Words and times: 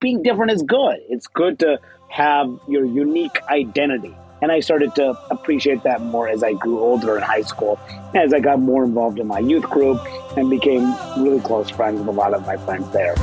being 0.00 0.22
different 0.22 0.50
is 0.50 0.62
good. 0.62 0.96
It's 1.10 1.26
good 1.26 1.58
to 1.58 1.78
have 2.08 2.58
your 2.66 2.86
unique 2.86 3.38
identity. 3.48 4.16
And 4.42 4.50
I 4.50 4.60
started 4.60 4.94
to 4.94 5.10
appreciate 5.30 5.82
that 5.82 6.00
more 6.00 6.26
as 6.26 6.42
I 6.42 6.54
grew 6.54 6.80
older 6.80 7.18
in 7.18 7.22
high 7.22 7.42
school, 7.42 7.78
as 8.14 8.32
I 8.32 8.40
got 8.40 8.60
more 8.60 8.82
involved 8.82 9.18
in 9.18 9.26
my 9.26 9.38
youth 9.38 9.64
group 9.64 10.00
and 10.38 10.48
became 10.48 10.94
really 11.22 11.40
close 11.40 11.68
friends 11.68 11.98
with 11.98 12.08
a 12.08 12.12
lot 12.12 12.32
of 12.32 12.46
my 12.46 12.56
friends 12.56 12.90
there. 12.92 13.14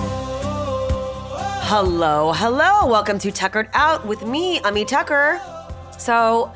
Hello, 1.66 2.32
hello. 2.34 2.86
Welcome 2.86 3.18
to 3.20 3.32
Tuckered 3.32 3.70
Out 3.74 4.06
with 4.06 4.24
me, 4.24 4.60
Ami 4.62 4.86
Tucker. 4.86 5.42
So, 5.98 6.54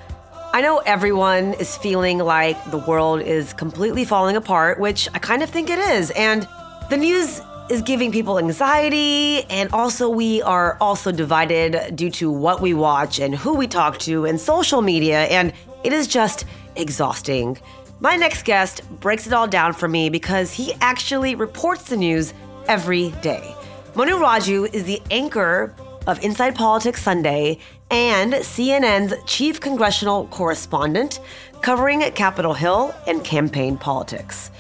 I 0.54 0.62
know 0.62 0.80
everyone 0.80 1.56
is 1.56 1.76
feeling 1.78 2.20
like 2.20 2.64
the 2.70 2.78
world 2.78 3.22
is 3.22 3.54
completely 3.54 4.06
falling 4.06 4.36
apart, 4.36 4.80
which 4.80 5.10
I 5.16 5.20
kind 5.20 5.42
of 5.42 5.50
think 5.50 5.72
it 5.72 5.80
is. 5.80 6.12
And 6.12 6.48
the 6.92 6.98
news 6.98 7.42
is 7.72 7.82
giving 7.82 8.12
people 8.12 8.38
anxiety, 8.38 9.44
and 9.50 9.72
also 9.72 10.10
we 10.10 10.42
are 10.42 10.78
also 10.82 11.10
divided 11.10 11.96
due 11.96 12.12
to 12.12 12.30
what 12.30 12.60
we 12.60 12.74
watch 12.74 13.18
and 13.18 13.34
who 13.34 13.54
we 13.54 13.66
talk 13.66 13.98
to 13.98 14.26
and 14.26 14.42
social 14.42 14.82
media, 14.82 15.22
and 15.28 15.54
it 15.86 15.94
is 15.94 16.06
just 16.06 16.44
exhausting. 16.76 17.58
My 18.02 18.18
next 18.18 18.44
guest 18.44 18.82
breaks 19.00 19.26
it 19.26 19.32
all 19.32 19.48
down 19.48 19.72
for 19.72 19.88
me 19.88 20.10
because 20.10 20.52
he 20.52 20.74
actually 20.82 21.34
reports 21.36 21.86
the 21.86 21.96
news 21.96 22.34
every 22.68 23.12
day. 23.22 23.56
Manu 23.96 24.18
Raju 24.18 24.74
is 24.74 24.84
the 24.84 25.02
anchor 25.10 25.74
of 26.08 26.22
Inside 26.26 26.56
Politics 26.56 27.02
Sunday 27.02 27.58
and 27.90 28.34
CNN's 28.34 29.14
chief 29.26 29.62
congressional 29.62 30.28
correspondent, 30.28 31.22
covering 31.62 32.02
Capitol 32.12 32.54
Hill 32.54 32.94
and 33.08 33.24
campaign 33.24 33.78
politics. 33.78 34.52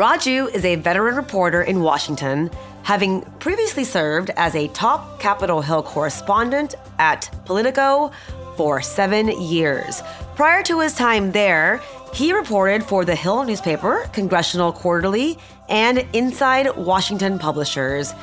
Raju 0.00 0.54
is 0.54 0.64
a 0.64 0.76
veteran 0.76 1.14
reporter 1.14 1.60
in 1.60 1.82
Washington, 1.82 2.48
having 2.84 3.20
previously 3.38 3.84
served 3.84 4.30
as 4.38 4.54
a 4.54 4.68
top 4.68 5.20
Capitol 5.20 5.60
Hill 5.60 5.82
correspondent 5.82 6.74
at 6.98 7.28
Politico 7.44 8.10
for 8.56 8.80
seven 8.80 9.28
years. 9.28 10.02
Prior 10.36 10.62
to 10.62 10.80
his 10.80 10.94
time 10.94 11.32
there, 11.32 11.82
he 12.14 12.32
reported 12.32 12.82
for 12.82 13.04
the 13.04 13.14
Hill 13.14 13.44
newspaper, 13.44 14.08
Congressional 14.14 14.72
Quarterly, 14.72 15.36
and 15.68 16.06
Inside 16.14 16.74
Washington 16.78 17.38
Publishers. 17.38 18.14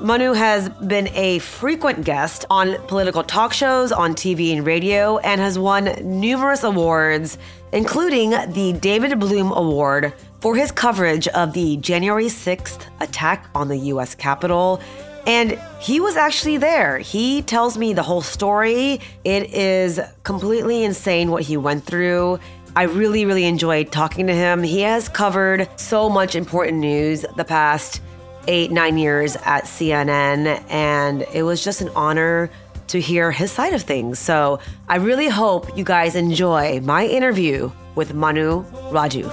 Manu 0.00 0.34
has 0.34 0.68
been 0.68 1.08
a 1.14 1.38
frequent 1.38 2.04
guest 2.04 2.44
on 2.50 2.76
political 2.86 3.22
talk 3.22 3.54
shows 3.54 3.92
on 3.92 4.14
TV 4.14 4.52
and 4.52 4.66
radio 4.66 5.16
and 5.18 5.40
has 5.40 5.58
won 5.58 5.84
numerous 6.02 6.64
awards, 6.64 7.38
including 7.72 8.30
the 8.52 8.76
David 8.78 9.18
Bloom 9.18 9.52
Award 9.52 10.12
for 10.42 10.54
his 10.54 10.70
coverage 10.70 11.28
of 11.28 11.54
the 11.54 11.78
January 11.78 12.26
6th 12.26 12.86
attack 13.00 13.48
on 13.54 13.68
the 13.68 13.76
US 13.94 14.14
Capitol. 14.14 14.82
And 15.26 15.58
he 15.80 15.98
was 15.98 16.16
actually 16.16 16.58
there. 16.58 16.98
He 16.98 17.40
tells 17.40 17.78
me 17.78 17.94
the 17.94 18.02
whole 18.02 18.22
story. 18.22 19.00
It 19.24 19.54
is 19.54 19.98
completely 20.24 20.84
insane 20.84 21.30
what 21.30 21.42
he 21.42 21.56
went 21.56 21.84
through. 21.84 22.38
I 22.76 22.82
really, 22.82 23.24
really 23.24 23.46
enjoyed 23.46 23.92
talking 23.92 24.26
to 24.26 24.34
him. 24.34 24.62
He 24.62 24.82
has 24.82 25.08
covered 25.08 25.66
so 25.76 26.10
much 26.10 26.34
important 26.36 26.76
news 26.76 27.24
the 27.36 27.44
past 27.44 28.02
eight, 28.48 28.70
nine 28.70 28.98
years 28.98 29.36
at 29.44 29.64
CNN, 29.64 30.62
and 30.68 31.22
it 31.32 31.42
was 31.42 31.62
just 31.62 31.80
an 31.80 31.90
honor 31.96 32.50
to 32.88 33.00
hear 33.00 33.30
his 33.30 33.50
side 33.50 33.72
of 33.72 33.82
things. 33.82 34.18
So 34.18 34.60
I 34.88 34.96
really 34.96 35.28
hope 35.28 35.76
you 35.76 35.84
guys 35.84 36.14
enjoy 36.14 36.80
my 36.80 37.06
interview 37.06 37.70
with 37.94 38.14
Manu 38.14 38.62
Raju. 38.90 39.26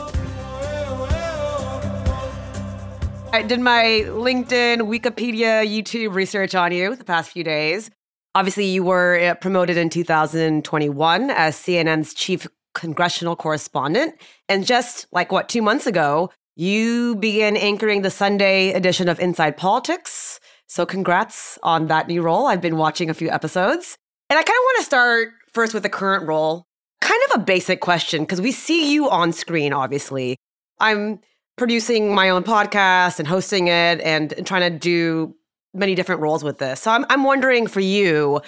I 3.33 3.41
did 3.41 3.59
my 3.59 4.05
LinkedIn, 4.07 4.81
Wikipedia, 4.81 5.65
YouTube 5.65 6.13
research 6.13 6.53
on 6.53 6.71
you 6.71 6.95
the 6.95 7.03
past 7.03 7.31
few 7.31 7.43
days. 7.43 7.89
Obviously, 8.35 8.65
you 8.65 8.83
were 8.83 9.19
uh, 9.19 9.35
promoted 9.35 9.77
in 9.77 9.89
2021 9.89 11.29
as 11.31 11.55
CNN's 11.55 12.13
chief 12.13 12.47
congressional 12.73 13.35
correspondent. 13.35 14.15
And 14.49 14.65
just 14.65 15.07
like 15.11 15.31
what, 15.31 15.49
two 15.49 15.61
months 15.61 15.87
ago, 15.87 16.31
you 16.55 17.15
began 17.15 17.57
anchoring 17.57 18.03
the 18.03 18.11
Sunday 18.11 18.73
edition 18.73 19.09
of 19.09 19.19
Inside 19.19 19.57
Politics. 19.57 20.39
So, 20.67 20.85
congrats 20.85 21.57
on 21.63 21.87
that 21.87 22.07
new 22.07 22.21
role. 22.21 22.47
I've 22.47 22.61
been 22.61 22.77
watching 22.77 23.09
a 23.09 23.13
few 23.13 23.29
episodes. 23.29 23.97
And 24.29 24.37
I 24.37 24.43
kind 24.43 24.55
of 24.55 24.63
want 24.63 24.77
to 24.79 24.85
start 24.85 25.29
first 25.51 25.73
with 25.73 25.83
the 25.83 25.89
current 25.89 26.27
role. 26.27 26.65
Kind 27.01 27.21
of 27.29 27.41
a 27.41 27.43
basic 27.43 27.81
question 27.81 28.23
because 28.23 28.39
we 28.39 28.51
see 28.51 28.91
you 28.91 29.09
on 29.09 29.33
screen, 29.33 29.73
obviously. 29.73 30.37
I'm 30.79 31.19
producing 31.57 32.13
my 32.13 32.29
own 32.29 32.43
podcast 32.43 33.19
and 33.19 33.27
hosting 33.27 33.67
it 33.67 34.01
and, 34.01 34.33
trying 34.45 34.71
to 34.71 34.77
do 34.77 35.35
many 35.73 35.95
different 35.95 36.21
roles 36.21 36.43
with 36.43 36.59
this. 36.59 36.81
So, 36.81 36.91
I'm, 36.91 37.05
I'm 37.09 37.23
wondering 37.23 37.67
for 37.67 37.79
you, 37.79 38.41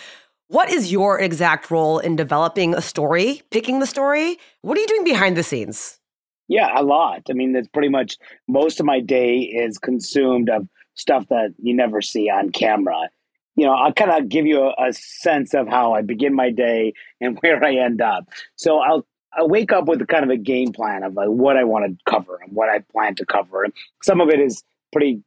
what 0.47 0.69
is 0.69 0.91
your 0.91 1.19
exact 1.19 1.71
role 1.71 1.97
in 1.97 2.15
developing 2.15 2.75
a 2.75 2.81
story, 2.81 3.41
picking 3.49 3.79
the 3.79 3.87
story? 3.87 4.37
What 4.61 4.77
are 4.77 4.81
you 4.81 4.87
doing 4.87 5.03
behind 5.03 5.37
the 5.37 5.43
scenes? 5.43 5.99
Yeah, 6.47 6.69
a 6.75 6.83
lot. 6.83 7.23
I 7.29 7.33
mean, 7.33 7.53
that's 7.53 7.67
pretty 7.67 7.89
much 7.89 8.17
most 8.47 8.79
of 8.79 8.85
my 8.85 8.99
day 8.99 9.39
is 9.39 9.77
consumed 9.77 10.49
of 10.49 10.67
stuff 10.93 11.27
that 11.29 11.53
you 11.61 11.75
never 11.75 12.01
see 12.01 12.29
on 12.29 12.51
camera. 12.51 13.09
You 13.55 13.65
know, 13.65 13.73
I'll 13.73 13.93
kind 13.93 14.11
of 14.11 14.29
give 14.29 14.45
you 14.45 14.61
a, 14.61 14.89
a, 14.89 14.93
sense 14.93 15.53
of 15.53 15.67
how 15.67 15.93
I 15.93 16.01
begin 16.01 16.33
my 16.33 16.51
day 16.51 16.93
and 17.21 17.37
where 17.41 17.63
I 17.63 17.75
end 17.75 18.01
up. 18.01 18.25
So 18.55 18.79
I'll 18.79 19.05
I 19.37 19.43
wake 19.43 19.73
up 19.73 19.85
with 19.85 20.07
kind 20.07 20.23
of 20.23 20.29
a 20.29 20.37
game 20.37 20.71
plan 20.71 21.03
of 21.03 21.13
like 21.13 21.27
what 21.27 21.57
I 21.57 21.65
want 21.65 21.85
to 21.85 22.11
cover 22.11 22.39
and 22.41 22.53
what 22.53 22.69
I 22.69 22.79
plan 22.79 23.15
to 23.15 23.25
cover. 23.25 23.63
And 23.63 23.73
some 24.01 24.21
of 24.21 24.29
it 24.29 24.39
is 24.39 24.63
pretty 24.93 25.21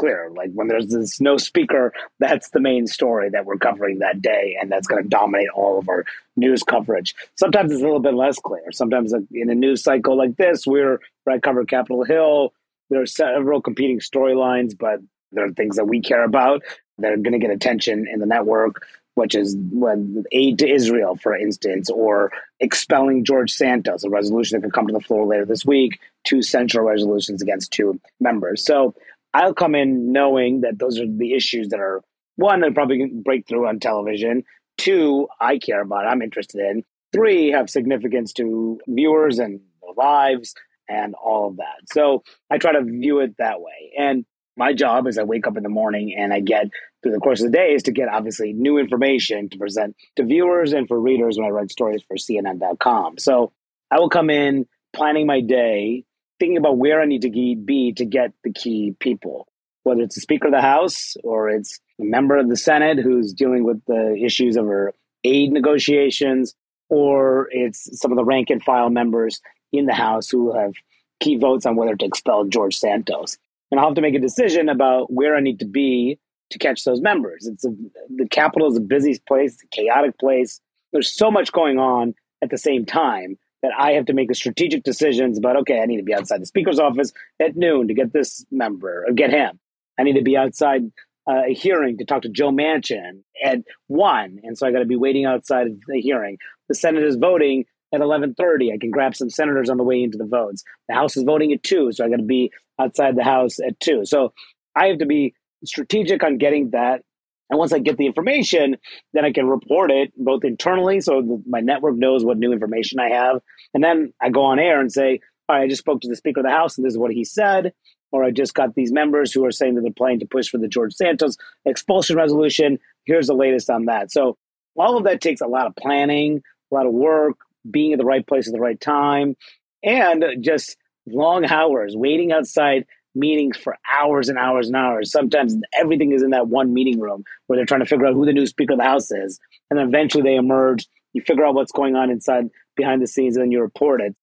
clear. 0.00 0.30
Like 0.34 0.50
when 0.54 0.68
there's 0.68 0.88
this 0.88 1.20
no 1.20 1.36
speaker, 1.36 1.92
that's 2.18 2.50
the 2.50 2.60
main 2.60 2.86
story 2.86 3.28
that 3.30 3.44
we're 3.44 3.58
covering 3.58 3.98
that 3.98 4.22
day, 4.22 4.56
and 4.60 4.72
that's 4.72 4.86
going 4.86 5.02
to 5.02 5.08
dominate 5.08 5.50
all 5.54 5.78
of 5.78 5.88
our 5.88 6.04
news 6.36 6.62
coverage. 6.62 7.14
Sometimes 7.36 7.70
it's 7.70 7.82
a 7.82 7.84
little 7.84 8.00
bit 8.00 8.14
less 8.14 8.38
clear. 8.38 8.72
Sometimes 8.72 9.12
in 9.32 9.50
a 9.50 9.54
news 9.54 9.82
cycle 9.82 10.16
like 10.16 10.36
this, 10.36 10.66
we're 10.66 10.98
I 11.28 11.38
cover 11.38 11.64
Capitol 11.64 12.04
Hill. 12.04 12.52
There 12.88 13.02
are 13.02 13.06
several 13.06 13.60
competing 13.60 14.00
storylines, 14.00 14.72
but 14.76 14.98
there 15.30 15.44
are 15.44 15.52
things 15.52 15.76
that 15.76 15.84
we 15.84 16.00
care 16.00 16.24
about 16.24 16.62
that 16.98 17.12
are 17.12 17.16
going 17.16 17.38
to 17.38 17.46
get 17.46 17.50
attention 17.50 18.08
in 18.12 18.18
the 18.18 18.26
network. 18.26 18.86
Which 19.16 19.34
is 19.34 19.56
when 19.72 20.24
aid 20.32 20.60
to 20.60 20.72
Israel, 20.72 21.16
for 21.16 21.36
instance, 21.36 21.90
or 21.90 22.32
expelling 22.60 23.24
George 23.24 23.52
Santos, 23.52 24.04
a 24.04 24.08
resolution 24.08 24.56
that 24.56 24.64
could 24.64 24.72
come 24.72 24.86
to 24.86 24.92
the 24.92 25.00
floor 25.00 25.26
later 25.26 25.44
this 25.44 25.66
week, 25.66 26.00
two 26.24 26.40
central 26.42 26.86
resolutions 26.86 27.42
against 27.42 27.72
two 27.72 28.00
members. 28.20 28.64
So 28.64 28.94
I'll 29.32 29.54
come 29.54 29.74
in 29.74 30.12
knowing 30.12 30.62
that 30.62 30.78
those 30.78 30.98
are 30.98 31.06
the 31.06 31.34
issues 31.34 31.68
that 31.68 31.80
are 31.80 32.02
one 32.36 32.60
that 32.60 32.74
probably 32.74 33.06
break 33.06 33.46
through 33.46 33.68
on 33.68 33.78
television. 33.78 34.44
Two, 34.78 35.28
I 35.40 35.58
care 35.58 35.82
about, 35.82 36.06
I'm 36.06 36.22
interested 36.22 36.60
in. 36.60 36.84
Three, 37.12 37.50
have 37.50 37.68
significance 37.68 38.32
to 38.34 38.80
viewers 38.86 39.38
and 39.38 39.60
their 39.82 39.92
lives 39.96 40.54
and 40.88 41.14
all 41.14 41.48
of 41.48 41.56
that. 41.58 41.92
So 41.92 42.22
I 42.50 42.58
try 42.58 42.72
to 42.72 42.82
view 42.82 43.20
it 43.20 43.36
that 43.38 43.60
way. 43.60 43.92
And 43.98 44.24
my 44.56 44.72
job 44.72 45.06
is 45.06 45.18
I 45.18 45.22
wake 45.22 45.46
up 45.46 45.56
in 45.56 45.62
the 45.62 45.68
morning 45.68 46.14
and 46.16 46.32
I 46.32 46.40
get 46.40 46.66
through 47.02 47.12
the 47.12 47.20
course 47.20 47.40
of 47.40 47.50
the 47.50 47.56
day 47.56 47.72
is 47.74 47.84
to 47.84 47.92
get 47.92 48.08
obviously 48.08 48.52
new 48.52 48.78
information 48.78 49.48
to 49.48 49.58
present 49.58 49.96
to 50.16 50.24
viewers 50.24 50.72
and 50.72 50.86
for 50.86 51.00
readers 51.00 51.38
when 51.38 51.46
I 51.46 51.50
write 51.50 51.70
stories 51.70 52.02
for 52.06 52.16
CNN.com. 52.16 53.18
So 53.18 53.52
I 53.90 53.98
will 53.98 54.10
come 54.10 54.28
in 54.28 54.66
planning 54.92 55.26
my 55.26 55.40
day 55.40 56.04
thinking 56.40 56.56
about 56.56 56.78
where 56.78 57.00
I 57.00 57.04
need 57.04 57.22
to 57.22 57.30
be 57.30 57.92
to 57.92 58.04
get 58.04 58.32
the 58.42 58.52
key 58.52 58.96
people, 58.98 59.46
whether 59.84 60.00
it's 60.00 60.14
the 60.14 60.20
Speaker 60.20 60.48
of 60.48 60.52
the 60.52 60.62
House 60.62 61.16
or 61.22 61.50
it's 61.50 61.78
a 62.00 62.04
member 62.04 62.36
of 62.36 62.48
the 62.48 62.56
Senate 62.56 62.98
who's 62.98 63.32
dealing 63.32 63.62
with 63.62 63.84
the 63.86 64.16
issues 64.16 64.56
of 64.56 64.66
her 64.66 64.94
aid 65.22 65.52
negotiations, 65.52 66.54
or 66.88 67.48
it's 67.52 68.00
some 68.00 68.10
of 68.10 68.16
the 68.16 68.24
rank 68.24 68.50
and 68.50 68.64
file 68.64 68.90
members 68.90 69.40
in 69.72 69.86
the 69.86 69.94
House 69.94 70.28
who 70.28 70.52
have 70.56 70.72
key 71.20 71.36
votes 71.36 71.66
on 71.66 71.76
whether 71.76 71.94
to 71.94 72.06
expel 72.06 72.44
George 72.46 72.76
Santos. 72.76 73.36
And 73.70 73.78
I'll 73.78 73.86
have 73.88 73.94
to 73.94 74.00
make 74.00 74.14
a 74.14 74.20
decision 74.20 74.68
about 74.68 75.12
where 75.12 75.36
I 75.36 75.40
need 75.40 75.60
to 75.60 75.66
be 75.66 76.18
to 76.50 76.58
catch 76.58 76.82
those 76.84 77.00
members. 77.00 77.46
It's 77.46 77.64
a, 77.64 77.70
the 78.16 78.26
Capitol 78.28 78.68
is 78.68 78.76
a 78.76 78.80
busy 78.80 79.20
place, 79.28 79.62
a 79.62 79.66
chaotic 79.68 80.18
place. 80.18 80.60
There's 80.92 81.14
so 81.14 81.30
much 81.30 81.52
going 81.52 81.78
on 81.78 82.14
at 82.42 82.50
the 82.50 82.58
same 82.58 82.84
time 82.84 83.38
that 83.62 83.72
I 83.78 83.92
have 83.92 84.06
to 84.06 84.12
make 84.12 84.28
the 84.28 84.34
strategic 84.34 84.82
decisions 84.82 85.38
about, 85.38 85.56
okay, 85.58 85.80
I 85.80 85.86
need 85.86 85.98
to 85.98 86.02
be 86.02 86.14
outside 86.14 86.40
the 86.40 86.46
speaker's 86.46 86.78
office 86.78 87.12
at 87.40 87.56
noon 87.56 87.88
to 87.88 87.94
get 87.94 88.12
this 88.12 88.44
member 88.50 89.04
or 89.06 89.12
get 89.12 89.30
him. 89.30 89.58
I 89.98 90.02
need 90.02 90.14
to 90.14 90.22
be 90.22 90.36
outside 90.36 90.82
uh, 91.28 91.42
a 91.48 91.54
hearing 91.54 91.98
to 91.98 92.04
talk 92.04 92.22
to 92.22 92.28
Joe 92.28 92.50
Manchin 92.50 93.22
at 93.44 93.58
one. 93.86 94.40
And 94.42 94.56
so 94.56 94.66
I 94.66 94.72
got 94.72 94.78
to 94.78 94.86
be 94.86 94.96
waiting 94.96 95.26
outside 95.26 95.66
the 95.86 96.00
hearing. 96.00 96.38
The 96.68 96.74
Senate 96.74 97.04
is 97.04 97.16
voting 97.16 97.66
at 97.92 98.00
1130. 98.00 98.72
I 98.72 98.78
can 98.78 98.90
grab 98.90 99.14
some 99.14 99.30
senators 99.30 99.68
on 99.68 99.76
the 99.76 99.84
way 99.84 100.02
into 100.02 100.18
the 100.18 100.24
votes. 100.24 100.64
The 100.88 100.94
House 100.94 101.16
is 101.16 101.24
voting 101.24 101.52
at 101.52 101.62
two. 101.62 101.92
So 101.92 102.04
I 102.04 102.08
got 102.08 102.16
to 102.16 102.22
be 102.22 102.50
outside 102.80 103.16
the 103.16 103.24
House 103.24 103.58
at 103.60 103.78
two. 103.80 104.04
So 104.04 104.32
I 104.74 104.86
have 104.86 104.98
to 104.98 105.06
be 105.06 105.34
strategic 105.64 106.22
on 106.22 106.38
getting 106.38 106.70
that 106.70 107.02
and 107.50 107.58
once 107.58 107.72
I 107.72 107.80
get 107.80 107.96
the 107.98 108.06
information, 108.06 108.76
then 109.12 109.24
I 109.24 109.32
can 109.32 109.46
report 109.48 109.90
it 109.90 110.12
both 110.16 110.44
internally 110.44 111.00
so 111.00 111.42
my 111.46 111.60
network 111.60 111.96
knows 111.96 112.24
what 112.24 112.38
new 112.38 112.52
information 112.52 113.00
I 113.00 113.10
have. 113.10 113.40
And 113.74 113.82
then 113.82 114.12
I 114.22 114.30
go 114.30 114.44
on 114.44 114.58
air 114.60 114.80
and 114.80 114.90
say, 114.92 115.20
all 115.48 115.56
right, 115.56 115.64
I 115.64 115.68
just 115.68 115.80
spoke 115.80 116.00
to 116.02 116.08
the 116.08 116.16
Speaker 116.16 116.40
of 116.40 116.44
the 116.44 116.50
House 116.50 116.78
and 116.78 116.86
this 116.86 116.92
is 116.92 116.98
what 116.98 117.10
he 117.10 117.24
said. 117.24 117.72
or 118.12 118.24
I 118.24 118.30
just 118.30 118.54
got 118.54 118.74
these 118.74 118.92
members 118.92 119.32
who 119.32 119.44
are 119.44 119.52
saying 119.52 119.74
that 119.74 119.82
they're 119.82 119.92
planning 119.92 120.20
to 120.20 120.26
push 120.26 120.48
for 120.48 120.58
the 120.58 120.68
George 120.68 120.94
Santos 120.94 121.36
expulsion 121.64 122.16
resolution. 122.16 122.78
Here's 123.04 123.26
the 123.28 123.34
latest 123.34 123.70
on 123.70 123.86
that. 123.86 124.10
So 124.10 124.36
all 124.76 124.96
of 124.96 125.04
that 125.04 125.20
takes 125.20 125.40
a 125.40 125.46
lot 125.46 125.66
of 125.66 125.76
planning, 125.76 126.42
a 126.70 126.74
lot 126.74 126.86
of 126.86 126.92
work, 126.92 127.36
being 127.70 127.92
at 127.92 127.98
the 127.98 128.04
right 128.04 128.26
place 128.26 128.46
at 128.46 128.54
the 128.54 128.60
right 128.60 128.80
time, 128.80 129.36
and 129.82 130.24
just 130.40 130.76
long 131.06 131.44
hours 131.44 131.94
waiting 131.96 132.32
outside 132.32 132.86
meetings 133.14 133.56
for 133.56 133.76
hours 134.00 134.28
and 134.28 134.38
hours 134.38 134.68
and 134.68 134.76
hours. 134.76 135.10
Sometimes 135.10 135.56
everything 135.78 136.12
is 136.12 136.22
in 136.22 136.30
that 136.30 136.48
one 136.48 136.72
meeting 136.72 137.00
room 137.00 137.24
where 137.46 137.56
they're 137.56 137.66
trying 137.66 137.80
to 137.80 137.86
figure 137.86 138.06
out 138.06 138.14
who 138.14 138.24
the 138.24 138.32
new 138.32 138.46
Speaker 138.46 138.74
of 138.74 138.78
the 138.78 138.84
House 138.84 139.10
is. 139.10 139.38
And 139.70 139.78
then 139.78 139.88
eventually 139.88 140.22
they 140.22 140.36
emerge. 140.36 140.86
You 141.12 141.22
figure 141.22 141.44
out 141.44 141.54
what's 141.54 141.72
going 141.72 141.96
on 141.96 142.10
inside 142.10 142.50
behind 142.76 143.02
the 143.02 143.06
scenes 143.06 143.36
and 143.36 143.44
then 143.44 143.50
you 143.50 143.60
report 143.60 144.00
it. 144.00 144.14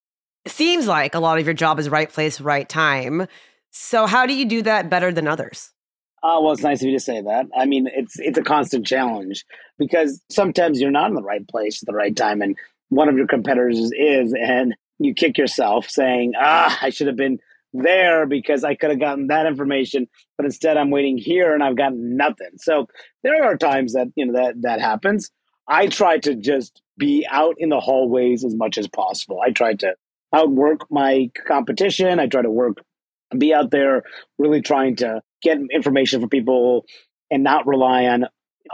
It 0.45 0.51
seems 0.51 0.87
like 0.87 1.13
a 1.13 1.19
lot 1.19 1.39
of 1.39 1.45
your 1.45 1.53
job 1.53 1.79
is 1.79 1.89
right 1.89 2.09
place, 2.09 2.39
right 2.39 2.67
time. 2.67 3.27
So, 3.71 4.07
how 4.07 4.25
do 4.25 4.33
you 4.33 4.45
do 4.45 4.61
that 4.61 4.89
better 4.89 5.11
than 5.11 5.27
others? 5.27 5.71
Oh, 6.23 6.41
well, 6.41 6.53
it's 6.53 6.63
nice 6.63 6.81
of 6.81 6.87
you 6.87 6.93
to 6.93 7.03
say 7.03 7.21
that. 7.21 7.47
I 7.55 7.65
mean, 7.65 7.87
it's 7.93 8.17
it's 8.17 8.37
a 8.37 8.43
constant 8.43 8.87
challenge 8.87 9.45
because 9.77 10.21
sometimes 10.29 10.81
you're 10.81 10.89
not 10.89 11.09
in 11.09 11.15
the 11.15 11.21
right 11.21 11.47
place 11.47 11.83
at 11.83 11.85
the 11.85 11.93
right 11.93 12.15
time, 12.15 12.41
and 12.41 12.57
one 12.89 13.09
of 13.09 13.17
your 13.17 13.27
competitors 13.27 13.91
is, 13.91 14.33
and 14.33 14.75
you 14.99 15.13
kick 15.13 15.37
yourself 15.37 15.89
saying, 15.89 16.33
"Ah, 16.39 16.77
I 16.81 16.89
should 16.89 17.07
have 17.07 17.17
been 17.17 17.39
there 17.73 18.25
because 18.25 18.63
I 18.63 18.75
could 18.75 18.89
have 18.89 18.99
gotten 18.99 19.27
that 19.27 19.45
information, 19.45 20.07
but 20.37 20.45
instead 20.45 20.77
I'm 20.77 20.91
waiting 20.91 21.17
here 21.17 21.53
and 21.53 21.63
I've 21.63 21.75
gotten 21.75 22.17
nothing." 22.17 22.57
So 22.57 22.87
there 23.23 23.43
are 23.43 23.57
times 23.57 23.93
that 23.93 24.07
you 24.15 24.25
know 24.25 24.33
that 24.33 24.61
that 24.61 24.81
happens. 24.81 25.31
I 25.67 25.87
try 25.87 26.17
to 26.19 26.35
just 26.35 26.81
be 26.97 27.27
out 27.29 27.55
in 27.57 27.69
the 27.69 27.79
hallways 27.79 28.45
as 28.45 28.55
much 28.55 28.77
as 28.77 28.87
possible. 28.87 29.39
I 29.45 29.51
try 29.51 29.73
to 29.75 29.95
outwork 30.33 30.89
my 30.89 31.29
competition. 31.45 32.19
I 32.19 32.27
try 32.27 32.41
to 32.41 32.51
work, 32.51 32.77
be 33.37 33.53
out 33.53 33.71
there, 33.71 34.03
really 34.37 34.61
trying 34.61 34.95
to 34.97 35.21
get 35.41 35.57
information 35.71 36.21
from 36.21 36.29
people 36.29 36.85
and 37.29 37.43
not 37.43 37.67
rely 37.67 38.05
on 38.05 38.25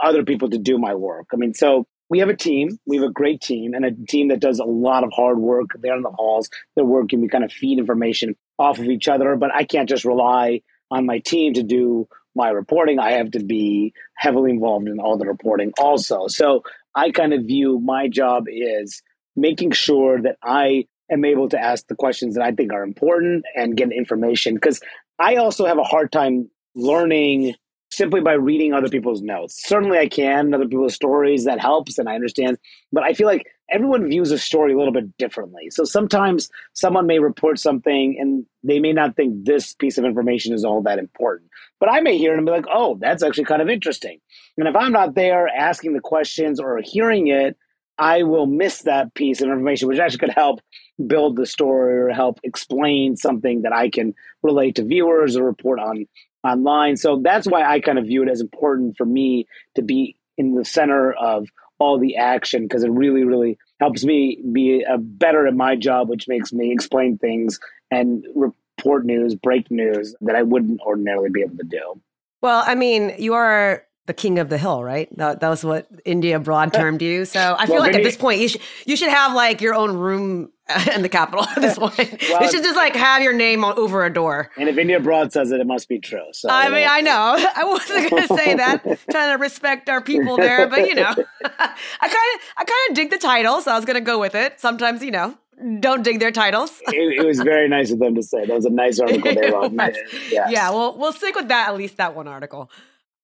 other 0.02 0.24
people 0.24 0.50
to 0.50 0.58
do 0.58 0.78
my 0.78 0.94
work. 0.94 1.26
I 1.32 1.36
mean, 1.36 1.54
so 1.54 1.86
we 2.10 2.18
have 2.20 2.28
a 2.28 2.36
team. 2.36 2.78
We 2.86 2.96
have 2.96 3.06
a 3.06 3.12
great 3.12 3.40
team 3.40 3.74
and 3.74 3.84
a 3.84 3.90
team 4.08 4.28
that 4.28 4.40
does 4.40 4.58
a 4.58 4.64
lot 4.64 5.04
of 5.04 5.12
hard 5.12 5.38
work. 5.38 5.70
They're 5.80 5.96
in 5.96 6.02
the 6.02 6.10
halls. 6.10 6.48
They're 6.74 6.84
working. 6.84 7.20
We 7.20 7.28
kind 7.28 7.44
of 7.44 7.52
feed 7.52 7.78
information 7.78 8.36
off 8.58 8.78
of 8.78 8.86
each 8.86 9.08
other. 9.08 9.36
But 9.36 9.54
I 9.54 9.64
can't 9.64 9.88
just 9.88 10.04
rely 10.04 10.62
on 10.90 11.06
my 11.06 11.18
team 11.18 11.54
to 11.54 11.62
do 11.62 12.08
my 12.34 12.48
reporting. 12.48 12.98
I 12.98 13.12
have 13.12 13.32
to 13.32 13.42
be 13.42 13.92
heavily 14.16 14.50
involved 14.50 14.88
in 14.88 14.98
all 14.98 15.16
the 15.16 15.26
reporting 15.26 15.72
also. 15.78 16.26
So 16.28 16.62
I 16.94 17.10
kind 17.10 17.32
of 17.32 17.44
view 17.44 17.80
my 17.80 18.08
job 18.08 18.44
is 18.48 19.02
making 19.36 19.72
sure 19.72 20.20
that 20.22 20.36
I 20.42 20.86
am 21.10 21.24
able 21.24 21.48
to 21.50 21.58
ask 21.58 21.86
the 21.86 21.96
questions 21.96 22.34
that 22.34 22.44
I 22.44 22.52
think 22.52 22.72
are 22.72 22.82
important 22.82 23.44
and 23.54 23.76
get 23.76 23.92
information. 23.92 24.54
Because 24.54 24.80
I 25.18 25.36
also 25.36 25.66
have 25.66 25.78
a 25.78 25.84
hard 25.84 26.12
time 26.12 26.50
learning 26.74 27.54
simply 27.96 28.20
by 28.20 28.32
reading 28.32 28.72
other 28.72 28.88
people's 28.88 29.22
notes. 29.22 29.62
Certainly, 29.66 29.98
I 29.98 30.08
can, 30.08 30.52
other 30.54 30.68
people's 30.68 30.94
stories, 30.94 31.44
that 31.44 31.60
helps 31.60 31.98
and 31.98 32.08
I 32.08 32.14
understand. 32.14 32.58
But 32.92 33.04
I 33.04 33.14
feel 33.14 33.26
like 33.26 33.46
everyone 33.70 34.08
views 34.08 34.30
a 34.30 34.38
story 34.38 34.72
a 34.72 34.76
little 34.76 34.92
bit 34.92 35.16
differently. 35.16 35.70
So 35.70 35.84
sometimes 35.84 36.50
someone 36.74 37.06
may 37.06 37.18
report 37.18 37.58
something 37.58 38.16
and 38.20 38.44
they 38.62 38.78
may 38.78 38.92
not 38.92 39.16
think 39.16 39.44
this 39.44 39.74
piece 39.74 39.98
of 39.98 40.04
information 40.04 40.52
is 40.54 40.64
all 40.64 40.82
that 40.82 40.98
important. 40.98 41.50
But 41.80 41.90
I 41.90 42.00
may 42.00 42.18
hear 42.18 42.32
it 42.32 42.36
and 42.36 42.46
be 42.46 42.52
like, 42.52 42.66
oh, 42.72 42.98
that's 43.00 43.22
actually 43.22 43.44
kind 43.44 43.62
of 43.62 43.68
interesting. 43.68 44.18
And 44.58 44.68
if 44.68 44.76
I'm 44.76 44.92
not 44.92 45.14
there 45.14 45.48
asking 45.48 45.94
the 45.94 46.00
questions 46.00 46.60
or 46.60 46.80
hearing 46.84 47.28
it, 47.28 47.56
I 47.98 48.24
will 48.24 48.46
miss 48.46 48.82
that 48.82 49.14
piece 49.14 49.40
of 49.40 49.48
information, 49.48 49.88
which 49.88 49.98
actually 49.98 50.18
could 50.18 50.34
help 50.34 50.60
build 51.06 51.36
the 51.36 51.46
story 51.46 51.96
or 51.98 52.08
help 52.08 52.40
explain 52.42 53.16
something 53.16 53.62
that 53.62 53.72
I 53.72 53.88
can 53.88 54.14
relate 54.42 54.76
to 54.76 54.84
viewers 54.84 55.36
or 55.36 55.44
report 55.44 55.78
on 55.78 56.06
online. 56.44 56.96
So 56.96 57.20
that's 57.22 57.46
why 57.46 57.62
I 57.64 57.80
kind 57.80 57.98
of 57.98 58.04
view 58.04 58.22
it 58.22 58.28
as 58.28 58.40
important 58.40 58.96
for 58.96 59.06
me 59.06 59.46
to 59.74 59.82
be 59.82 60.16
in 60.36 60.54
the 60.54 60.64
center 60.64 61.12
of 61.12 61.48
all 61.78 61.98
the 61.98 62.16
action 62.16 62.62
because 62.62 62.84
it 62.84 62.90
really, 62.90 63.24
really 63.24 63.58
helps 63.80 64.04
me 64.04 64.40
be 64.52 64.82
a 64.82 64.98
better 64.98 65.46
at 65.46 65.54
my 65.54 65.76
job, 65.76 66.08
which 66.08 66.28
makes 66.28 66.52
me 66.52 66.72
explain 66.72 67.18
things 67.18 67.58
and 67.90 68.24
report 68.34 69.04
news, 69.04 69.34
break 69.34 69.70
news 69.70 70.14
that 70.20 70.36
I 70.36 70.42
wouldn't 70.42 70.80
ordinarily 70.80 71.30
be 71.30 71.42
able 71.42 71.56
to 71.56 71.64
do. 71.64 72.00
Well, 72.42 72.62
I 72.66 72.74
mean, 72.74 73.14
you 73.18 73.34
are 73.34 73.84
the 74.06 74.14
king 74.14 74.38
of 74.38 74.50
the 74.50 74.58
hill, 74.58 74.84
right? 74.84 75.08
That, 75.16 75.40
that 75.40 75.48
was 75.48 75.64
what 75.64 75.88
India 76.04 76.36
Abroad 76.36 76.72
termed 76.72 77.00
you. 77.00 77.24
So 77.24 77.56
I 77.58 77.66
feel 77.66 77.76
well, 77.76 77.84
like 77.84 77.94
at 77.94 78.02
this 78.02 78.16
point, 78.16 78.40
you 78.40 78.48
should 78.48 78.60
you 78.86 78.96
should 78.96 79.08
have 79.08 79.34
like 79.34 79.60
your 79.60 79.74
own 79.74 79.96
room 79.96 80.50
in 80.94 81.02
the 81.02 81.08
Capitol 81.08 81.44
at 81.44 81.60
this 81.60 81.78
point. 81.78 81.96
well, 82.30 82.42
you 82.42 82.50
should 82.50 82.62
just 82.62 82.76
like 82.76 82.96
have 82.96 83.22
your 83.22 83.34
name 83.34 83.64
on, 83.64 83.76
over 83.78 84.04
a 84.04 84.12
door. 84.12 84.50
And 84.56 84.68
if 84.68 84.78
India 84.78 84.96
Abroad 84.96 85.32
says 85.32 85.50
it, 85.50 85.60
it 85.60 85.66
must 85.66 85.88
be 85.88 85.98
true. 85.98 86.24
So 86.32 86.48
I 86.50 86.68
mean, 86.70 86.86
I 86.88 87.00
know 87.00 87.36
I 87.56 87.64
wasn't 87.64 88.10
going 88.10 88.28
to 88.28 88.34
say 88.34 88.54
that, 88.54 88.82
trying 89.10 89.36
to 89.36 89.40
respect 89.40 89.88
our 89.88 90.00
people 90.00 90.36
there, 90.36 90.66
but 90.68 90.88
you 90.88 90.94
know, 90.94 91.10
I 91.10 91.14
kind 91.14 91.74
of 92.00 92.40
I 92.56 92.64
kind 92.64 92.90
of 92.90 92.96
dig 92.96 93.10
the 93.10 93.18
title, 93.18 93.60
so 93.60 93.72
I 93.72 93.76
was 93.76 93.84
going 93.84 93.96
to 93.96 94.00
go 94.00 94.18
with 94.18 94.34
it. 94.34 94.58
Sometimes, 94.58 95.02
you 95.02 95.10
know, 95.10 95.36
don't 95.80 96.02
dig 96.02 96.18
their 96.18 96.32
titles. 96.32 96.80
it, 96.88 97.20
it, 97.20 97.26
was 97.26 97.40
very 97.40 97.68
nice 97.68 97.90
of 97.90 97.98
them 97.98 98.14
to 98.14 98.22
say. 98.22 98.46
That 98.46 98.54
was 98.54 98.64
a 98.64 98.70
nice 98.70 98.98
article 98.98 99.34
they 99.34 99.50
wrote. 99.50 99.72
yes. 99.72 100.50
Yeah, 100.50 100.70
well, 100.70 100.96
we'll 100.96 101.12
stick 101.12 101.34
with 101.34 101.48
that. 101.48 101.68
At 101.68 101.76
least 101.76 101.98
that 101.98 102.16
one 102.16 102.26
article. 102.26 102.70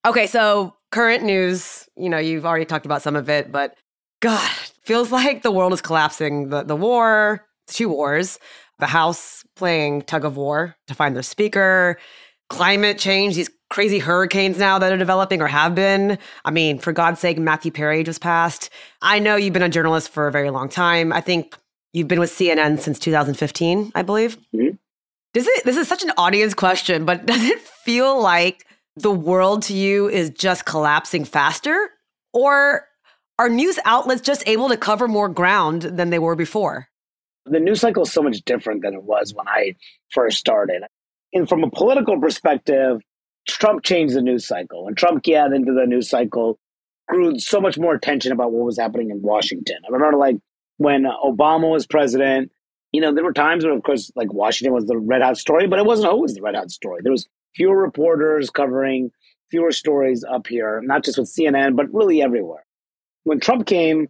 Okay, 0.06 0.26
so 0.26 0.74
current 0.90 1.24
news, 1.24 1.88
you 1.96 2.08
know, 2.08 2.18
you've 2.18 2.46
already 2.46 2.64
talked 2.64 2.86
about 2.86 3.02
some 3.02 3.16
of 3.16 3.28
it, 3.28 3.50
but 3.50 3.76
God, 4.20 4.50
feels 4.90 5.12
like 5.20 5.42
the 5.42 5.52
world 5.52 5.72
is 5.72 5.80
collapsing. 5.80 6.48
The 6.48 6.64
the 6.64 6.76
war, 6.76 7.46
two 7.68 7.88
wars, 7.88 8.38
the 8.80 8.86
House 8.86 9.44
playing 9.54 10.02
tug 10.02 10.24
of 10.24 10.36
war 10.36 10.74
to 10.88 10.94
find 10.94 11.14
their 11.14 11.22
speaker, 11.22 11.98
climate 12.48 12.98
change, 12.98 13.36
these 13.36 13.50
crazy 13.70 14.00
hurricanes 14.00 14.58
now 14.58 14.80
that 14.80 14.92
are 14.92 14.96
developing 14.96 15.40
or 15.40 15.46
have 15.46 15.76
been. 15.76 16.18
I 16.44 16.50
mean, 16.50 16.80
for 16.80 16.92
God's 16.92 17.20
sake, 17.20 17.38
Matthew 17.38 17.70
Perry 17.70 18.02
just 18.02 18.20
passed. 18.20 18.68
I 19.00 19.20
know 19.20 19.36
you've 19.36 19.52
been 19.52 19.62
a 19.62 19.68
journalist 19.68 20.08
for 20.08 20.26
a 20.26 20.32
very 20.32 20.50
long 20.50 20.68
time. 20.68 21.12
I 21.12 21.20
think 21.20 21.56
you've 21.92 22.08
been 22.08 22.18
with 22.18 22.32
CNN 22.32 22.80
since 22.80 22.98
2015, 22.98 23.92
I 23.94 24.02
believe. 24.02 24.38
Mm-hmm. 24.52 24.74
Does 25.32 25.46
it 25.46 25.64
this 25.64 25.76
is 25.76 25.86
such 25.86 26.02
an 26.02 26.10
audience 26.16 26.54
question, 26.54 27.04
but 27.04 27.26
does 27.32 27.44
it 27.44 27.60
feel 27.60 28.20
like 28.20 28.66
the 28.96 29.12
world 29.12 29.62
to 29.62 29.74
you 29.74 30.08
is 30.08 30.30
just 30.30 30.64
collapsing 30.64 31.24
faster? 31.24 31.90
Or 32.32 32.84
are 33.40 33.48
news 33.48 33.78
outlets 33.86 34.20
just 34.20 34.42
able 34.46 34.68
to 34.68 34.76
cover 34.76 35.08
more 35.08 35.26
ground 35.26 35.80
than 35.80 36.10
they 36.10 36.18
were 36.18 36.36
before? 36.36 36.88
The 37.46 37.58
news 37.58 37.80
cycle 37.80 38.02
is 38.02 38.12
so 38.12 38.20
much 38.22 38.42
different 38.44 38.82
than 38.82 38.92
it 38.92 39.02
was 39.02 39.32
when 39.32 39.48
I 39.48 39.76
first 40.10 40.36
started. 40.36 40.82
And 41.32 41.48
from 41.48 41.64
a 41.64 41.70
political 41.70 42.20
perspective, 42.20 43.00
Trump 43.48 43.82
changed 43.82 44.14
the 44.14 44.20
news 44.20 44.46
cycle. 44.46 44.86
And 44.86 44.94
Trump 44.94 45.24
got 45.24 45.54
into 45.54 45.72
the 45.72 45.86
news 45.86 46.10
cycle, 46.10 46.58
grew 47.08 47.38
so 47.38 47.62
much 47.62 47.78
more 47.78 47.94
attention 47.94 48.30
about 48.30 48.52
what 48.52 48.66
was 48.66 48.78
happening 48.78 49.08
in 49.08 49.22
Washington. 49.22 49.78
I 49.88 49.90
remember, 49.90 50.18
like, 50.18 50.36
when 50.76 51.04
Obama 51.04 51.70
was 51.70 51.86
president, 51.86 52.52
you 52.92 53.00
know, 53.00 53.14
there 53.14 53.24
were 53.24 53.32
times 53.32 53.64
where, 53.64 53.72
of 53.72 53.82
course, 53.84 54.12
like 54.14 54.30
Washington 54.34 54.74
was 54.74 54.84
the 54.84 54.98
red 54.98 55.22
hot 55.22 55.38
story, 55.38 55.66
but 55.66 55.78
it 55.78 55.86
wasn't 55.86 56.12
always 56.12 56.34
the 56.34 56.42
red 56.42 56.56
hot 56.56 56.70
story. 56.70 57.00
There 57.02 57.12
was 57.12 57.26
fewer 57.54 57.80
reporters 57.80 58.50
covering 58.50 59.12
fewer 59.50 59.72
stories 59.72 60.24
up 60.30 60.46
here, 60.46 60.82
not 60.84 61.04
just 61.04 61.16
with 61.16 61.32
CNN, 61.34 61.74
but 61.74 61.90
really 61.94 62.20
everywhere. 62.20 62.66
When 63.24 63.40
Trump 63.40 63.66
came, 63.66 64.08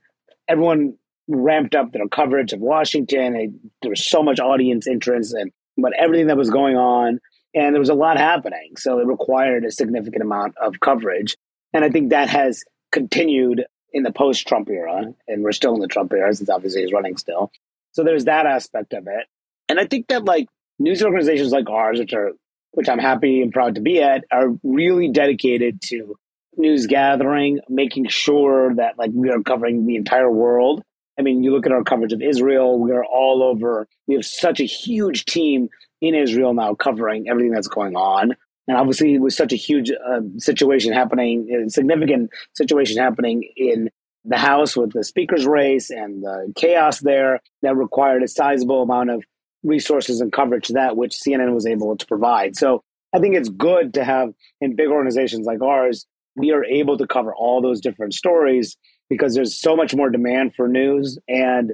everyone 0.49 0.95
ramped 1.29 1.75
up 1.75 1.93
their 1.93 2.09
coverage 2.09 2.53
of 2.53 2.61
Washington. 2.61 3.37
It, 3.37 3.51
there 3.83 3.91
was 3.91 4.05
so 4.05 4.23
much 4.23 4.41
audience 4.41 4.87
interest 4.87 5.35
and 5.35 5.53
about 5.79 5.93
everything 5.99 6.27
that 6.27 6.37
was 6.37 6.51
going 6.51 6.77
on, 6.77 7.21
and 7.55 7.75
there 7.75 7.81
was 7.81 7.89
a 7.89 7.95
lot 7.95 8.19
happening. 8.19 8.75
So 8.77 8.99
it 8.99 9.07
required 9.07 9.65
a 9.65 9.71
significant 9.71 10.23
amount 10.23 10.55
of 10.61 10.81
coverage. 10.81 11.37
And 11.73 11.85
I 11.85 11.91
think 11.91 12.11
that 12.11 12.29
has 12.29 12.65
continued 12.93 13.65
in 13.93 14.03
the 14.03 14.13
post 14.13 14.47
Trump 14.47 14.69
era, 14.69 15.13
and 15.27 15.43
we're 15.43 15.53
still 15.53 15.75
in 15.75 15.81
the 15.81 15.89
Trump 15.89 16.13
era 16.13 16.33
since 16.35 16.51
obviously 16.51 16.83
he's 16.83 16.93
running 16.93 17.17
still. 17.17 17.51
So 17.93 18.05
there's 18.05 18.27
that 18.27 18.47
aspect 18.47 18.93
of 18.93 19.07
it. 19.07 19.27
And 19.69 19.81
I 19.81 19.87
think 19.87 20.09
that 20.09 20.25
like 20.25 20.49
news 20.79 21.03
organizations 21.03 21.53
like 21.53 21.69
ours, 21.69 21.99
which 21.99 22.13
are 22.13 22.33
which 22.73 22.89
I'm 22.89 22.99
happy 22.99 23.43
and 23.43 23.53
proud 23.53 23.75
to 23.75 23.81
be 23.81 24.01
at, 24.01 24.25
are 24.31 24.51
really 24.63 25.09
dedicated 25.09 25.83
to 25.87 26.17
news 26.57 26.87
gathering, 26.87 27.61
making 27.69 28.09
sure 28.09 28.75
that 28.75 28.99
like 28.99 29.11
we 29.15 29.31
are 29.31 29.43
covering 29.43 29.87
the 29.87 29.97
entire 29.97 30.31
world. 30.31 30.83
I 31.19 31.23
mean, 31.23 31.43
you 31.43 31.53
look 31.53 31.67
at 31.67 31.73
our 31.73 31.85
coverage 31.85 32.13
of 32.13 32.23
Israel, 32.23 32.79
we 32.79 32.93
are 32.93 33.05
all 33.05 33.43
over. 33.43 33.87
We 34.07 34.15
have 34.15 34.25
such 34.25 34.61
a 34.61 34.65
huge 34.65 35.25
team 35.27 35.69
in 36.01 36.15
Israel 36.15 36.55
now 36.55 36.75
covering 36.75 37.29
everything 37.29 37.53
that's 37.53 37.69
going 37.69 37.95
on. 37.95 38.35
And 38.69 38.77
obviously, 38.77 39.19
with 39.19 39.35
such 39.35 39.53
a 39.53 39.57
huge 39.57 39.91
uh, 39.91 40.21
situation 40.39 40.93
happening, 40.93 41.69
significant 41.69 42.31
situation 42.55 42.99
happening 42.99 43.43
in 43.57 43.91
the 44.25 44.39
House 44.39 44.77
with 44.77 44.93
the 44.93 45.03
speaker's 45.03 45.47
race 45.47 45.91
and 45.91 46.23
the 46.23 46.53
chaos 46.57 47.01
there, 47.01 47.41
that 47.63 47.77
required 47.77 48.23
a 48.23 48.29
sizable 48.29 48.83
amount 48.83 49.11
of 49.11 49.25
resources 49.63 50.21
and 50.21 50.33
coverage 50.33 50.69
that, 50.69 50.97
which 50.97 51.17
CNN 51.17 51.53
was 51.53 51.67
able 51.67 51.97
to 51.97 52.07
provide. 52.07 52.57
So 52.57 52.83
I 53.13 53.19
think 53.19 53.35
it's 53.35 53.49
good 53.49 53.95
to 53.95 54.05
have 54.05 54.33
in 54.61 54.77
big 54.77 54.89
organizations 54.89 55.47
like 55.47 55.61
ours, 55.63 56.07
we 56.37 56.53
are 56.53 56.65
able 56.65 56.97
to 56.99 57.07
cover 57.07 57.35
all 57.35 57.61
those 57.61 57.81
different 57.81 58.15
stories 58.15 58.77
because 59.09 59.35
there's 59.35 59.61
so 59.61 59.77
much 59.77 59.95
more 59.95 60.11
demand 60.11 60.55
for 60.55 60.69
news 60.69 61.19
and 61.29 61.73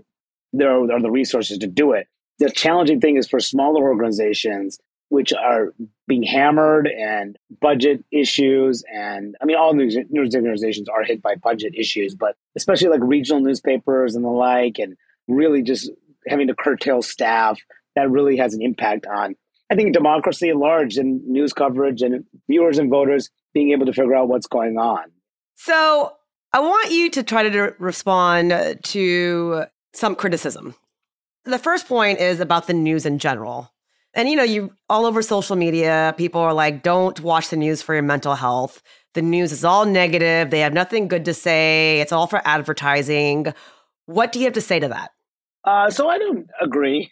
there 0.52 0.70
are, 0.70 0.90
are 0.90 1.02
the 1.02 1.10
resources 1.10 1.58
to 1.58 1.66
do 1.66 1.92
it. 1.92 2.08
The 2.38 2.50
challenging 2.50 3.00
thing 3.00 3.16
is 3.16 3.28
for 3.28 3.40
smaller 3.40 3.82
organizations, 3.82 4.78
which 5.08 5.32
are 5.32 5.72
being 6.08 6.22
hammered 6.22 6.88
and 6.88 7.38
budget 7.60 8.04
issues. 8.10 8.82
And 8.92 9.36
I 9.40 9.44
mean, 9.44 9.56
all 9.56 9.74
news, 9.74 9.96
news 10.10 10.34
organizations 10.34 10.88
are 10.88 11.04
hit 11.04 11.22
by 11.22 11.36
budget 11.36 11.74
issues, 11.76 12.14
but 12.14 12.36
especially 12.56 12.88
like 12.88 13.00
regional 13.02 13.40
newspapers 13.40 14.14
and 14.14 14.24
the 14.24 14.30
like, 14.30 14.78
and 14.78 14.96
really 15.28 15.62
just 15.62 15.90
having 16.26 16.48
to 16.48 16.54
curtail 16.54 17.02
staff, 17.02 17.60
that 17.94 18.10
really 18.10 18.36
has 18.36 18.54
an 18.54 18.62
impact 18.62 19.06
on, 19.06 19.34
I 19.70 19.74
think, 19.74 19.92
democracy 19.92 20.50
at 20.50 20.56
large 20.56 20.96
and 20.96 21.26
news 21.26 21.52
coverage 21.52 22.02
and 22.02 22.24
viewers 22.48 22.78
and 22.78 22.90
voters 22.90 23.30
being 23.56 23.70
able 23.70 23.86
to 23.86 23.92
figure 23.94 24.14
out 24.14 24.28
what's 24.28 24.46
going 24.46 24.76
on. 24.76 25.04
So 25.54 26.12
I 26.52 26.60
want 26.60 26.90
you 26.90 27.08
to 27.08 27.22
try 27.22 27.42
to 27.48 27.74
respond 27.78 28.50
to 28.82 29.64
some 29.94 30.14
criticism. 30.14 30.74
The 31.46 31.58
first 31.58 31.88
point 31.88 32.20
is 32.20 32.38
about 32.38 32.66
the 32.66 32.74
news 32.74 33.06
in 33.06 33.18
general. 33.18 33.72
And 34.12 34.28
you 34.28 34.36
know, 34.36 34.42
you 34.42 34.74
all 34.90 35.06
over 35.06 35.22
social 35.22 35.56
media, 35.56 36.14
people 36.18 36.42
are 36.42 36.52
like, 36.52 36.82
don't 36.82 37.18
watch 37.20 37.48
the 37.48 37.56
news 37.56 37.80
for 37.80 37.94
your 37.94 38.02
mental 38.02 38.34
health. 38.34 38.82
The 39.14 39.22
news 39.22 39.52
is 39.52 39.64
all 39.64 39.86
negative. 39.86 40.50
They 40.50 40.60
have 40.60 40.74
nothing 40.74 41.08
good 41.08 41.24
to 41.24 41.32
say. 41.32 41.98
It's 42.02 42.12
all 42.12 42.26
for 42.26 42.42
advertising. 42.44 43.54
What 44.04 44.32
do 44.32 44.38
you 44.38 44.44
have 44.44 44.52
to 44.52 44.60
say 44.60 44.80
to 44.80 44.88
that? 44.88 45.12
Uh, 45.64 45.88
so 45.90 46.10
I 46.10 46.18
don't 46.18 46.46
agree. 46.60 47.10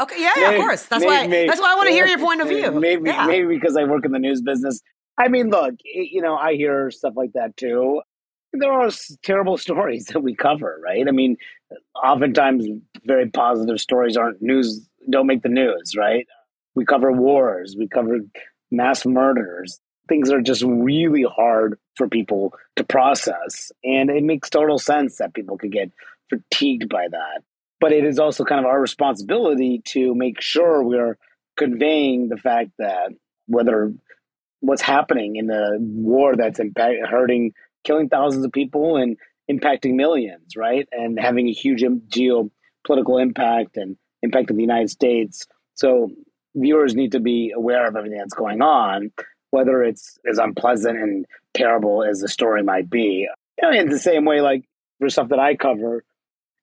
okay, 0.00 0.22
yeah, 0.22 0.32
yeah, 0.36 0.50
of 0.50 0.60
course. 0.60 0.86
That's 0.86 1.00
maybe, 1.00 1.10
why. 1.10 1.26
Maybe, 1.26 1.48
that's 1.48 1.60
why 1.60 1.72
I 1.72 1.74
want 1.74 1.88
to 1.88 1.92
hear 1.92 2.06
your 2.06 2.20
point 2.20 2.40
of 2.40 2.48
view. 2.48 2.70
Maybe, 2.70 3.10
yeah. 3.10 3.26
maybe 3.26 3.48
because 3.48 3.76
I 3.76 3.82
work 3.82 4.04
in 4.04 4.12
the 4.12 4.20
news 4.20 4.40
business. 4.40 4.80
I 5.18 5.28
mean, 5.28 5.50
look, 5.50 5.74
you 5.82 6.20
know, 6.20 6.36
I 6.36 6.54
hear 6.54 6.90
stuff 6.90 7.14
like 7.16 7.32
that 7.32 7.56
too. 7.56 8.02
There 8.52 8.72
are 8.72 8.90
terrible 9.22 9.56
stories 9.66 10.06
that 10.06 10.20
we 10.20 10.34
cover, 10.34 10.78
right? 10.82 11.06
I 11.06 11.10
mean, 11.10 11.36
oftentimes 11.94 12.66
very 13.04 13.30
positive 13.30 13.80
stories 13.80 14.16
aren't 14.16 14.42
news 14.42 14.88
don't 15.08 15.26
make 15.26 15.42
the 15.42 15.48
news, 15.48 15.94
right? 15.96 16.26
We 16.74 16.84
cover 16.84 17.12
wars, 17.12 17.76
we 17.78 17.88
cover 17.88 18.18
mass 18.70 19.06
murders. 19.06 19.80
Things 20.08 20.30
are 20.30 20.40
just 20.40 20.62
really 20.62 21.24
hard 21.24 21.78
for 21.96 22.08
people 22.08 22.52
to 22.76 22.84
process. 22.84 23.72
And 23.82 24.10
it 24.10 24.22
makes 24.22 24.50
total 24.50 24.78
sense 24.78 25.18
that 25.18 25.34
people 25.34 25.58
could 25.58 25.72
get 25.72 25.90
fatigued 26.28 26.88
by 26.88 27.06
that. 27.10 27.42
But 27.80 27.92
it 27.92 28.04
is 28.04 28.18
also 28.18 28.44
kind 28.44 28.60
of 28.60 28.66
our 28.66 28.80
responsibility 28.80 29.82
to 29.86 30.14
make 30.14 30.40
sure 30.40 30.82
we're 30.82 31.18
conveying 31.56 32.28
the 32.28 32.36
fact 32.36 32.70
that 32.78 33.10
whether 33.46 33.92
what's 34.60 34.82
happening 34.82 35.36
in 35.36 35.46
the 35.46 35.78
war 35.80 36.36
that's 36.36 36.58
impact, 36.58 37.06
hurting, 37.08 37.52
killing 37.84 38.08
thousands 38.08 38.44
of 38.44 38.52
people 38.52 38.96
and 38.96 39.16
impacting 39.50 39.94
millions, 39.94 40.56
right? 40.56 40.88
And 40.92 41.18
having 41.18 41.48
a 41.48 41.52
huge 41.52 41.82
geopolitical 41.82 43.20
impact 43.20 43.76
and 43.76 43.96
impact 44.22 44.50
of 44.50 44.56
the 44.56 44.62
United 44.62 44.90
States. 44.90 45.46
So 45.74 46.10
viewers 46.54 46.94
need 46.94 47.12
to 47.12 47.20
be 47.20 47.52
aware 47.54 47.86
of 47.86 47.96
everything 47.96 48.18
that's 48.18 48.34
going 48.34 48.62
on, 48.62 49.12
whether 49.50 49.82
it's 49.82 50.18
as 50.28 50.38
unpleasant 50.38 50.98
and 50.98 51.26
terrible 51.54 52.02
as 52.02 52.20
the 52.20 52.28
story 52.28 52.62
might 52.62 52.90
be. 52.90 53.28
You 53.62 53.70
know, 53.70 53.78
in 53.78 53.88
the 53.88 53.98
same 53.98 54.24
way, 54.24 54.40
like 54.40 54.64
for 54.98 55.08
stuff 55.08 55.28
that 55.28 55.38
I 55.38 55.54
cover, 55.54 56.04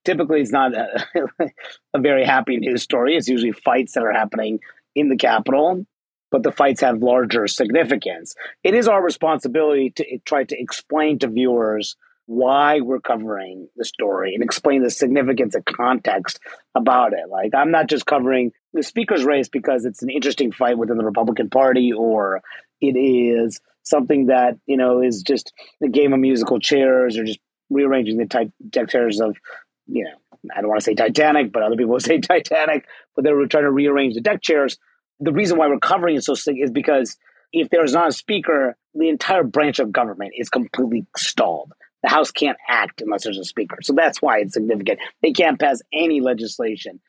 typically 0.04 0.42
it's 0.42 0.52
not 0.52 0.74
a, 0.76 1.06
a 1.94 2.00
very 2.00 2.26
happy 2.26 2.58
news 2.58 2.84
story. 2.84 3.16
It's 3.16 3.28
usually 3.28 3.52
fights 3.52 3.94
that 3.94 4.04
are 4.04 4.12
happening 4.12 4.60
in 4.96 5.10
the 5.10 5.18
Capitol, 5.18 5.86
but 6.34 6.42
the 6.42 6.52
fights 6.52 6.82
have 6.82 7.04
larger 7.04 7.46
significance. 7.46 8.34
It 8.64 8.74
is 8.74 8.88
our 8.88 9.04
responsibility 9.04 9.92
to 9.92 10.18
try 10.26 10.44
to 10.46 10.60
explain 10.60 11.20
to 11.20 11.28
viewers 11.28 11.96
why 12.26 12.80
we're 12.80 13.00
covering 13.00 13.68
the 13.76 13.86
story 13.86 14.34
and 14.34 14.44
explain 14.44 14.82
the 14.82 14.90
significance 14.90 15.54
and 15.54 15.64
context 15.64 16.40
about 16.74 17.14
it. 17.14 17.30
Like, 17.30 17.54
I'm 17.54 17.70
not 17.70 17.88
just 17.88 18.08
covering 18.08 18.52
the 18.74 18.82
speaker's 18.82 19.24
race 19.24 19.48
because 19.48 19.86
it's 19.86 20.02
an 20.02 20.10
interesting 20.10 20.52
fight 20.52 20.80
within 20.80 20.98
the 20.98 21.06
Republican 21.06 21.52
Party 21.52 21.94
or 21.94 22.42
it 22.82 22.98
is 22.98 23.62
something 23.84 24.26
that, 24.26 24.58
you 24.66 24.76
know, 24.76 25.04
is 25.04 25.22
just 25.22 25.54
a 25.84 25.88
game 25.88 26.14
of 26.14 26.20
musical 26.20 26.60
chairs 26.60 27.16
or 27.16 27.26
just 27.26 27.40
rearranging 27.70 28.18
the 28.18 28.26
type 28.26 28.50
deck 28.72 28.90
chairs 28.90 29.22
of, 29.22 29.38
you 29.86 30.06
know, 30.06 30.50
I 30.56 30.62
don't 30.62 30.70
want 30.70 30.80
to 30.80 30.86
say 30.86 30.96
Titanic, 30.96 31.52
but 31.52 31.62
other 31.62 31.76
people 31.76 32.00
say 32.00 32.18
Titanic, 32.18 32.88
but 33.16 33.24
they 33.24 33.34
were 33.34 33.46
trying 33.46 33.66
to 33.66 33.72
rearrange 33.72 34.16
the 34.16 34.22
deck 34.22 34.42
chairs. 34.42 34.80
The 35.24 35.32
reason 35.32 35.58
why 35.58 35.68
we're 35.68 35.80
covering 35.80 36.18
it 36.18 36.24
so 36.24 36.34
sick 36.34 36.58
is 36.60 36.70
because 36.70 37.18
if 37.54 37.70
there's 37.70 37.94
not 37.94 38.10
a 38.10 38.12
speaker, 38.12 38.76
the 38.94 39.08
entire 39.08 39.44
branch 39.44 39.80
of 39.80 39.92
government 39.92 40.34
is 40.38 40.50
completely 40.50 41.06
stalled. 41.16 41.72
The 42.02 42.10
House 42.10 42.32
can't 42.32 42.58
act 42.68 43.02
unless 43.02 43.24
there's 43.24 43.38
a 43.38 43.46
speaker. 43.46 43.78
So 43.82 43.94
that's 43.94 44.22
why 44.22 44.40
it's 44.40 44.54
significant. 44.54 45.00
They 45.22 45.32
can't 45.32 45.60
pass 45.60 45.82
any 45.94 46.20
legislation. 46.20 47.00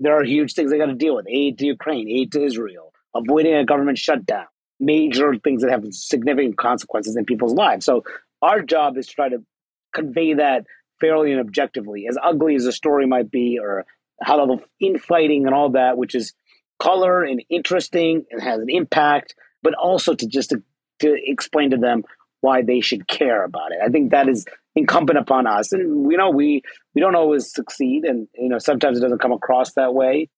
There 0.00 0.18
are 0.18 0.24
huge 0.24 0.54
things 0.54 0.70
they 0.70 0.78
got 0.78 0.86
to 0.86 0.94
deal 0.94 1.16
with 1.16 1.26
aid 1.28 1.58
to 1.58 1.66
Ukraine, 1.66 2.08
aid 2.08 2.32
to 2.32 2.42
Israel, 2.42 2.92
avoiding 3.14 3.54
a 3.54 3.66
government 3.66 3.98
shutdown, 3.98 4.46
major 4.80 5.34
things 5.36 5.62
that 5.62 5.70
have 5.70 5.84
significant 5.90 6.56
consequences 6.56 7.16
in 7.16 7.26
people's 7.26 7.52
lives. 7.52 7.84
So 7.84 8.04
our 8.40 8.62
job 8.62 8.96
is 8.96 9.08
to 9.08 9.14
try 9.14 9.28
to 9.28 9.44
convey 9.92 10.34
that 10.34 10.64
fairly 11.00 11.32
and 11.32 11.40
objectively, 11.40 12.06
as 12.08 12.16
ugly 12.22 12.54
as 12.54 12.64
the 12.64 12.72
story 12.72 13.06
might 13.06 13.30
be, 13.30 13.58
or 13.60 13.84
how 14.22 14.46
the 14.46 14.58
infighting 14.80 15.44
and 15.44 15.54
all 15.54 15.70
that, 15.70 15.98
which 15.98 16.14
is 16.14 16.32
color 16.78 17.22
and 17.22 17.42
interesting 17.50 18.24
and 18.30 18.42
has 18.42 18.60
an 18.60 18.70
impact, 18.70 19.34
but 19.62 19.74
also 19.74 20.14
to 20.14 20.26
just 20.26 20.50
to, 20.50 20.62
to 21.00 21.16
explain 21.24 21.70
to 21.70 21.76
them 21.76 22.04
why 22.40 22.62
they 22.62 22.80
should 22.80 23.08
care 23.08 23.44
about 23.44 23.72
it. 23.72 23.78
I 23.84 23.88
think 23.88 24.10
that 24.12 24.28
is 24.28 24.46
incumbent 24.76 25.18
upon 25.18 25.46
us. 25.46 25.72
And 25.72 26.10
you 26.10 26.16
know, 26.16 26.30
we 26.30 26.62
we 26.94 27.00
don't 27.00 27.16
always 27.16 27.52
succeed 27.52 28.04
and 28.04 28.28
you 28.34 28.48
know, 28.48 28.58
sometimes 28.58 28.98
it 28.98 29.00
doesn't 29.00 29.20
come 29.20 29.32
across 29.32 29.74
that 29.74 29.94
way. 29.94 30.28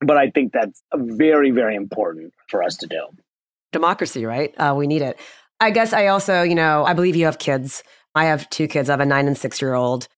But 0.00 0.18
I 0.18 0.30
think 0.30 0.52
that's 0.52 0.82
very, 0.94 1.50
very 1.50 1.76
important 1.76 2.34
for 2.48 2.62
us 2.62 2.76
to 2.78 2.86
do. 2.86 3.06
Democracy, 3.72 4.26
right? 4.26 4.52
Uh, 4.58 4.74
we 4.76 4.86
need 4.86 5.02
it. 5.02 5.18
I 5.60 5.70
guess 5.70 5.92
I 5.92 6.08
also, 6.08 6.42
you 6.42 6.54
know, 6.54 6.84
I 6.84 6.92
believe 6.94 7.16
you 7.16 7.24
have 7.24 7.38
kids. 7.38 7.82
I 8.14 8.26
have 8.26 8.50
two 8.50 8.68
kids. 8.68 8.90
I 8.90 8.92
have 8.92 9.00
a 9.00 9.06
nine 9.06 9.26
and 9.26 9.38
six 9.38 9.62
year 9.62 9.74
old. 9.74 10.08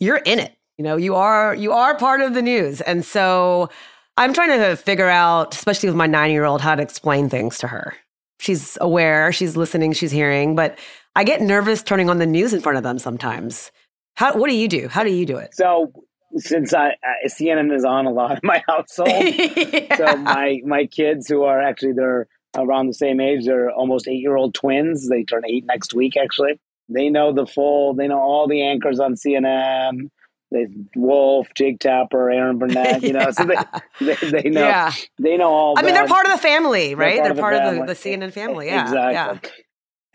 You're 0.00 0.16
in 0.16 0.38
it. 0.38 0.56
You 0.78 0.84
know, 0.84 0.96
you 0.96 1.14
are 1.14 1.54
you 1.54 1.72
are 1.72 1.96
part 1.96 2.20
of 2.20 2.34
the 2.34 2.42
news. 2.42 2.80
And 2.80 3.04
so 3.04 3.70
I'm 4.16 4.32
trying 4.32 4.58
to 4.58 4.76
figure 4.76 5.08
out, 5.08 5.54
especially 5.54 5.88
with 5.88 5.96
my 5.96 6.06
nine 6.06 6.30
year 6.30 6.44
old, 6.44 6.60
how 6.60 6.74
to 6.74 6.82
explain 6.82 7.28
things 7.28 7.58
to 7.58 7.66
her 7.66 7.94
she's 8.38 8.76
aware, 8.80 9.32
she's 9.32 9.56
listening, 9.56 9.92
she's 9.92 10.10
hearing, 10.10 10.54
but 10.54 10.78
I 11.14 11.24
get 11.24 11.40
nervous 11.40 11.82
turning 11.82 12.10
on 12.10 12.18
the 12.18 12.26
news 12.26 12.52
in 12.52 12.60
front 12.60 12.78
of 12.78 12.84
them 12.84 12.98
sometimes. 12.98 13.70
How 14.14 14.36
what 14.36 14.48
do 14.48 14.56
you 14.56 14.68
do? 14.68 14.88
How 14.88 15.04
do 15.04 15.10
you 15.10 15.26
do 15.26 15.36
it? 15.36 15.54
So 15.54 15.92
since 16.36 16.74
I, 16.74 16.88
I 16.88 17.28
CNN 17.28 17.74
is 17.74 17.84
on 17.84 18.06
a 18.06 18.10
lot 18.10 18.32
in 18.32 18.40
my 18.42 18.62
household, 18.68 19.10
yeah. 19.24 19.96
so 19.96 20.16
my 20.16 20.60
my 20.64 20.86
kids 20.86 21.28
who 21.28 21.44
are 21.44 21.60
actually 21.60 21.92
they're 21.92 22.26
around 22.56 22.86
the 22.86 22.94
same 22.94 23.20
age, 23.20 23.44
they're 23.44 23.70
almost 23.70 24.08
eight 24.08 24.20
year 24.20 24.36
old 24.36 24.54
twins. 24.54 25.08
They 25.08 25.24
turn 25.24 25.42
eight 25.46 25.64
next 25.66 25.94
week. 25.94 26.16
Actually, 26.16 26.60
they 26.88 27.08
know 27.08 27.32
the 27.32 27.46
full. 27.46 27.94
They 27.94 28.08
know 28.08 28.18
all 28.18 28.48
the 28.48 28.62
anchors 28.62 29.00
on 29.00 29.14
CNN 29.14 30.10
they 30.50 30.66
Wolf, 30.94 31.48
Jake 31.54 31.80
Tapper, 31.80 32.30
Erin 32.30 32.58
Burnett, 32.58 33.02
you 33.02 33.12
know, 33.12 33.30
so 33.30 33.44
they, 33.44 33.56
they, 34.00 34.42
they 34.42 34.50
know 34.50 34.66
yeah. 34.66 34.92
they 35.18 35.36
know 35.36 35.52
all. 35.52 35.74
I 35.76 35.82
mean, 35.82 35.94
they're 35.94 36.06
part 36.06 36.26
of 36.26 36.32
the 36.32 36.38
family, 36.38 36.94
right? 36.94 37.22
They're 37.22 37.34
part, 37.34 37.54
they're 37.54 37.62
part 37.62 37.80
of, 37.80 37.86
the, 37.86 37.94
the, 37.94 38.26
CNN 38.26 38.32
family. 38.32 38.66
Yeah, 38.66 38.82
exactly. 38.82 39.50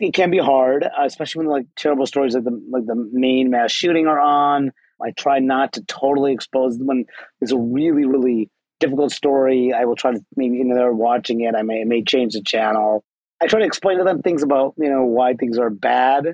Yeah. 0.00 0.08
It 0.08 0.14
can 0.14 0.30
be 0.30 0.38
hard, 0.38 0.84
uh, 0.84 1.04
especially 1.04 1.46
when 1.46 1.54
like 1.54 1.66
terrible 1.76 2.06
stories 2.06 2.34
like 2.34 2.44
the 2.44 2.60
like 2.70 2.86
the 2.86 3.10
Maine 3.12 3.50
mass 3.50 3.72
shooting 3.72 4.06
are 4.06 4.20
on. 4.20 4.72
I 5.00 5.10
try 5.10 5.38
not 5.38 5.72
to 5.74 5.82
totally 5.84 6.32
expose 6.32 6.78
them 6.78 6.86
when 6.86 7.04
it's 7.40 7.52
a 7.52 7.58
really 7.58 8.06
really 8.06 8.50
difficult 8.80 9.12
story. 9.12 9.72
I 9.72 9.84
will 9.84 9.96
try 9.96 10.12
to 10.12 10.20
maybe 10.34 10.56
you 10.56 10.64
know 10.64 10.74
they're 10.74 10.92
watching 10.92 11.42
it. 11.42 11.54
I 11.54 11.62
may 11.62 11.84
may 11.84 12.02
change 12.02 12.32
the 12.32 12.42
channel. 12.42 13.04
I 13.40 13.46
try 13.48 13.60
to 13.60 13.66
explain 13.66 13.98
to 13.98 14.04
them 14.04 14.22
things 14.22 14.42
about 14.42 14.74
you 14.78 14.88
know 14.88 15.04
why 15.04 15.34
things 15.34 15.58
are 15.58 15.70
bad, 15.70 16.26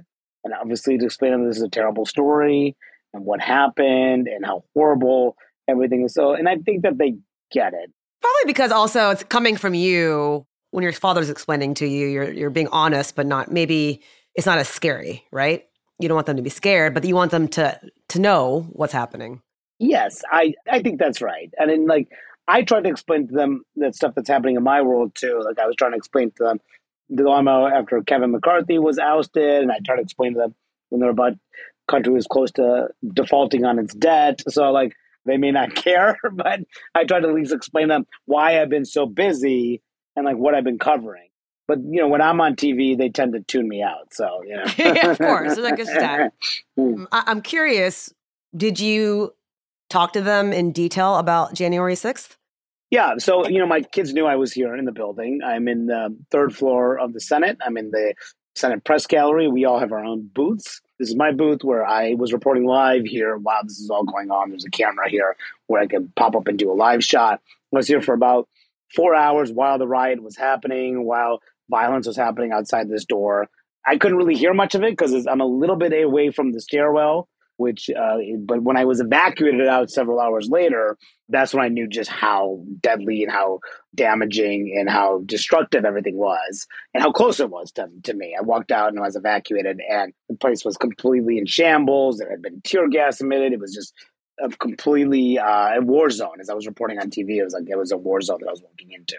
and 0.44 0.54
obviously 0.54 0.96
to 0.98 1.04
explain 1.04 1.32
to 1.32 1.38
them 1.38 1.48
this 1.48 1.56
is 1.56 1.62
a 1.62 1.68
terrible 1.68 2.06
story 2.06 2.76
and 3.14 3.24
what 3.24 3.40
happened 3.40 4.28
and 4.28 4.44
how 4.44 4.64
horrible 4.74 5.36
everything 5.68 6.04
is. 6.04 6.14
So, 6.14 6.32
and 6.32 6.48
I 6.48 6.56
think 6.56 6.82
that 6.82 6.98
they 6.98 7.16
get 7.50 7.72
it. 7.74 7.90
Probably 8.20 8.46
because 8.46 8.72
also 8.72 9.10
it's 9.10 9.22
coming 9.24 9.56
from 9.56 9.74
you 9.74 10.46
when 10.70 10.82
your 10.82 10.92
father's 10.92 11.30
explaining 11.30 11.74
to 11.74 11.86
you, 11.86 12.06
you're 12.06 12.30
you're 12.30 12.50
being 12.50 12.68
honest, 12.68 13.16
but 13.16 13.26
not 13.26 13.50
maybe 13.50 14.02
it's 14.34 14.46
not 14.46 14.58
as 14.58 14.68
scary, 14.68 15.24
right? 15.32 15.64
You 15.98 16.08
don't 16.08 16.14
want 16.14 16.26
them 16.26 16.36
to 16.36 16.42
be 16.42 16.50
scared, 16.50 16.94
but 16.94 17.04
you 17.04 17.14
want 17.14 17.30
them 17.30 17.48
to 17.48 17.80
to 18.08 18.18
know 18.18 18.66
what's 18.70 18.92
happening. 18.92 19.42
Yes, 19.78 20.22
I 20.30 20.54
I 20.70 20.82
think 20.82 20.98
that's 20.98 21.22
right. 21.22 21.50
And 21.58 21.70
then 21.70 21.86
like 21.86 22.08
I 22.48 22.62
tried 22.62 22.84
to 22.84 22.90
explain 22.90 23.28
to 23.28 23.34
them 23.34 23.62
that 23.76 23.94
stuff 23.94 24.14
that's 24.14 24.28
happening 24.28 24.56
in 24.56 24.62
my 24.62 24.82
world 24.82 25.14
too. 25.14 25.40
Like 25.44 25.58
I 25.58 25.66
was 25.66 25.76
trying 25.76 25.92
to 25.92 25.96
explain 25.96 26.30
to 26.32 26.44
them 26.44 26.60
the 27.08 27.22
dilemma 27.22 27.70
after 27.74 28.02
Kevin 28.02 28.32
McCarthy 28.32 28.78
was 28.78 28.98
ousted, 28.98 29.62
and 29.62 29.72
I 29.72 29.78
tried 29.84 29.96
to 29.96 30.02
explain 30.02 30.34
to 30.34 30.40
them 30.40 30.54
when 30.90 31.00
they're 31.00 31.10
about 31.10 31.34
country 31.88 32.12
was 32.12 32.26
close 32.26 32.50
to 32.52 32.88
defaulting 33.14 33.64
on 33.64 33.78
its 33.78 33.94
debt. 33.94 34.42
So 34.48 34.70
like 34.70 34.94
they 35.24 35.36
may 35.36 35.50
not 35.50 35.74
care, 35.74 36.18
but 36.32 36.60
I 36.94 37.04
try 37.04 37.20
to 37.20 37.28
at 37.28 37.34
least 37.34 37.52
explain 37.52 37.88
them 37.88 38.06
why 38.26 38.60
I've 38.60 38.70
been 38.70 38.84
so 38.84 39.06
busy 39.06 39.82
and 40.16 40.24
like 40.24 40.36
what 40.36 40.54
I've 40.54 40.64
been 40.64 40.78
covering. 40.78 41.28
But 41.66 41.78
you 41.80 42.00
know, 42.00 42.08
when 42.08 42.22
I'm 42.22 42.40
on 42.40 42.56
TV, 42.56 42.96
they 42.96 43.10
tend 43.10 43.34
to 43.34 43.40
tune 43.40 43.68
me 43.68 43.82
out. 43.82 44.12
So 44.12 44.42
you 44.46 44.56
know, 44.56 44.64
yeah, 44.78 45.10
of 45.10 45.18
course, 45.18 45.52
it's 45.52 45.60
like 45.60 45.78
a 45.78 45.86
stat. 45.86 46.32
Hmm. 46.76 47.04
I'm 47.12 47.42
curious. 47.42 48.12
Did 48.56 48.80
you 48.80 49.34
talk 49.90 50.14
to 50.14 50.22
them 50.22 50.52
in 50.52 50.72
detail 50.72 51.16
about 51.16 51.54
January 51.54 51.94
6th? 51.94 52.36
Yeah, 52.90 53.16
so 53.18 53.46
you 53.46 53.58
know, 53.58 53.66
my 53.66 53.82
kids 53.82 54.14
knew 54.14 54.24
I 54.24 54.36
was 54.36 54.52
here 54.52 54.74
in 54.74 54.86
the 54.86 54.92
building. 54.92 55.40
I'm 55.44 55.68
in 55.68 55.86
the 55.86 56.16
third 56.30 56.56
floor 56.56 56.98
of 56.98 57.12
the 57.12 57.20
Senate. 57.20 57.58
I'm 57.62 57.76
in 57.76 57.90
the 57.90 58.14
Senate 58.56 58.82
press 58.84 59.06
gallery. 59.06 59.46
We 59.46 59.66
all 59.66 59.78
have 59.78 59.92
our 59.92 60.02
own 60.02 60.30
booths. 60.32 60.80
This 60.98 61.10
is 61.10 61.16
my 61.16 61.30
booth 61.32 61.62
where 61.62 61.86
I 61.86 62.14
was 62.14 62.32
reporting 62.32 62.64
live 62.64 63.04
here 63.04 63.36
while 63.36 63.62
this 63.62 63.78
is 63.78 63.88
all 63.88 64.04
going 64.04 64.30
on. 64.30 64.50
There's 64.50 64.64
a 64.64 64.70
camera 64.70 65.08
here 65.08 65.36
where 65.66 65.80
I 65.80 65.86
can 65.86 66.12
pop 66.16 66.34
up 66.34 66.48
and 66.48 66.58
do 66.58 66.72
a 66.72 66.74
live 66.74 67.04
shot. 67.04 67.40
I 67.72 67.76
was 67.76 67.86
here 67.86 68.02
for 68.02 68.14
about 68.14 68.48
four 68.94 69.14
hours 69.14 69.52
while 69.52 69.78
the 69.78 69.86
riot 69.86 70.22
was 70.22 70.36
happening, 70.36 71.04
while 71.04 71.40
violence 71.70 72.06
was 72.06 72.16
happening 72.16 72.50
outside 72.52 72.88
this 72.88 73.04
door. 73.04 73.48
I 73.86 73.96
couldn't 73.96 74.18
really 74.18 74.34
hear 74.34 74.52
much 74.52 74.74
of 74.74 74.82
it 74.82 74.90
because 74.90 75.26
I'm 75.26 75.40
a 75.40 75.46
little 75.46 75.76
bit 75.76 75.92
away 75.92 76.30
from 76.30 76.52
the 76.52 76.60
stairwell 76.60 77.28
which 77.58 77.90
uh, 77.90 78.18
but 78.40 78.62
when 78.62 78.76
i 78.76 78.84
was 78.84 79.00
evacuated 79.00 79.66
out 79.66 79.90
several 79.90 80.20
hours 80.20 80.48
later 80.48 80.96
that's 81.28 81.52
when 81.52 81.64
i 81.64 81.68
knew 81.68 81.86
just 81.86 82.08
how 82.08 82.62
deadly 82.80 83.22
and 83.22 83.32
how 83.32 83.58
damaging 83.94 84.74
and 84.78 84.88
how 84.88 85.20
destructive 85.26 85.84
everything 85.84 86.16
was 86.16 86.66
and 86.94 87.02
how 87.02 87.10
close 87.10 87.40
it 87.40 87.50
was 87.50 87.72
to, 87.72 87.88
to 88.04 88.14
me. 88.14 88.36
I 88.38 88.42
walked 88.42 88.70
out 88.70 88.90
and 88.90 88.98
i 88.98 89.02
was 89.02 89.16
evacuated 89.16 89.80
and 89.90 90.12
the 90.28 90.36
place 90.36 90.64
was 90.64 90.76
completely 90.76 91.36
in 91.36 91.46
shambles. 91.46 92.18
There 92.18 92.30
had 92.30 92.42
been 92.42 92.60
tear 92.62 92.88
gas 92.88 93.20
emitted. 93.20 93.52
It 93.52 93.60
was 93.60 93.74
just 93.74 93.92
a 94.40 94.48
completely 94.50 95.38
uh, 95.38 95.78
a 95.78 95.80
war 95.80 96.10
zone. 96.10 96.40
As 96.40 96.48
i 96.48 96.54
was 96.54 96.66
reporting 96.66 96.98
on 96.98 97.10
tv 97.10 97.38
it 97.38 97.44
was 97.44 97.54
like 97.54 97.68
it 97.68 97.76
was 97.76 97.90
a 97.90 97.96
war 97.96 98.20
zone 98.20 98.38
that 98.40 98.48
i 98.48 98.52
was 98.52 98.62
walking 98.62 98.92
into. 98.92 99.16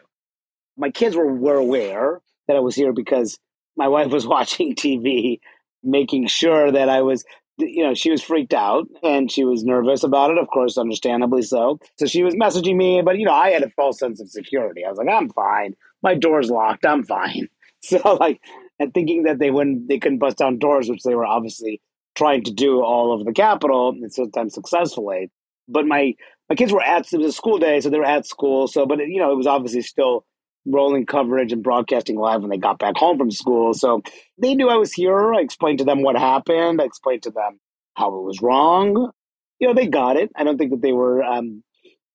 My 0.77 0.91
kids 0.91 1.15
were, 1.15 1.33
were 1.33 1.57
aware 1.57 2.21
that 2.47 2.55
i 2.55 2.61
was 2.61 2.75
here 2.75 2.93
because 2.93 3.37
my 3.75 3.89
wife 3.89 4.11
was 4.11 4.25
watching 4.35 4.75
tv 4.75 5.39
making 5.83 6.27
sure 6.27 6.71
that 6.71 6.89
I 6.89 7.01
was 7.01 7.23
you 7.59 7.83
know, 7.83 7.93
she 7.93 8.11
was 8.11 8.21
freaked 8.21 8.53
out 8.53 8.87
and 9.03 9.31
she 9.31 9.43
was 9.43 9.63
nervous 9.63 10.03
about 10.03 10.31
it, 10.31 10.37
of 10.37 10.47
course, 10.47 10.77
understandably 10.77 11.41
so. 11.41 11.79
So 11.97 12.05
she 12.05 12.23
was 12.23 12.35
messaging 12.35 12.75
me, 12.75 13.01
but, 13.01 13.17
you 13.17 13.25
know, 13.25 13.33
I 13.33 13.49
had 13.49 13.63
a 13.63 13.69
false 13.71 13.99
sense 13.99 14.19
of 14.19 14.29
security. 14.29 14.83
I 14.85 14.89
was 14.89 14.97
like, 14.97 15.09
I'm 15.09 15.29
fine. 15.29 15.75
My 16.01 16.15
door's 16.15 16.49
locked. 16.49 16.85
I'm 16.85 17.03
fine. 17.03 17.47
So, 17.81 18.17
like, 18.19 18.41
and 18.77 18.93
thinking 18.93 19.23
that 19.23 19.39
they 19.39 19.51
wouldn't, 19.51 19.87
they 19.87 19.99
couldn't 19.99 20.17
bust 20.17 20.39
down 20.39 20.59
doors, 20.59 20.89
which 20.89 21.03
they 21.03 21.15
were 21.15 21.25
obviously 21.25 21.81
trying 22.13 22.43
to 22.43 22.51
do 22.51 22.83
all 22.83 23.13
over 23.13 23.23
the 23.23 23.31
Capitol 23.31 23.91
and 23.91 24.11
sometimes 24.11 24.53
successfully. 24.53 25.31
But 25.69 25.85
my, 25.85 26.13
my 26.49 26.57
kids 26.57 26.73
were 26.73 26.83
at, 26.83 27.13
it 27.13 27.19
was 27.19 27.27
a 27.27 27.31
school 27.31 27.57
day, 27.57 27.79
so 27.79 27.89
they 27.89 27.97
were 27.97 28.03
at 28.03 28.27
school. 28.27 28.67
So, 28.67 28.85
but, 28.85 28.99
it, 28.99 29.07
you 29.07 29.17
know, 29.17 29.31
it 29.31 29.37
was 29.37 29.47
obviously 29.47 29.81
still 29.81 30.25
rolling 30.69 31.05
coverage 31.05 31.51
and 31.51 31.63
broadcasting 31.63 32.17
live 32.17 32.41
when 32.41 32.49
they 32.49 32.57
got 32.57 32.79
back 32.79 32.95
home 32.97 33.17
from 33.17 33.31
school. 33.31 33.73
So 33.73 34.01
they 34.37 34.55
knew 34.55 34.69
I 34.69 34.75
was 34.75 34.93
here. 34.93 35.33
I 35.33 35.41
explained 35.41 35.79
to 35.79 35.85
them 35.85 36.01
what 36.01 36.17
happened. 36.17 36.81
I 36.81 36.85
explained 36.85 37.23
to 37.23 37.31
them 37.31 37.59
how 37.95 38.07
it 38.07 38.23
was 38.23 38.41
wrong. 38.41 39.11
You 39.59 39.67
know, 39.67 39.73
they 39.73 39.87
got 39.87 40.17
it. 40.17 40.31
I 40.35 40.43
don't 40.43 40.57
think 40.57 40.71
that 40.71 40.81
they 40.81 40.93
were, 40.93 41.23
um, 41.23 41.63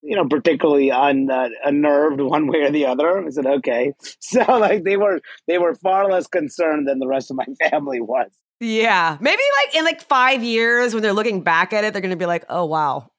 you 0.02 0.16
know, 0.16 0.26
particularly 0.26 0.90
un, 0.90 1.30
uh, 1.30 1.48
unnerved 1.64 2.20
one 2.20 2.46
way 2.46 2.60
or 2.60 2.70
the 2.70 2.86
other. 2.86 3.24
I 3.24 3.30
said, 3.30 3.46
okay. 3.46 3.92
So 4.20 4.40
like 4.58 4.84
they 4.84 4.96
were, 4.96 5.20
they 5.46 5.58
were 5.58 5.74
far 5.74 6.10
less 6.10 6.26
concerned 6.26 6.88
than 6.88 6.98
the 6.98 7.06
rest 7.06 7.30
of 7.30 7.36
my 7.36 7.46
family 7.70 8.00
was. 8.00 8.30
Yeah. 8.60 9.18
Maybe 9.20 9.42
like 9.64 9.76
in 9.76 9.84
like 9.84 10.00
five 10.00 10.42
years 10.42 10.94
when 10.94 11.02
they're 11.02 11.12
looking 11.12 11.42
back 11.42 11.72
at 11.72 11.84
it, 11.84 11.92
they're 11.92 12.02
going 12.02 12.10
to 12.10 12.16
be 12.16 12.26
like, 12.26 12.44
oh, 12.48 12.64
wow, 12.64 13.10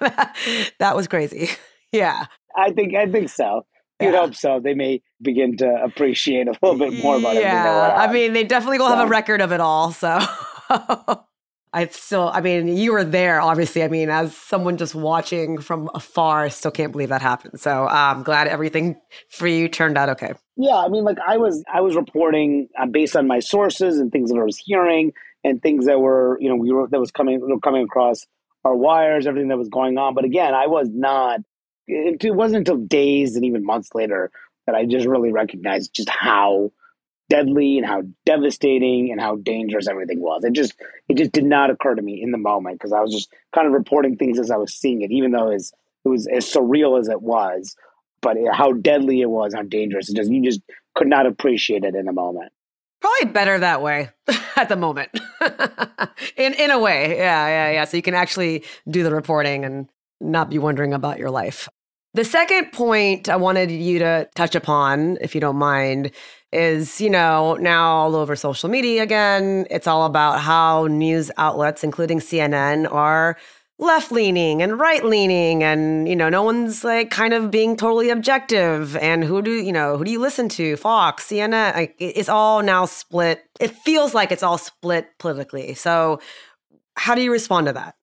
that 0.00 0.94
was 0.94 1.08
crazy. 1.08 1.48
Yeah. 1.92 2.26
I 2.56 2.72
think, 2.72 2.94
I 2.94 3.06
think 3.06 3.28
so. 3.30 3.64
You'd 4.02 4.14
hope 4.14 4.34
so. 4.34 4.60
They 4.60 4.74
may 4.74 5.02
begin 5.20 5.56
to 5.58 5.82
appreciate 5.82 6.48
a 6.48 6.54
little 6.62 6.78
bit 6.78 7.02
more 7.02 7.16
about 7.16 7.36
it. 7.36 7.42
Yeah, 7.42 7.94
I 7.96 8.12
mean, 8.12 8.32
they 8.32 8.44
definitely 8.44 8.78
will 8.78 8.88
so. 8.88 8.96
have 8.96 9.06
a 9.06 9.10
record 9.10 9.40
of 9.40 9.52
it 9.52 9.60
all. 9.60 9.92
So 9.92 10.18
I 11.74 11.86
still, 11.86 12.30
I 12.32 12.40
mean, 12.42 12.68
you 12.68 12.92
were 12.92 13.04
there, 13.04 13.40
obviously. 13.40 13.82
I 13.82 13.88
mean, 13.88 14.10
as 14.10 14.36
someone 14.36 14.76
just 14.76 14.94
watching 14.94 15.58
from 15.58 15.88
afar, 15.94 16.44
I 16.44 16.48
still 16.48 16.70
can't 16.70 16.92
believe 16.92 17.08
that 17.08 17.22
happened. 17.22 17.60
So 17.60 17.86
I'm 17.86 18.22
glad 18.22 18.46
everything 18.48 19.00
for 19.30 19.46
you 19.46 19.68
turned 19.68 19.96
out 19.96 20.10
okay. 20.10 20.34
Yeah, 20.56 20.76
I 20.76 20.88
mean, 20.88 21.04
like 21.04 21.16
I 21.26 21.38
was, 21.38 21.64
I 21.72 21.80
was 21.80 21.96
reporting 21.96 22.68
uh, 22.78 22.86
based 22.86 23.16
on 23.16 23.26
my 23.26 23.40
sources 23.40 23.98
and 23.98 24.12
things 24.12 24.30
that 24.30 24.38
I 24.38 24.44
was 24.44 24.58
hearing 24.58 25.12
and 25.44 25.62
things 25.62 25.86
that 25.86 25.98
were, 25.98 26.36
you 26.40 26.50
know, 26.50 26.56
we 26.56 26.70
were 26.72 26.88
that 26.88 27.00
was 27.00 27.10
coming, 27.10 27.40
were 27.40 27.58
coming 27.58 27.84
across 27.84 28.26
our 28.64 28.76
wires, 28.76 29.26
everything 29.26 29.48
that 29.48 29.58
was 29.58 29.70
going 29.70 29.96
on. 29.96 30.14
But 30.14 30.24
again, 30.24 30.54
I 30.54 30.66
was 30.66 30.88
not 30.92 31.40
it, 31.86 32.34
wasn't 32.34 32.58
until 32.58 32.76
days 32.76 33.36
and 33.36 33.44
even 33.44 33.64
months 33.64 33.90
later 33.94 34.30
that 34.66 34.74
I 34.74 34.84
just 34.84 35.06
really 35.06 35.32
recognized 35.32 35.94
just 35.94 36.08
how 36.08 36.72
deadly 37.28 37.78
and 37.78 37.86
how 37.86 38.02
devastating 38.26 39.10
and 39.10 39.20
how 39.20 39.36
dangerous 39.36 39.88
everything 39.88 40.20
was. 40.20 40.44
It 40.44 40.52
just 40.52 40.74
it 41.08 41.16
just 41.16 41.32
did 41.32 41.44
not 41.44 41.70
occur 41.70 41.94
to 41.94 42.02
me 42.02 42.22
in 42.22 42.30
the 42.30 42.38
moment 42.38 42.78
because 42.78 42.92
I 42.92 43.00
was 43.00 43.12
just 43.12 43.32
kind 43.54 43.66
of 43.66 43.72
reporting 43.72 44.16
things 44.16 44.38
as 44.38 44.50
I 44.50 44.56
was 44.56 44.74
seeing 44.74 45.02
it, 45.02 45.10
even 45.10 45.32
though 45.32 45.50
it 45.50 45.54
was, 45.54 45.72
it 46.04 46.08
was 46.08 46.26
as 46.26 46.44
surreal 46.44 47.00
as 47.00 47.08
it 47.08 47.22
was. 47.22 47.74
But 48.20 48.36
it, 48.36 48.52
how 48.52 48.72
deadly 48.72 49.20
it 49.20 49.30
was, 49.30 49.54
how 49.54 49.62
dangerous 49.62 50.08
it 50.08 50.16
just 50.16 50.30
you 50.30 50.42
just 50.42 50.60
could 50.94 51.08
not 51.08 51.26
appreciate 51.26 51.84
it 51.84 51.94
in 51.94 52.06
the 52.06 52.12
moment. 52.12 52.52
Probably 53.00 53.32
better 53.32 53.58
that 53.58 53.82
way 53.82 54.10
at 54.56 54.68
the 54.68 54.76
moment. 54.76 55.10
in 56.36 56.54
in 56.54 56.70
a 56.70 56.78
way. 56.78 57.16
Yeah, 57.16 57.48
yeah, 57.48 57.70
yeah. 57.72 57.84
So 57.84 57.96
you 57.96 58.02
can 58.02 58.14
actually 58.14 58.62
do 58.88 59.02
the 59.02 59.12
reporting 59.12 59.64
and 59.64 59.88
not 60.22 60.50
be 60.50 60.58
wondering 60.58 60.94
about 60.94 61.18
your 61.18 61.30
life. 61.30 61.68
The 62.14 62.24
second 62.24 62.72
point 62.72 63.28
I 63.28 63.36
wanted 63.36 63.70
you 63.70 63.98
to 64.00 64.28
touch 64.34 64.54
upon, 64.54 65.16
if 65.22 65.34
you 65.34 65.40
don't 65.40 65.56
mind, 65.56 66.10
is 66.52 67.00
you 67.00 67.08
know, 67.08 67.54
now 67.54 67.90
all 67.90 68.14
over 68.14 68.36
social 68.36 68.68
media 68.68 69.02
again, 69.02 69.66
it's 69.70 69.86
all 69.86 70.04
about 70.04 70.40
how 70.40 70.86
news 70.88 71.30
outlets, 71.38 71.82
including 71.82 72.20
CNN, 72.20 72.92
are 72.92 73.38
left 73.78 74.12
leaning 74.12 74.62
and 74.62 74.78
right 74.78 75.04
leaning 75.04 75.64
and 75.64 76.06
you 76.06 76.14
know 76.14 76.28
no 76.28 76.40
one's 76.40 76.84
like 76.84 77.10
kind 77.10 77.34
of 77.34 77.50
being 77.50 77.76
totally 77.76 78.10
objective. 78.10 78.96
And 78.98 79.24
who 79.24 79.42
do 79.42 79.50
you 79.50 79.72
know 79.72 79.96
who 79.96 80.04
do 80.04 80.10
you 80.10 80.20
listen 80.20 80.48
to? 80.50 80.76
Fox 80.76 81.28
cnn 81.28 81.74
like, 81.74 81.96
it's 81.98 82.28
all 82.28 82.62
now 82.62 82.84
split. 82.84 83.42
It 83.58 83.70
feels 83.70 84.14
like 84.14 84.30
it's 84.30 84.42
all 84.42 84.58
split 84.58 85.08
politically. 85.18 85.74
So 85.74 86.20
how 86.94 87.14
do 87.14 87.22
you 87.22 87.32
respond 87.32 87.66
to 87.68 87.72
that 87.72 87.96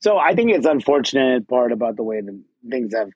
so 0.00 0.18
I 0.18 0.34
think 0.34 0.50
it's 0.50 0.66
unfortunate 0.66 1.48
part 1.48 1.72
about 1.72 1.96
the 1.96 2.02
way 2.02 2.20
the 2.20 2.42
things 2.68 2.94
have 2.94 3.10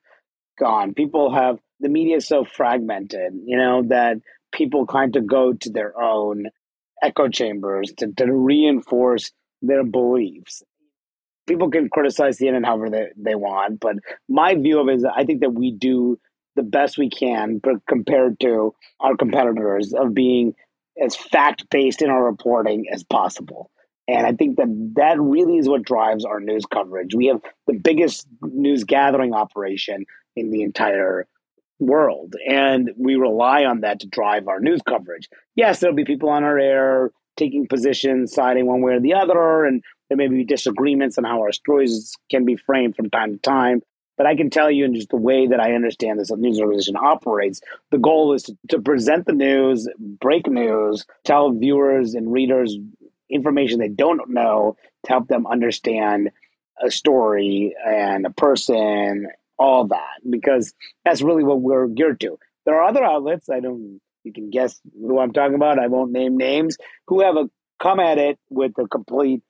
gone. 0.59 0.93
People 0.93 1.33
have 1.33 1.59
the 1.79 1.89
media 1.89 2.17
is 2.17 2.27
so 2.27 2.43
fragmented, 2.43 3.33
you 3.45 3.57
know, 3.57 3.83
that 3.87 4.17
people 4.51 4.85
kind 4.85 5.15
of 5.15 5.27
go 5.27 5.53
to 5.53 5.69
their 5.71 5.99
own 5.99 6.45
echo 7.01 7.29
chambers 7.29 7.93
to, 7.97 8.11
to 8.13 8.25
reinforce 8.31 9.31
their 9.61 9.83
beliefs. 9.83 10.63
People 11.47 11.71
can 11.71 11.89
criticize 11.89 12.37
the 12.37 12.47
CNN 12.47 12.65
however 12.65 12.89
they, 12.89 13.07
they 13.17 13.35
want, 13.35 13.79
but 13.79 13.95
my 14.27 14.55
view 14.55 14.79
of 14.79 14.89
it 14.89 14.95
is 14.95 15.05
I 15.05 15.23
think 15.23 15.41
that 15.41 15.53
we 15.53 15.71
do 15.71 16.19
the 16.55 16.63
best 16.63 16.97
we 16.97 17.09
can 17.09 17.59
but 17.59 17.75
compared 17.87 18.39
to 18.41 18.73
our 18.99 19.15
competitors 19.15 19.93
of 19.93 20.13
being 20.13 20.53
as 21.01 21.15
fact 21.15 21.69
based 21.69 22.01
in 22.01 22.09
our 22.09 22.23
reporting 22.23 22.85
as 22.91 23.03
possible. 23.03 23.71
And 24.09 24.25
I 24.25 24.33
think 24.33 24.57
that 24.57 24.93
that 24.95 25.19
really 25.19 25.57
is 25.57 25.69
what 25.69 25.83
drives 25.83 26.25
our 26.25 26.39
news 26.39 26.65
coverage. 26.65 27.13
We 27.13 27.27
have 27.27 27.41
the 27.67 27.77
biggest 27.77 28.27
news 28.41 28.83
gathering 28.83 29.33
operation 29.33 30.05
in 30.35 30.49
the 30.49 30.63
entire 30.63 31.27
world, 31.77 32.35
and 32.47 32.89
we 32.97 33.15
rely 33.15 33.65
on 33.65 33.81
that 33.81 33.99
to 33.99 34.07
drive 34.07 34.47
our 34.47 34.59
news 34.59 34.81
coverage. 34.87 35.29
Yes, 35.55 35.79
there'll 35.79 35.95
be 35.95 36.05
people 36.05 36.29
on 36.29 36.43
our 36.43 36.57
air 36.57 37.11
taking 37.37 37.67
positions, 37.67 38.33
siding 38.33 38.65
one 38.65 38.81
way 38.81 38.93
or 38.93 38.99
the 38.99 39.13
other, 39.13 39.63
and 39.63 39.83
there 40.09 40.17
may 40.17 40.27
be 40.27 40.43
disagreements 40.43 41.19
on 41.19 41.23
how 41.23 41.41
our 41.41 41.51
stories 41.51 42.15
can 42.31 42.45
be 42.45 42.55
framed 42.55 42.95
from 42.95 43.11
time 43.11 43.33
to 43.33 43.39
time. 43.39 43.81
But 44.17 44.25
I 44.25 44.35
can 44.35 44.49
tell 44.49 44.71
you, 44.71 44.85
in 44.85 44.95
just 44.95 45.09
the 45.09 45.17
way 45.17 45.45
that 45.47 45.59
I 45.59 45.73
understand 45.75 46.19
this 46.19 46.31
news 46.31 46.59
organization 46.59 46.97
operates, 46.97 47.61
the 47.91 47.99
goal 47.99 48.33
is 48.33 48.43
to, 48.43 48.57
to 48.69 48.81
present 48.81 49.27
the 49.27 49.33
news, 49.33 49.87
break 49.99 50.47
news, 50.47 51.05
tell 51.23 51.51
viewers 51.51 52.15
and 52.15 52.33
readers 52.33 52.75
information 53.29 53.79
they 53.79 53.89
don't 53.89 54.29
know 54.29 54.75
to 55.05 55.11
help 55.11 55.27
them 55.27 55.47
understand 55.47 56.29
a 56.81 56.89
story 56.89 57.75
and 57.85 58.25
a 58.25 58.29
person, 58.29 59.27
all 59.57 59.87
that, 59.87 60.19
because 60.29 60.73
that's 61.03 61.21
really 61.21 61.43
what 61.43 61.61
we're 61.61 61.87
geared 61.87 62.19
to. 62.21 62.37
There 62.65 62.75
are 62.75 62.87
other 62.87 63.03
outlets, 63.03 63.49
I 63.49 63.59
don't, 63.59 63.99
you 64.23 64.33
can 64.33 64.49
guess 64.49 64.79
who 64.93 65.19
I'm 65.19 65.33
talking 65.33 65.55
about, 65.55 65.79
I 65.79 65.87
won't 65.87 66.11
name 66.11 66.37
names, 66.37 66.77
who 67.07 67.21
have 67.21 67.35
a, 67.35 67.49
come 67.79 67.99
at 67.99 68.17
it 68.17 68.39
with 68.49 68.71
a 68.77 68.87
complete 68.87 69.41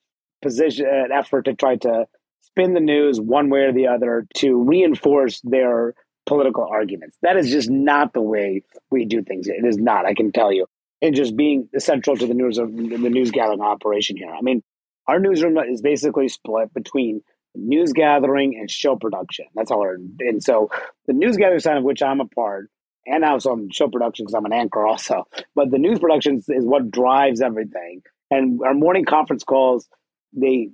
position, 0.41 0.87
an 0.87 1.11
effort 1.11 1.45
to 1.45 1.53
try 1.53 1.75
to 1.77 2.05
spin 2.41 2.73
the 2.73 2.79
news 2.79 3.19
one 3.19 3.49
way 3.49 3.61
or 3.61 3.73
the 3.73 3.87
other 3.87 4.25
to 4.35 4.63
reinforce 4.63 5.41
their 5.41 5.93
political 6.25 6.63
arguments. 6.63 7.17
That 7.21 7.37
is 7.37 7.51
just 7.51 7.69
not 7.69 8.13
the 8.13 8.21
way 8.21 8.63
we 8.89 9.05
do 9.05 9.21
things. 9.23 9.47
It 9.47 9.65
is 9.65 9.77
not, 9.77 10.05
I 10.05 10.13
can 10.13 10.31
tell 10.31 10.51
you 10.51 10.67
and 11.01 11.15
just 11.15 11.35
being 11.35 11.69
central 11.77 12.17
to 12.17 12.27
the 12.27 12.33
news 12.33 12.57
of 12.57 12.75
the 12.75 13.09
news 13.09 13.31
gathering 13.31 13.61
operation 13.61 14.17
here. 14.17 14.31
I 14.31 14.41
mean, 14.41 14.63
our 15.07 15.19
newsroom 15.19 15.57
is 15.57 15.81
basically 15.81 16.27
split 16.27 16.73
between 16.73 17.21
news 17.55 17.93
gathering 17.93 18.57
and 18.59 18.69
show 18.69 18.95
production. 18.95 19.45
That's 19.55 19.69
how 19.69 19.79
we're 19.79 19.95
and 20.19 20.43
so 20.43 20.69
the 21.07 21.13
news 21.13 21.37
gathering 21.37 21.59
side 21.59 21.77
of 21.77 21.83
which 21.83 22.03
I'm 22.03 22.19
a 22.21 22.25
part, 22.25 22.69
and 23.05 23.23
also 23.23 23.51
on 23.51 23.69
show 23.71 23.87
production 23.87 24.25
because 24.25 24.35
I'm 24.35 24.45
an 24.45 24.53
anchor 24.53 24.85
also. 24.85 25.27
But 25.55 25.71
the 25.71 25.79
news 25.79 25.99
production 25.99 26.37
is 26.47 26.65
what 26.65 26.91
drives 26.91 27.41
everything. 27.41 28.01
And 28.31 28.59
our 28.63 28.73
morning 28.73 29.05
conference 29.05 29.43
calls, 29.43 29.87
they 30.33 30.69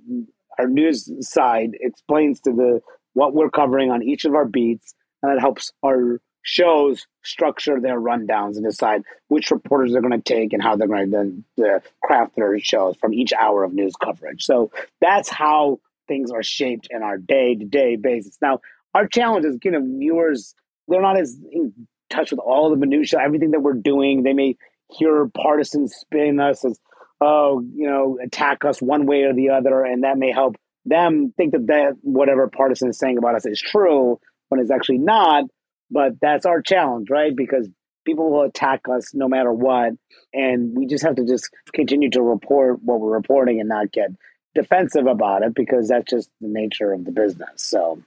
our 0.58 0.68
news 0.68 1.10
side 1.20 1.70
explains 1.80 2.40
to 2.40 2.52
the 2.52 2.80
what 3.14 3.34
we're 3.34 3.50
covering 3.50 3.90
on 3.90 4.02
each 4.02 4.24
of 4.24 4.34
our 4.34 4.44
beats 4.44 4.94
and 5.22 5.32
that 5.32 5.40
helps 5.40 5.72
our 5.84 6.20
shows 6.46 7.08
structure 7.24 7.80
their 7.80 8.00
rundowns 8.00 8.54
and 8.54 8.64
decide 8.64 9.02
which 9.26 9.50
reporters 9.50 9.92
they're 9.92 10.00
going 10.00 10.12
to 10.12 10.34
take 10.34 10.52
and 10.52 10.62
how 10.62 10.76
they're 10.76 10.86
going 10.86 11.10
to 11.10 11.42
the, 11.56 11.68
uh, 11.68 11.80
craft 12.04 12.36
their 12.36 12.56
shows 12.60 12.96
from 13.00 13.12
each 13.12 13.32
hour 13.32 13.64
of 13.64 13.74
news 13.74 13.94
coverage. 13.96 14.44
So 14.44 14.70
that's 15.00 15.28
how 15.28 15.80
things 16.06 16.30
are 16.30 16.44
shaped 16.44 16.86
in 16.88 17.02
our 17.02 17.18
day 17.18 17.56
to 17.56 17.64
day 17.64 17.96
basis. 17.96 18.38
Now, 18.40 18.60
our 18.94 19.08
challenge 19.08 19.44
is, 19.44 19.58
you 19.64 19.72
know, 19.72 19.82
viewers, 19.98 20.54
they're 20.86 21.02
not 21.02 21.18
as 21.18 21.36
in 21.50 21.72
touch 22.10 22.30
with 22.30 22.38
all 22.38 22.70
the 22.70 22.76
minutiae, 22.76 23.20
everything 23.20 23.50
that 23.50 23.60
we're 23.60 23.72
doing. 23.72 24.22
They 24.22 24.32
may 24.32 24.56
hear 24.88 25.26
partisans 25.36 25.96
spin 25.96 26.38
us 26.38 26.64
as, 26.64 26.78
oh, 27.20 27.60
you 27.74 27.90
know, 27.90 28.18
attack 28.22 28.64
us 28.64 28.80
one 28.80 29.06
way 29.06 29.22
or 29.22 29.34
the 29.34 29.50
other, 29.50 29.82
and 29.82 30.04
that 30.04 30.16
may 30.16 30.30
help 30.30 30.54
them 30.84 31.34
think 31.36 31.50
that, 31.54 31.66
that 31.66 31.96
whatever 32.02 32.46
partisan 32.46 32.88
is 32.88 32.98
saying 33.00 33.18
about 33.18 33.34
us 33.34 33.46
is 33.46 33.60
true 33.60 34.20
when 34.48 34.60
it's 34.60 34.70
actually 34.70 34.98
not. 34.98 35.42
But 35.90 36.14
that's 36.20 36.46
our 36.46 36.60
challenge, 36.60 37.10
right? 37.10 37.34
Because 37.34 37.68
people 38.04 38.30
will 38.30 38.42
attack 38.42 38.82
us 38.90 39.14
no 39.14 39.28
matter 39.28 39.52
what. 39.52 39.92
And 40.32 40.76
we 40.76 40.86
just 40.86 41.04
have 41.04 41.16
to 41.16 41.26
just 41.26 41.50
continue 41.74 42.10
to 42.10 42.22
report 42.22 42.82
what 42.82 43.00
we're 43.00 43.14
reporting 43.14 43.60
and 43.60 43.68
not 43.68 43.92
get 43.92 44.10
defensive 44.54 45.06
about 45.06 45.42
it 45.42 45.54
because 45.54 45.88
that's 45.88 46.10
just 46.10 46.30
the 46.40 46.48
nature 46.48 46.92
of 46.92 47.04
the 47.04 47.12
business. 47.12 47.48
So 47.56 48.02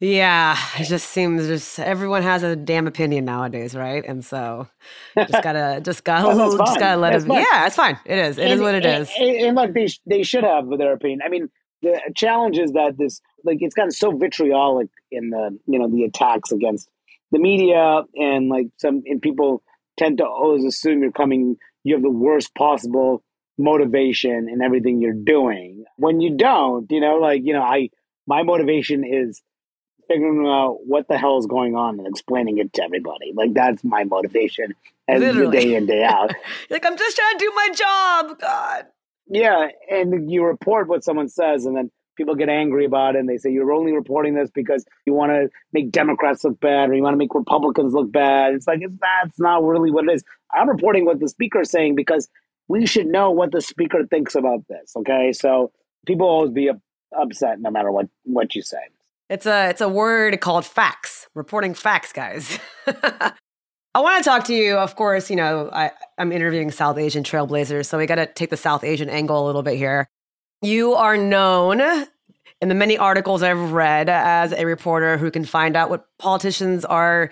yeah, 0.00 0.56
it 0.78 0.84
just 0.84 1.08
seems 1.10 1.46
just 1.48 1.80
everyone 1.80 2.22
has 2.22 2.44
a 2.44 2.54
damn 2.54 2.86
opinion 2.86 3.24
nowadays, 3.24 3.74
right? 3.74 4.04
And 4.06 4.24
so 4.24 4.68
just 5.16 5.42
gotta 5.42 5.80
just 5.84 6.04
gotta 6.04 6.28
well, 6.28 6.56
just 6.56 6.78
gotta 6.78 7.00
let 7.00 7.18
them. 7.18 7.32
Yeah, 7.32 7.66
it's 7.66 7.74
fine. 7.74 7.98
It 8.04 8.18
is. 8.18 8.38
It 8.38 8.44
and, 8.44 8.52
is 8.52 8.60
what 8.60 8.74
it 8.76 8.86
and, 8.86 9.02
is. 9.02 9.10
And, 9.18 9.36
and 9.36 9.56
look, 9.56 9.74
they 9.74 9.88
they 10.06 10.22
should 10.22 10.44
have 10.44 10.68
their 10.78 10.92
opinion. 10.92 11.20
I 11.24 11.28
mean, 11.28 11.48
the 11.82 12.00
challenge 12.14 12.58
is 12.58 12.72
that 12.72 12.96
this 12.96 13.20
like 13.42 13.58
it's 13.60 13.74
gotten 13.74 13.90
so 13.90 14.12
vitriolic 14.12 14.88
in 15.10 15.30
the 15.30 15.58
you 15.66 15.80
know 15.80 15.88
the 15.88 16.04
attacks 16.04 16.52
against 16.52 16.88
the 17.30 17.38
media 17.38 18.02
and 18.14 18.48
like 18.48 18.68
some 18.78 19.02
and 19.06 19.20
people 19.20 19.62
tend 19.98 20.18
to 20.18 20.24
always 20.24 20.64
assume 20.64 21.02
you're 21.02 21.12
coming 21.12 21.56
you 21.84 21.94
have 21.94 22.02
the 22.02 22.10
worst 22.10 22.54
possible 22.54 23.22
motivation 23.58 24.48
in 24.48 24.62
everything 24.62 25.00
you're 25.00 25.12
doing. 25.12 25.84
When 25.96 26.20
you 26.20 26.36
don't 26.36 26.90
you 26.90 27.00
know 27.00 27.16
like 27.16 27.42
you 27.44 27.52
know 27.52 27.62
i 27.62 27.90
my 28.26 28.42
motivation 28.42 29.04
is 29.04 29.42
figuring 30.06 30.46
out 30.46 30.78
what 30.86 31.06
the 31.08 31.18
hell 31.18 31.38
is 31.38 31.46
going 31.46 31.74
on 31.74 31.98
and 31.98 32.06
explaining 32.06 32.58
it 32.58 32.72
to 32.74 32.82
everybody. 32.82 33.32
Like 33.34 33.52
that's 33.52 33.84
my 33.84 34.04
motivation 34.04 34.74
every 35.06 35.50
day 35.50 35.74
in 35.74 35.86
day 35.86 36.04
out. 36.04 36.32
Like 36.70 36.86
i'm 36.86 36.96
just 36.96 37.16
trying 37.16 37.38
to 37.38 37.44
do 37.44 37.52
my 37.54 37.68
job 37.74 38.38
god. 38.38 38.86
Yeah 39.28 39.68
and 39.90 40.30
you 40.30 40.44
report 40.44 40.88
what 40.88 41.04
someone 41.04 41.28
says 41.28 41.66
and 41.66 41.76
then 41.76 41.90
people 42.18 42.34
get 42.34 42.50
angry 42.50 42.84
about 42.84 43.16
it 43.16 43.20
and 43.20 43.28
they 43.28 43.38
say 43.38 43.50
you're 43.50 43.72
only 43.72 43.92
reporting 43.92 44.34
this 44.34 44.50
because 44.50 44.84
you 45.06 45.14
want 45.14 45.32
to 45.32 45.48
make 45.72 45.90
Democrats 45.90 46.44
look 46.44 46.60
bad 46.60 46.90
or 46.90 46.94
you 46.94 47.02
want 47.02 47.14
to 47.14 47.18
make 47.18 47.34
Republicans 47.34 47.94
look 47.94 48.12
bad. 48.12 48.52
It's 48.52 48.66
like 48.66 48.80
it's, 48.82 48.94
that's 49.00 49.40
not 49.40 49.64
really 49.64 49.90
what 49.90 50.04
it 50.04 50.12
is. 50.12 50.24
I'm 50.52 50.68
reporting 50.68 51.06
what 51.06 51.20
the 51.20 51.28
speaker 51.28 51.62
is 51.62 51.70
saying 51.70 51.94
because 51.94 52.28
we 52.66 52.84
should 52.84 53.06
know 53.06 53.30
what 53.30 53.52
the 53.52 53.62
speaker 53.62 54.04
thinks 54.04 54.34
about 54.34 54.66
this. 54.68 54.92
Okay, 54.96 55.32
so 55.32 55.72
people 56.06 56.26
always 56.26 56.50
be 56.50 56.70
upset 57.18 57.60
no 57.60 57.70
matter 57.70 57.90
what 57.90 58.06
what 58.24 58.54
you 58.54 58.60
say. 58.60 58.82
It's 59.30 59.46
a 59.46 59.70
it's 59.70 59.80
a 59.80 59.88
word 59.88 60.40
called 60.40 60.66
facts. 60.66 61.28
Reporting 61.34 61.72
facts, 61.72 62.12
guys. 62.12 62.58
I 62.86 64.00
want 64.00 64.22
to 64.22 64.28
talk 64.28 64.44
to 64.44 64.54
you. 64.54 64.76
Of 64.76 64.96
course, 64.96 65.30
you 65.30 65.36
know 65.36 65.70
I, 65.72 65.92
I'm 66.18 66.32
interviewing 66.32 66.70
South 66.70 66.98
Asian 66.98 67.22
trailblazers, 67.22 67.86
so 67.86 67.96
we 67.96 68.06
got 68.06 68.16
to 68.16 68.26
take 68.26 68.50
the 68.50 68.56
South 68.56 68.84
Asian 68.84 69.08
angle 69.08 69.42
a 69.42 69.46
little 69.46 69.62
bit 69.62 69.76
here. 69.76 70.08
You 70.62 70.94
are 70.94 71.16
known 71.16 71.80
in 72.60 72.68
the 72.68 72.74
many 72.74 72.98
articles 72.98 73.42
I've 73.42 73.72
read 73.72 74.08
as 74.08 74.52
a 74.52 74.64
reporter 74.64 75.16
who 75.16 75.30
can 75.30 75.44
find 75.44 75.76
out 75.76 75.90
what 75.90 76.06
politicians 76.18 76.84
are 76.84 77.30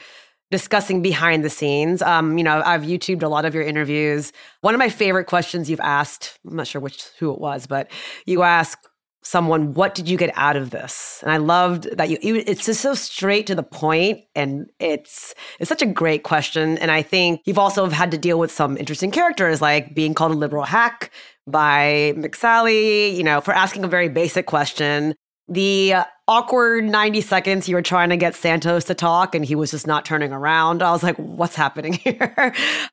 discussing 0.52 1.02
behind 1.02 1.44
the 1.44 1.50
scenes. 1.50 2.02
Um, 2.02 2.38
you 2.38 2.44
know, 2.44 2.62
I've 2.64 2.82
YouTubed 2.82 3.24
a 3.24 3.28
lot 3.28 3.44
of 3.44 3.52
your 3.52 3.64
interviews. 3.64 4.32
One 4.60 4.74
of 4.74 4.78
my 4.78 4.88
favorite 4.88 5.24
questions 5.24 5.68
you've 5.68 5.80
asked, 5.80 6.38
I'm 6.48 6.54
not 6.54 6.68
sure 6.68 6.80
which 6.80 7.04
who 7.18 7.32
it 7.32 7.40
was, 7.40 7.66
but 7.66 7.90
you 8.26 8.42
ask 8.42 8.78
someone, 9.26 9.74
"What 9.74 9.94
did 9.94 10.08
you 10.08 10.16
get 10.16 10.30
out 10.34 10.56
of 10.56 10.70
this?" 10.70 11.20
And 11.22 11.32
I 11.32 11.36
loved 11.36 11.96
that 11.96 12.10
you. 12.10 12.18
It's 12.46 12.66
just 12.66 12.80
so 12.80 12.94
straight 12.94 13.46
to 13.48 13.54
the 13.54 13.62
point, 13.62 14.20
and 14.34 14.66
it's 14.78 15.34
it's 15.58 15.68
such 15.68 15.82
a 15.82 15.86
great 15.86 16.22
question. 16.22 16.78
And 16.78 16.90
I 16.90 17.02
think 17.02 17.40
you've 17.44 17.58
also 17.58 17.88
had 17.90 18.10
to 18.12 18.18
deal 18.18 18.38
with 18.38 18.50
some 18.50 18.76
interesting 18.76 19.10
characters, 19.10 19.60
like 19.60 19.94
being 19.94 20.14
called 20.14 20.32
a 20.32 20.36
liberal 20.36 20.64
hack, 20.64 21.10
by 21.46 22.12
McSally, 22.16 23.14
you 23.16 23.22
know, 23.22 23.40
for 23.40 23.54
asking 23.54 23.84
a 23.84 23.88
very 23.88 24.08
basic 24.08 24.46
question. 24.46 25.14
The 25.48 25.94
awkward 26.26 26.84
90 26.84 27.20
seconds 27.20 27.68
you 27.68 27.76
were 27.76 27.82
trying 27.82 28.08
to 28.08 28.16
get 28.16 28.34
Santos 28.34 28.84
to 28.84 28.94
talk 28.94 29.34
and 29.34 29.44
he 29.44 29.54
was 29.54 29.70
just 29.70 29.86
not 29.86 30.04
turning 30.04 30.32
around. 30.32 30.82
I 30.82 30.90
was 30.90 31.04
like, 31.04 31.16
what's 31.16 31.54
happening 31.54 31.92
here? 32.04 32.52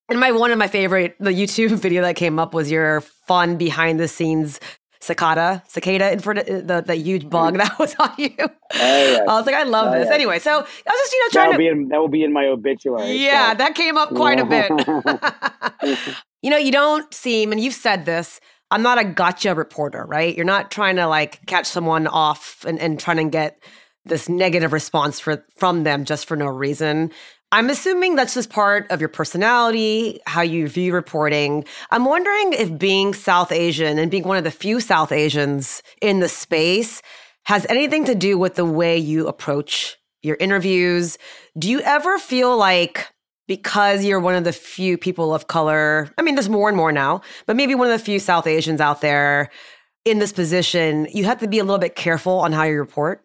and 0.09 0.19
my 0.19 0.31
one 0.31 0.51
of 0.51 0.59
my 0.59 0.67
favorite, 0.67 1.15
the 1.19 1.31
YouTube 1.31 1.69
video 1.79 2.03
that 2.03 2.15
came 2.15 2.37
up 2.37 2.53
was 2.53 2.69
your 2.69 3.01
fun 3.27 3.57
behind 3.57 3.99
the 3.99 4.07
scenes 4.07 4.59
cicada, 5.03 5.63
cicada 5.67 6.11
in 6.11 6.19
front 6.19 6.39
of 6.39 6.47
uh, 6.47 6.61
the, 6.61 6.81
the 6.87 6.95
huge 6.95 7.29
bug 7.29 7.57
that 7.57 7.77
was 7.77 7.95
on 7.99 8.13
you. 8.17 8.35
Oh, 8.39 8.49
yes. 8.71 9.21
I 9.27 9.33
was 9.37 9.45
like, 9.45 9.55
I 9.55 9.63
love 9.63 9.89
oh, 9.89 9.91
this. 9.91 10.05
Yes. 10.05 10.13
Anyway, 10.13 10.39
so 10.39 10.51
I 10.51 10.61
was 10.61 10.67
just, 10.85 11.13
you 11.13 11.19
know, 11.19 11.27
trying 11.31 11.51
That'll 11.51 11.53
to. 11.53 11.57
Be 11.57 11.67
in, 11.67 11.87
that 11.89 11.99
will 11.99 12.07
be 12.07 12.23
in 12.23 12.33
my 12.33 12.45
obituary. 12.45 13.13
Yeah, 13.13 13.51
so. 13.51 13.57
that 13.57 13.75
came 13.75 13.97
up 13.97 14.09
quite 14.09 14.39
a 14.39 14.45
bit. 14.45 16.15
You 16.43 16.49
know, 16.49 16.57
you 16.57 16.73
don't 16.73 17.11
seem, 17.13 17.53
and 17.53 17.61
you've 17.61 17.73
said 17.73 18.05
this, 18.05 18.41
I'm 18.69 18.81
not 18.81 18.99
a 18.99 19.05
gotcha 19.05 19.55
reporter, 19.55 20.05
right? 20.05 20.35
You're 20.35 20.45
not 20.45 20.71
trying 20.71 20.97
to 20.97 21.07
like 21.07 21.43
catch 21.45 21.65
someone 21.65 22.05
off 22.05 22.65
and, 22.67 22.77
and 22.79 22.99
trying 22.99 23.15
to 23.15 23.29
get 23.29 23.63
this 24.03 24.27
negative 24.27 24.73
response 24.73 25.21
for, 25.21 25.45
from 25.55 25.83
them 25.83 26.03
just 26.03 26.25
for 26.25 26.35
no 26.35 26.47
reason. 26.47 27.11
I'm 27.53 27.69
assuming 27.69 28.15
that's 28.15 28.33
just 28.33 28.49
part 28.49 28.89
of 28.89 28.99
your 28.99 29.09
personality, 29.09 30.19
how 30.25 30.41
you 30.41 30.67
view 30.67 30.91
reporting. 30.91 31.65
I'm 31.91 32.03
wondering 32.03 32.53
if 32.53 32.79
being 32.79 33.13
South 33.13 33.51
Asian 33.51 33.99
and 33.99 34.09
being 34.09 34.23
one 34.23 34.37
of 34.37 34.43
the 34.43 34.49
few 34.49 34.79
South 34.79 35.11
Asians 35.11 35.83
in 36.01 36.19
the 36.19 36.27
space 36.27 37.03
has 37.45 37.67
anything 37.69 38.05
to 38.05 38.15
do 38.15 38.39
with 38.39 38.55
the 38.55 38.65
way 38.65 38.97
you 38.97 39.27
approach 39.27 39.97
your 40.23 40.35
interviews. 40.39 41.19
Do 41.55 41.69
you 41.69 41.81
ever 41.81 42.17
feel 42.17 42.57
like 42.57 43.13
because 43.47 44.03
you're 44.03 44.19
one 44.19 44.33
of 44.33 44.45
the 44.45 44.53
few 44.53 44.97
people 44.97 45.35
of 45.35 45.45
color. 45.45 46.09
I 46.17 46.23
mean, 46.23 46.33
there's 46.33 46.49
more 46.49 46.69
and 46.69 46.77
more 46.77 46.91
now, 46.91 47.21
but 47.45 47.55
maybe 47.55 47.75
one 47.75 47.85
of 47.87 47.93
the 47.93 48.03
few 48.03 48.17
South 48.17 48.47
Asians 48.47 48.81
out 48.81 49.01
there 49.01 49.51
in 50.05 50.17
this 50.17 50.33
position, 50.33 51.07
you 51.13 51.25
have 51.25 51.39
to 51.41 51.47
be 51.47 51.59
a 51.59 51.63
little 51.63 51.77
bit 51.77 51.95
careful 51.95 52.39
on 52.39 52.51
how 52.51 52.63
you 52.63 52.79
report? 52.79 53.23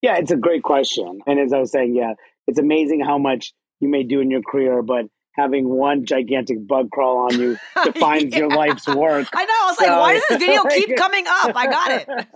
Yeah, 0.00 0.16
it's 0.16 0.30
a 0.30 0.36
great 0.36 0.62
question. 0.62 1.18
And 1.26 1.38
as 1.38 1.52
I 1.52 1.58
was 1.58 1.72
saying, 1.72 1.94
yeah, 1.96 2.14
it's 2.48 2.58
amazing 2.58 3.00
how 3.00 3.18
much 3.18 3.52
you 3.78 3.88
may 3.88 4.02
do 4.02 4.20
in 4.20 4.30
your 4.30 4.42
career, 4.42 4.82
but 4.82 5.06
having 5.36 5.68
one 5.68 6.04
gigantic 6.04 6.66
bug 6.66 6.90
crawl 6.90 7.18
on 7.18 7.38
you 7.38 7.56
defines 7.84 8.32
yeah. 8.32 8.38
your 8.38 8.48
life's 8.48 8.88
work. 8.88 9.28
I 9.32 9.44
know. 9.44 9.52
I 9.52 9.66
was 9.66 9.78
so, 9.78 9.86
like, 9.86 10.00
why 10.00 10.14
does 10.14 10.24
this 10.28 10.38
video 10.38 10.62
keep 10.70 10.96
coming 10.96 11.26
up? 11.28 11.52
I 11.54 11.66
got 11.66 11.90
it. 11.92 12.26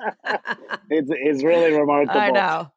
it's, 0.90 1.10
it's 1.12 1.42
really 1.42 1.72
remarkable. 1.72 2.20
I 2.20 2.30
know. 2.30 2.70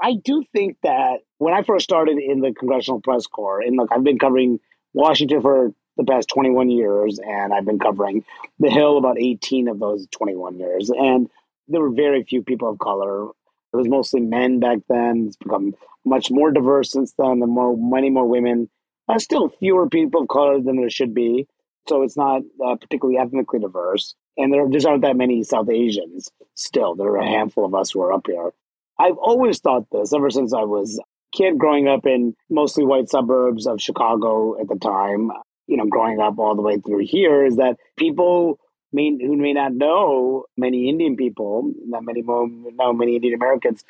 I 0.00 0.14
do 0.14 0.44
think 0.52 0.78
that 0.84 1.18
when 1.38 1.52
I 1.52 1.62
first 1.62 1.84
started 1.84 2.18
in 2.18 2.40
the 2.40 2.54
Congressional 2.54 3.00
Press 3.00 3.26
Corps, 3.26 3.60
and 3.60 3.76
look, 3.76 3.90
I've 3.92 4.04
been 4.04 4.18
covering 4.18 4.60
Washington 4.94 5.42
for 5.42 5.74
the 5.96 6.04
past 6.04 6.28
21 6.28 6.70
years, 6.70 7.18
and 7.18 7.52
I've 7.52 7.66
been 7.66 7.80
covering 7.80 8.24
the 8.60 8.70
Hill 8.70 8.96
about 8.96 9.18
18 9.18 9.68
of 9.68 9.80
those 9.80 10.06
21 10.12 10.58
years. 10.58 10.90
And 10.90 11.28
there 11.66 11.80
were 11.82 11.90
very 11.90 12.22
few 12.22 12.42
people 12.42 12.70
of 12.70 12.78
color. 12.78 13.28
It 13.72 13.76
was 13.76 13.88
mostly 13.88 14.20
men 14.20 14.60
back 14.60 14.78
then. 14.88 15.24
It's 15.26 15.36
become 15.36 15.74
much 16.04 16.30
more 16.30 16.50
diverse 16.50 16.92
since 16.92 17.14
then. 17.18 17.40
There 17.40 17.48
more, 17.48 17.76
many 17.76 18.10
more 18.10 18.26
women. 18.26 18.68
Uh, 19.08 19.18
still 19.18 19.48
fewer 19.48 19.88
people 19.88 20.22
of 20.22 20.28
color 20.28 20.60
than 20.60 20.76
there 20.76 20.90
should 20.90 21.14
be. 21.14 21.46
So 21.88 22.02
it's 22.02 22.16
not 22.16 22.42
uh, 22.64 22.76
particularly 22.76 23.18
ethnically 23.18 23.60
diverse. 23.60 24.14
And 24.36 24.52
there 24.52 24.68
just 24.68 24.86
aren't 24.86 25.02
that 25.02 25.16
many 25.16 25.42
South 25.42 25.68
Asians 25.68 26.30
still. 26.54 26.94
There 26.94 27.08
are 27.08 27.18
a 27.18 27.26
handful 27.26 27.64
of 27.64 27.74
us 27.74 27.90
who 27.90 28.02
are 28.02 28.12
up 28.12 28.26
here. 28.26 28.52
I've 28.98 29.16
always 29.16 29.60
thought 29.60 29.86
this 29.90 30.12
ever 30.12 30.30
since 30.30 30.52
I 30.52 30.62
was 30.62 30.98
a 30.98 31.36
kid 31.36 31.58
growing 31.58 31.88
up 31.88 32.06
in 32.06 32.34
mostly 32.50 32.84
white 32.84 33.08
suburbs 33.08 33.66
of 33.66 33.80
Chicago 33.80 34.60
at 34.60 34.68
the 34.68 34.76
time, 34.76 35.30
you 35.66 35.76
know, 35.76 35.86
growing 35.86 36.20
up 36.20 36.38
all 36.38 36.54
the 36.54 36.62
way 36.62 36.78
through 36.78 37.04
here, 37.06 37.44
is 37.44 37.56
that 37.56 37.76
people 37.96 38.58
may, 38.92 39.10
who 39.10 39.36
may 39.36 39.52
not 39.52 39.74
know 39.74 40.44
many 40.56 40.88
Indian 40.88 41.16
people, 41.16 41.72
not 41.86 42.04
many 42.04 42.22
more, 42.22 42.48
know 42.48 42.92
many 42.92 43.16
Indian 43.16 43.34
Americans, 43.34 43.84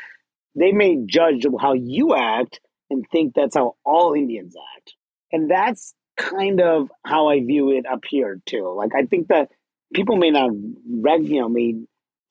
they 0.54 0.72
may 0.72 0.98
judge 1.06 1.46
how 1.60 1.72
you 1.74 2.14
act 2.14 2.60
and 2.90 3.04
think 3.10 3.34
that's 3.34 3.56
how 3.56 3.76
all 3.84 4.14
Indians 4.14 4.54
act. 4.76 4.94
And 5.32 5.50
that's 5.50 5.94
kind 6.16 6.60
of 6.60 6.90
how 7.04 7.28
I 7.28 7.40
view 7.40 7.70
it 7.70 7.86
up 7.86 8.04
here 8.08 8.40
too. 8.44 8.74
Like 8.76 8.94
I 8.94 9.04
think 9.04 9.28
that 9.28 9.50
people 9.94 10.16
may 10.16 10.30
not, 10.30 10.50
you 10.52 11.40
know, 11.40 11.48
may 11.48 11.74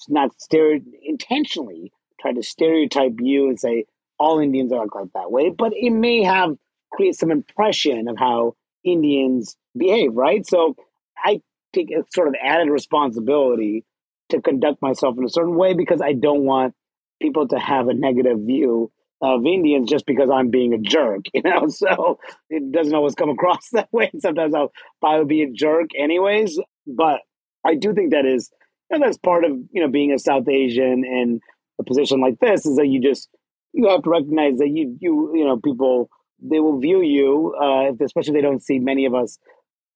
not 0.10 0.39
stare 0.39 0.77
intentionally 1.03 1.91
try 2.19 2.34
to 2.34 2.43
stereotype 2.43 3.13
you 3.19 3.49
and 3.49 3.60
say 3.60 3.86
all 4.19 4.39
Indians 4.39 4.71
are 4.71 4.80
like 4.80 5.13
that 5.13 5.32
way, 5.32 5.49
but 5.49 5.73
it 5.75 5.91
may 5.91 6.23
have 6.23 6.58
create 6.91 7.15
some 7.15 7.32
impression 7.32 8.08
of 8.08 8.17
how 8.17 8.56
Indians 8.84 9.58
behave, 9.77 10.13
right? 10.13 10.45
So 10.45 10.75
I 11.17 11.41
take 11.77 11.89
sort 12.13 12.27
of 12.27 12.35
added 12.43 12.69
responsibility 12.69 13.85
to 14.29 14.41
conduct 14.41 14.81
myself 14.81 15.17
in 15.17 15.23
a 15.23 15.29
certain 15.29 15.55
way 15.55 15.73
because 15.73 16.01
I 16.01 16.13
don't 16.13 16.43
want 16.43 16.73
people 17.21 17.47
to 17.47 17.59
have 17.59 17.87
a 17.87 17.93
negative 17.93 18.39
view 18.39 18.91
of 19.21 19.45
Indians 19.45 19.89
just 19.89 20.05
because 20.05 20.29
I'm 20.29 20.49
being 20.49 20.73
a 20.73 20.77
jerk, 20.77 21.25
you 21.33 21.41
know. 21.43 21.67
So 21.69 22.19
it 22.49 22.71
doesn't 22.71 22.93
always 22.93 23.15
come 23.15 23.29
across 23.29 23.69
that 23.73 23.91
way. 23.91 24.11
Sometimes 24.19 24.53
I'll 24.53 24.71
would 25.01 25.27
be 25.27 25.43
a 25.43 25.51
jerk 25.51 25.89
anyways. 25.97 26.59
But 26.85 27.21
I 27.65 27.75
do 27.75 27.93
think 27.93 28.11
that 28.11 28.25
is 28.25 28.51
and 28.89 29.03
that's 29.03 29.17
part 29.17 29.43
of 29.43 29.51
you 29.71 29.81
know 29.81 29.89
being 29.89 30.11
a 30.13 30.19
South 30.19 30.47
Asian 30.47 31.03
and 31.05 31.41
a 31.79 31.83
position 31.83 32.21
like 32.21 32.39
this 32.39 32.65
is 32.65 32.77
that 32.77 32.87
you 32.87 33.01
just 33.01 33.29
you 33.73 33.87
have 33.87 34.03
to 34.03 34.09
recognize 34.09 34.57
that 34.57 34.69
you 34.69 34.97
you 34.99 35.31
you 35.35 35.45
know 35.45 35.57
people 35.57 36.09
they 36.41 36.59
will 36.59 36.79
view 36.79 37.01
you 37.01 37.55
uh, 37.61 37.91
especially 38.03 38.31
if 38.31 38.35
they 38.35 38.47
don't 38.47 38.63
see 38.63 38.79
many 38.79 39.05
of 39.05 39.13
us 39.13 39.37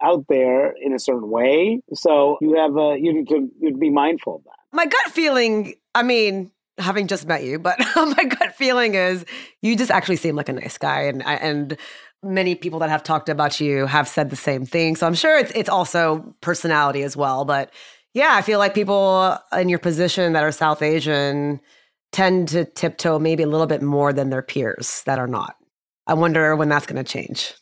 out 0.03 0.25
there 0.29 0.73
in 0.81 0.93
a 0.93 0.99
certain 0.99 1.29
way. 1.29 1.81
So 1.93 2.37
you 2.41 2.55
have 2.55 2.75
a 2.77 2.97
you 2.99 3.13
need 3.13 3.27
to 3.29 3.49
you'd 3.59 3.79
be 3.79 3.89
mindful 3.89 4.37
of 4.37 4.43
that. 4.43 4.51
My 4.73 4.85
gut 4.85 5.11
feeling, 5.11 5.75
I 5.95 6.03
mean, 6.03 6.51
having 6.77 7.07
just 7.07 7.27
met 7.27 7.43
you, 7.43 7.59
but 7.59 7.79
my 7.95 8.25
gut 8.25 8.55
feeling 8.55 8.95
is 8.95 9.25
you 9.61 9.75
just 9.75 9.91
actually 9.91 10.15
seem 10.15 10.35
like 10.35 10.49
a 10.49 10.53
nice 10.53 10.77
guy, 10.77 11.01
and 11.01 11.25
and 11.25 11.77
many 12.23 12.55
people 12.55 12.79
that 12.79 12.89
have 12.89 13.03
talked 13.03 13.29
about 13.29 13.59
you 13.59 13.85
have 13.85 14.07
said 14.07 14.29
the 14.29 14.35
same 14.35 14.65
thing. 14.65 14.95
So 14.95 15.07
I'm 15.07 15.15
sure 15.15 15.37
it's 15.37 15.51
it's 15.55 15.69
also 15.69 16.35
personality 16.41 17.03
as 17.03 17.15
well. 17.17 17.45
But 17.45 17.71
yeah, 18.13 18.31
I 18.33 18.41
feel 18.41 18.59
like 18.59 18.73
people 18.73 19.37
in 19.53 19.69
your 19.69 19.79
position 19.79 20.33
that 20.33 20.43
are 20.43 20.51
South 20.51 20.81
Asian 20.81 21.61
tend 22.11 22.49
to 22.49 22.65
tiptoe 22.65 23.19
maybe 23.19 23.43
a 23.43 23.47
little 23.47 23.67
bit 23.67 23.81
more 23.81 24.11
than 24.11 24.29
their 24.29 24.41
peers 24.41 25.01
that 25.05 25.17
are 25.17 25.27
not. 25.27 25.55
I 26.07 26.13
wonder 26.13 26.55
when 26.55 26.67
that's 26.67 26.85
going 26.85 27.03
to 27.03 27.09
change, 27.09 27.53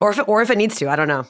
or 0.00 0.10
if 0.10 0.18
it, 0.18 0.28
or 0.28 0.40
if 0.40 0.50
it 0.50 0.56
needs 0.56 0.76
to. 0.76 0.88
I 0.88 0.96
don't 0.96 1.08
know. 1.08 1.26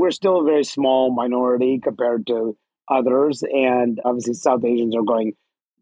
We're 0.00 0.12
still 0.12 0.40
a 0.40 0.44
very 0.44 0.64
small 0.64 1.12
minority 1.12 1.78
compared 1.78 2.26
to 2.28 2.56
others, 2.88 3.42
and 3.42 4.00
obviously 4.02 4.32
South 4.32 4.64
Asians 4.64 4.96
are 4.96 5.02
going 5.02 5.34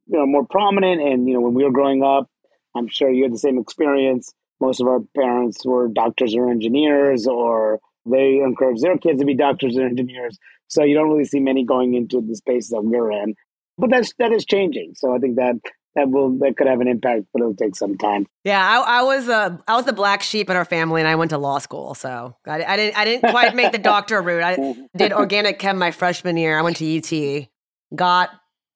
you 0.09 0.19
know 0.19 0.27
more 0.27 0.45
prominent. 0.45 1.01
And 1.01 1.29
you 1.29 1.35
know, 1.35 1.41
when 1.41 1.55
we 1.55 1.63
were 1.63 1.71
growing 1.71 2.03
up, 2.03 2.29
I'm 2.75 2.89
sure 2.89 3.13
you 3.13 3.23
had 3.23 3.33
the 3.33 3.39
same 3.39 3.61
experience. 3.61 4.35
Most 4.61 4.81
of 4.81 4.89
our 4.89 4.99
parents 5.17 5.65
were 5.65 5.87
doctors 5.87 6.35
or 6.35 6.51
engineers, 6.51 7.29
or 7.29 7.79
they 8.07 8.39
encouraged 8.39 8.83
their 8.83 8.99
kids 8.99 9.21
to 9.21 9.25
be 9.25 9.37
doctors 9.37 9.79
or 9.79 9.87
engineers. 9.87 10.37
So 10.67 10.83
you 10.83 10.97
don't 10.97 11.11
really 11.11 11.25
see 11.25 11.39
many 11.39 11.65
going 11.65 11.95
into 11.95 12.21
the 12.21 12.35
space 12.35 12.71
that 12.71 12.83
we're 12.83 13.13
in. 13.13 13.37
But 13.79 13.91
that's 13.91 14.13
that 14.19 14.33
is 14.33 14.45
changing. 14.45 14.95
So 14.97 15.15
I 15.15 15.19
think 15.19 15.37
that 15.37 15.55
that 15.95 16.11
will 16.11 16.39
that 16.39 16.57
could 16.57 16.67
have 16.67 16.81
an 16.81 16.89
impact, 16.89 17.25
but 17.33 17.41
it'll 17.41 17.55
take 17.55 17.77
some 17.77 17.97
time. 17.97 18.27
Yeah, 18.45 18.65
I, 18.65 19.01
I 19.01 19.03
was 19.03 19.29
a 19.29 19.63
I 19.67 19.77
was 19.77 19.85
the 19.85 19.93
black 19.93 20.23
sheep 20.23 20.49
in 20.51 20.57
our 20.57 20.65
family, 20.65 21.01
and 21.01 21.09
I 21.09 21.17
went 21.17 21.31
to 21.31 21.39
law 21.39 21.59
school, 21.59 21.95
so 21.95 22.37
I, 22.47 22.63
I 22.65 22.77
didn't 22.77 22.99
I 22.99 23.05
didn't 23.05 23.31
quite 23.31 23.55
make 23.55 23.73
the 23.73 23.79
doctor 23.93 24.21
route. 24.23 24.43
I 24.43 24.75
did 24.97 25.13
organic 25.13 25.59
chem 25.59 25.79
my 25.79 25.91
freshman 25.91 26.37
year. 26.37 26.59
I 26.59 26.63
went 26.63 26.77
to 26.77 26.99
UT, 26.99 27.49
got 27.95 28.31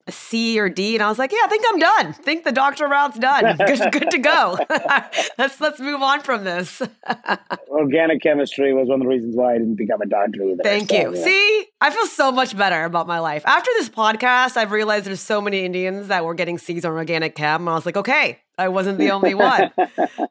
a 0.05 0.11
C 0.11 0.59
or 0.59 0.67
D, 0.67 0.95
and 0.95 1.03
I 1.03 1.07
was 1.07 1.17
like, 1.17 1.31
yeah, 1.31 1.39
I 1.43 1.47
think 1.47 1.63
I'm 1.69 1.79
done. 1.79 2.07
I 2.07 2.11
think 2.11 2.43
the 2.43 2.51
doctor 2.51 2.87
route's 2.87 3.17
done. 3.17 3.55
Good, 3.65 3.91
good 3.91 4.11
to 4.11 4.17
go. 4.17 4.57
let's 5.37 5.61
let's 5.61 5.79
move 5.79 6.01
on 6.01 6.21
from 6.21 6.43
this. 6.43 6.81
Organic 7.69 8.21
chemistry 8.21 8.73
was 8.73 8.89
one 8.89 8.99
of 8.99 9.05
the 9.05 9.09
reasons 9.09 9.35
why 9.35 9.55
I 9.55 9.57
didn't 9.57 9.75
become 9.75 10.01
a 10.01 10.05
doctor 10.05 10.43
either. 10.43 10.63
Thank 10.63 10.89
so, 10.89 10.95
you. 10.95 11.15
Yeah. 11.15 11.23
See, 11.23 11.65
I 11.79 11.89
feel 11.89 12.05
so 12.07 12.31
much 12.31 12.57
better 12.57 12.83
about 12.83 13.07
my 13.07 13.19
life 13.19 13.43
after 13.45 13.69
this 13.77 13.89
podcast. 13.89 14.57
I've 14.57 14.71
realized 14.71 15.05
there's 15.05 15.21
so 15.21 15.39
many 15.39 15.63
Indians 15.63 16.07
that 16.07 16.25
were 16.25 16.33
getting 16.33 16.57
C's 16.57 16.83
on 16.83 16.91
organic 16.91 17.35
chem, 17.35 17.61
and 17.61 17.69
I 17.69 17.73
was 17.75 17.85
like, 17.85 17.97
okay, 17.97 18.39
I 18.57 18.67
wasn't 18.67 18.97
the 18.97 19.11
only 19.11 19.33
one. 19.35 19.71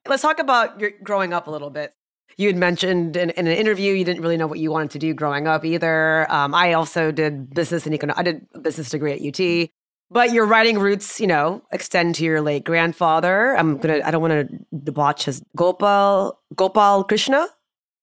let's 0.07 0.23
talk 0.23 0.39
about 0.39 0.81
your 0.81 0.91
growing 1.03 1.33
up 1.33 1.47
a 1.47 1.51
little 1.51 1.71
bit 1.71 1.95
you 2.37 2.49
had 2.49 2.57
mentioned 2.57 3.17
in, 3.17 3.31
in, 3.31 3.47
an 3.47 3.57
interview 3.57 3.95
you 3.95 4.05
didn't 4.05 4.23
really 4.23 4.37
know 4.37 4.47
what 4.47 4.59
you 4.59 4.71
wanted 4.71 4.91
to 4.93 4.99
do 4.99 5.15
growing 5.15 5.47
up 5.47 5.65
either. 5.65 6.31
Um, 6.31 6.55
I 6.55 6.73
also 6.73 7.11
did 7.13 7.55
business 7.55 7.87
and 7.87 7.95
economics. 7.95 8.21
I 8.21 8.23
did 8.23 8.47
a 8.55 8.59
business 8.61 8.91
degree 8.91 9.13
at 9.13 9.21
UT. 9.21 9.71
But 10.11 10.33
your 10.33 10.45
writing 10.45 10.79
roots, 10.79 11.21
you 11.21 11.27
know, 11.27 11.63
extend 11.73 12.17
to 12.17 12.25
your 12.25 12.43
late 12.43 12.65
grandfather. 12.65 13.57
I'm 13.57 13.79
gonna. 13.79 14.03
I 14.05 14.11
don't 14.11 14.21
want 14.21 14.33
to 14.33 14.59
debauch 14.77 15.25
his 15.25 15.43
Gopal 15.57 16.39
Gopal 16.55 17.05
Krishna, 17.05 17.47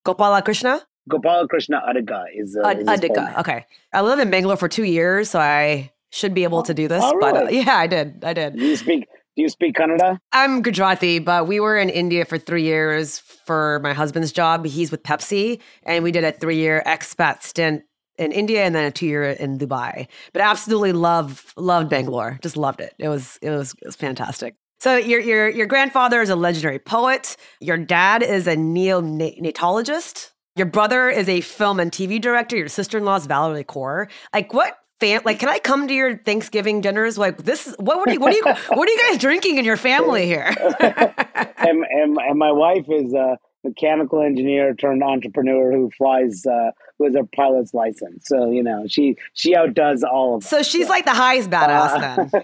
Gopala 0.08 0.44
Krishna. 0.44 0.82
Gopala 1.08 1.48
Krishna 1.48 1.82
Adiga 1.88 2.26
is, 2.36 2.58
uh, 2.58 2.68
Ad- 2.68 2.80
Adiga. 2.80 3.38
Okay, 3.40 3.66
I 3.94 4.02
lived 4.02 4.22
in 4.22 4.32
Bangalore 4.32 4.58
for 4.58 4.68
two 4.68 4.86
years, 4.86 5.30
so 5.30 5.40
I 5.40 5.92
should 6.10 6.34
be 6.34 6.44
able 6.44 6.64
to 6.64 6.74
do 6.74 6.88
this. 6.88 7.04
Oh, 7.04 7.16
but 7.20 7.36
uh, 7.36 7.50
yeah, 7.50 7.78
I 7.78 7.86
did. 7.86 8.24
I 8.24 8.34
did. 8.34 8.60
You 8.60 8.76
speak 8.76 9.08
do 9.40 9.44
you 9.44 9.50
speak 9.50 9.78
Kannada? 9.78 10.20
I'm 10.34 10.62
Gujarati, 10.62 11.20
but 11.20 11.48
we 11.48 11.62
were 11.62 11.78
in 11.78 11.88
India 11.88 12.26
for 12.26 12.38
three 12.38 12.64
years 12.64 13.20
for 13.20 13.80
my 13.82 13.94
husband's 13.94 14.34
job. 14.34 14.66
He's 14.66 14.92
with 14.92 15.02
Pepsi, 15.02 15.62
and 15.84 16.04
we 16.04 16.12
did 16.12 16.26
a 16.26 16.34
three 16.34 16.58
year 16.58 16.84
expat 16.86 17.42
stint 17.42 17.84
in 18.18 18.34
India 18.34 18.66
and 18.66 18.76
then 18.76 18.84
a 18.84 18.92
two 18.92 19.06
year 19.06 19.24
in 19.24 19.58
Dubai. 19.58 20.08
But 20.34 20.42
absolutely 20.42 20.92
love 20.92 21.54
loved 21.56 21.90
Bangalore. 21.90 22.38
Just 22.42 22.58
loved 22.58 22.82
it. 22.82 22.94
It 23.00 23.08
was 23.08 23.40
it 23.42 23.50
was 23.50 23.74
it 23.82 23.86
was 23.86 23.96
fantastic. 23.96 24.56
So 24.82 24.98
your 24.98 25.22
your 25.22 25.48
your 25.48 25.68
grandfather 25.68 26.22
is 26.22 26.30
a 26.30 26.36
legendary 26.36 26.80
poet. 26.80 27.38
Your 27.62 27.78
dad 27.78 28.22
is 28.22 28.46
a 28.46 28.58
neonatologist. 28.58 30.32
Your 30.58 30.66
brother 30.66 31.08
is 31.08 31.30
a 31.30 31.40
film 31.40 31.80
and 31.80 31.94
TV 31.94 32.20
director. 32.20 32.58
Your 32.58 32.68
sister 32.68 32.98
in 32.98 33.06
law 33.06 33.16
is 33.16 33.26
Valarie 33.26 33.64
Kaur. 33.64 34.10
Like 34.34 34.54
what 34.54 34.76
fam- 35.00 35.22
like 35.26 35.40
can 35.40 35.50
I 35.50 35.60
come 35.60 35.88
to 35.88 35.94
your 35.94 36.18
Thanksgiving 36.18 36.82
dinners? 36.82 37.18
Like 37.18 37.44
this 37.44 37.68
is 37.68 37.76
what 37.78 37.98
what 37.98 38.10
are 38.10 38.14
you 38.14 38.20
what 38.20 38.34
are 38.34 38.38
you 38.38 38.44
what 38.70 38.88
are 38.88 38.92
you 38.92 39.00
guys 39.10 39.18
drinking 39.18 39.58
in 39.58 39.66
your 39.66 39.78
family 39.78 40.26
here? 40.26 40.54
and, 40.80 41.84
and, 41.90 42.18
and 42.18 42.38
my 42.38 42.52
wife 42.52 42.86
is 42.90 43.14
a 43.14 43.38
mechanical 43.64 44.22
engineer 44.22 44.74
turned 44.74 45.04
entrepreneur 45.04 45.72
who 45.72 45.90
flies 45.98 46.46
uh, 46.46 46.72
with 46.98 47.16
a 47.16 47.28
pilot's 47.36 47.74
license. 47.74 48.26
So 48.28 48.50
you 48.52 48.64
know 48.64 48.86
she 48.88 49.16
she 49.34 49.56
outdoes 49.56 50.04
all 50.04 50.36
of. 50.36 50.44
Us. 50.44 50.50
So 50.50 50.64
she's 50.64 50.90
like 50.90 51.06
the 51.06 51.14
highest 51.14 51.50
badass 51.50 52.32
uh, 52.32 52.40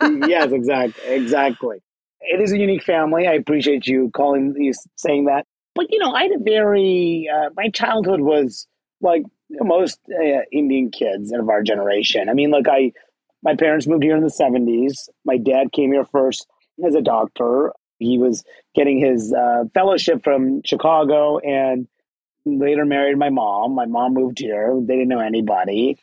then. 0.00 0.28
yes, 0.28 0.52
exactly, 0.52 1.14
exactly. 1.14 1.78
It 2.20 2.40
is 2.40 2.52
a 2.52 2.58
unique 2.58 2.82
family. 2.82 3.26
I 3.26 3.32
appreciate 3.32 3.86
you 3.86 4.10
calling 4.14 4.54
you 4.56 4.72
saying 4.96 5.26
that. 5.26 5.46
But 5.74 5.86
you 5.90 5.98
know, 5.98 6.12
I 6.12 6.22
had 6.22 6.32
a 6.32 6.42
very 6.42 7.28
uh, 7.32 7.50
my 7.56 7.68
childhood 7.70 8.20
was 8.20 8.66
like 9.00 9.22
most 9.50 9.98
uh, 10.10 10.42
Indian 10.52 10.90
kids 10.90 11.32
of 11.32 11.48
our 11.48 11.62
generation. 11.62 12.28
I 12.28 12.34
mean, 12.34 12.50
like 12.50 12.66
I, 12.68 12.92
my 13.42 13.54
parents 13.54 13.86
moved 13.86 14.02
here 14.02 14.16
in 14.16 14.22
the 14.22 14.28
'70s. 14.28 15.08
My 15.24 15.36
dad 15.36 15.72
came 15.72 15.92
here 15.92 16.04
first 16.04 16.46
as 16.86 16.94
a 16.94 17.02
doctor. 17.02 17.72
He 17.98 18.18
was 18.18 18.44
getting 18.74 18.98
his 18.98 19.32
uh, 19.32 19.64
fellowship 19.74 20.24
from 20.24 20.62
Chicago, 20.64 21.38
and 21.38 21.86
later 22.44 22.84
married 22.84 23.18
my 23.18 23.30
mom. 23.30 23.74
My 23.74 23.86
mom 23.86 24.14
moved 24.14 24.38
here. 24.38 24.74
They 24.80 24.94
didn't 24.94 25.08
know 25.08 25.20
anybody. 25.20 25.98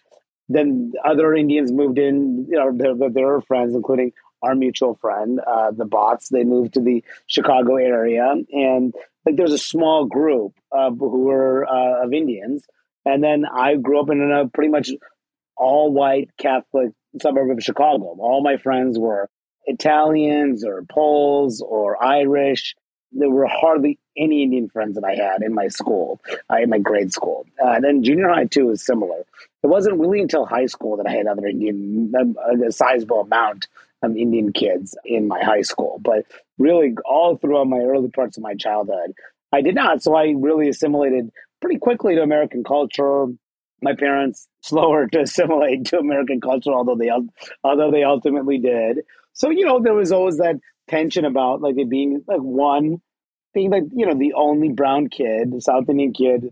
Then 0.49 0.93
other 1.03 1.33
Indians 1.33 1.71
moved 1.71 1.97
in. 1.97 2.47
You 2.49 2.57
know, 2.57 3.09
their, 3.09 3.41
friends, 3.41 3.75
including 3.75 4.13
our 4.41 4.55
mutual 4.55 4.95
friend, 4.95 5.39
uh, 5.45 5.71
the 5.71 5.85
Bots. 5.85 6.29
They 6.29 6.43
moved 6.43 6.73
to 6.73 6.81
the 6.81 7.03
Chicago 7.27 7.75
area, 7.75 8.33
and 8.51 8.93
like 9.25 9.35
there's 9.35 9.53
a 9.53 9.57
small 9.57 10.05
group 10.05 10.53
uh, 10.71 10.89
who 10.89 11.25
were 11.25 11.67
uh, 11.67 12.05
of 12.05 12.13
Indians 12.13 12.65
and 13.05 13.23
then 13.23 13.45
I 13.45 13.75
grew 13.75 13.99
up 13.99 14.09
in 14.09 14.31
a 14.31 14.47
pretty 14.47 14.69
much 14.69 14.91
all 15.57 15.91
white 15.91 16.29
Catholic 16.37 16.91
suburb 17.21 17.51
of 17.51 17.63
Chicago. 17.63 18.15
All 18.19 18.41
my 18.41 18.57
friends 18.57 18.97
were 18.97 19.29
Italians 19.65 20.63
or 20.63 20.83
Poles 20.89 21.61
or 21.61 22.03
Irish. 22.03 22.75
There 23.11 23.29
were 23.29 23.47
hardly 23.47 23.99
any 24.17 24.43
Indian 24.43 24.69
friends 24.69 24.95
that 24.95 25.03
I 25.03 25.15
had 25.15 25.41
in 25.41 25.53
my 25.53 25.67
school, 25.67 26.21
uh, 26.49 26.57
in 26.57 26.69
my 26.69 26.79
grade 26.79 27.11
school. 27.11 27.45
Uh, 27.61 27.71
and 27.71 27.83
then 27.83 28.03
junior 28.03 28.29
high 28.29 28.45
too 28.45 28.69
is 28.71 28.85
similar. 28.85 29.23
It 29.63 29.67
wasn't 29.67 29.99
really 29.99 30.21
until 30.21 30.45
high 30.45 30.65
school 30.65 30.97
that 30.97 31.07
I 31.07 31.11
had 31.11 31.27
other 31.27 31.45
Indian, 31.45 32.13
uh, 32.15 32.67
a 32.67 32.71
sizable 32.71 33.21
amount 33.21 33.67
of 34.01 34.15
Indian 34.15 34.51
kids 34.53 34.97
in 35.05 35.27
my 35.27 35.43
high 35.43 35.61
school. 35.61 35.99
But 36.03 36.25
really, 36.57 36.95
all 37.05 37.37
throughout 37.37 37.67
my 37.67 37.79
early 37.79 38.09
parts 38.09 38.37
of 38.37 38.43
my 38.43 38.55
childhood, 38.55 39.13
I 39.51 39.61
did 39.61 39.75
not. 39.75 40.01
So 40.01 40.15
I 40.15 40.33
really 40.35 40.69
assimilated 40.69 41.31
pretty 41.61 41.79
quickly 41.79 42.15
to 42.15 42.21
American 42.21 42.63
culture. 42.63 43.25
My 43.81 43.95
parents 43.95 44.47
slower 44.61 45.07
to 45.07 45.21
assimilate 45.21 45.85
to 45.85 45.99
American 45.99 46.41
culture, 46.41 46.71
although 46.71 46.95
they 46.95 47.09
although 47.63 47.91
they 47.91 48.03
ultimately 48.03 48.57
did. 48.57 48.99
So 49.33 49.49
you 49.49 49.65
know 49.65 49.81
there 49.81 49.93
was 49.93 50.11
always 50.11 50.37
that 50.37 50.55
tension 50.87 51.25
about 51.25 51.61
like 51.61 51.77
it 51.77 51.89
being 51.89 52.23
like 52.27 52.41
one 52.41 53.01
being 53.53 53.71
like 53.71 53.83
you 53.93 54.05
know 54.05 54.17
the 54.17 54.33
only 54.33 54.69
brown 54.69 55.07
kid, 55.07 55.53
South 55.61 55.89
Indian 55.89 56.13
kid, 56.13 56.49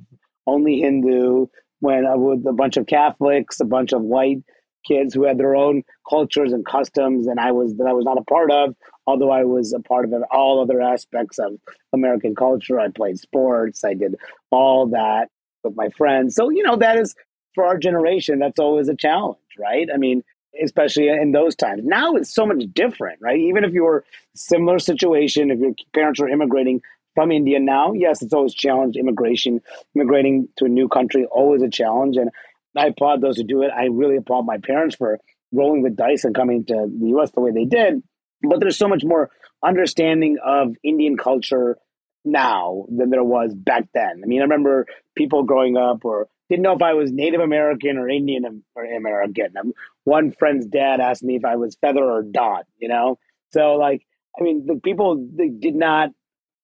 only 0.47 0.79
Hindu, 0.79 1.47
when 1.79 2.05
uh, 2.05 2.17
with 2.17 2.45
a 2.45 2.53
bunch 2.53 2.77
of 2.77 2.87
Catholics, 2.87 3.59
a 3.59 3.65
bunch 3.65 3.93
of 3.93 4.01
white 4.01 4.43
kids 4.85 5.13
who 5.13 5.25
had 5.25 5.37
their 5.37 5.55
own 5.55 5.83
cultures 6.09 6.53
and 6.53 6.65
customs, 6.65 7.27
and 7.27 7.39
I 7.39 7.51
was 7.51 7.75
that 7.75 7.87
I 7.87 7.93
was 7.93 8.05
not 8.05 8.17
a 8.17 8.23
part 8.23 8.51
of 8.51 8.75
although 9.09 9.31
I 9.31 9.43
was 9.43 9.73
a 9.73 9.79
part 9.79 10.05
of 10.05 10.13
all 10.31 10.61
other 10.61 10.81
aspects 10.81 11.39
of 11.39 11.57
American 11.93 12.35
culture. 12.35 12.79
I 12.79 12.89
played 12.89 13.17
sports, 13.19 13.83
I 13.83 13.95
did 13.95 14.15
all 14.51 14.87
that 14.89 15.29
with 15.63 15.75
my 15.75 15.89
friends. 15.89 16.35
So, 16.35 16.49
you 16.49 16.61
know, 16.61 16.75
that 16.75 16.97
is 16.97 17.15
for 17.55 17.65
our 17.65 17.77
generation, 17.77 18.37
that's 18.37 18.59
always 18.59 18.87
a 18.87 18.95
challenge, 18.95 19.39
right? 19.57 19.87
I 19.91 19.97
mean, 19.97 20.23
especially 20.63 21.07
in 21.09 21.31
those 21.31 21.55
times. 21.55 21.81
Now 21.83 22.15
it's 22.15 22.33
so 22.33 22.45
much 22.45 22.63
different, 22.73 23.19
right? 23.19 23.39
Even 23.39 23.63
if 23.63 23.73
you 23.73 23.83
were 23.83 24.05
similar 24.35 24.77
situation, 24.77 25.49
if 25.49 25.59
your 25.59 25.73
parents 25.93 26.19
were 26.19 26.29
immigrating 26.29 26.81
from 27.15 27.31
India 27.31 27.59
now, 27.59 27.93
yes, 27.93 28.21
it's 28.21 28.33
always 28.33 28.53
challenge 28.53 28.95
immigration, 28.95 29.59
immigrating 29.95 30.47
to 30.57 30.65
a 30.65 30.69
new 30.69 30.87
country, 30.87 31.25
always 31.31 31.63
a 31.63 31.69
challenge. 31.69 32.15
And 32.17 32.29
I 32.77 32.87
applaud 32.87 33.21
those 33.21 33.37
who 33.37 33.43
do 33.43 33.63
it. 33.63 33.71
I 33.75 33.85
really 33.85 34.17
applaud 34.17 34.45
my 34.45 34.57
parents 34.57 34.95
for 34.95 35.19
rolling 35.51 35.83
the 35.83 35.89
dice 35.89 36.23
and 36.23 36.35
coming 36.35 36.65
to 36.65 36.73
the 36.73 37.07
US 37.17 37.31
the 37.31 37.41
way 37.41 37.51
they 37.51 37.65
did. 37.65 38.03
But 38.41 38.59
there's 38.59 38.77
so 38.77 38.87
much 38.87 39.03
more 39.03 39.31
understanding 39.63 40.37
of 40.43 40.75
Indian 40.83 41.17
culture 41.17 41.77
now 42.23 42.85
than 42.89 43.09
there 43.09 43.23
was 43.23 43.53
back 43.53 43.85
then. 43.93 44.21
I 44.23 44.27
mean, 44.27 44.39
I 44.39 44.43
remember 44.43 44.85
people 45.15 45.43
growing 45.43 45.77
up 45.77 46.05
or 46.05 46.27
didn't 46.49 46.63
know 46.63 46.73
if 46.73 46.81
I 46.81 46.93
was 46.93 47.11
Native 47.11 47.41
American 47.41 47.97
or 47.97 48.09
Indian 48.09 48.63
or 48.75 48.85
American. 48.85 49.55
Um, 49.59 49.73
one 50.03 50.31
friend's 50.31 50.65
dad 50.65 50.99
asked 50.99 51.23
me 51.23 51.35
if 51.35 51.45
I 51.45 51.55
was 51.55 51.77
feather 51.79 52.03
or 52.03 52.23
dot, 52.23 52.65
you 52.77 52.87
know? 52.87 53.19
So 53.51 53.75
like, 53.75 54.05
I 54.39 54.43
mean, 54.43 54.65
the 54.65 54.79
people 54.81 55.15
did 55.15 55.75
not 55.75 56.09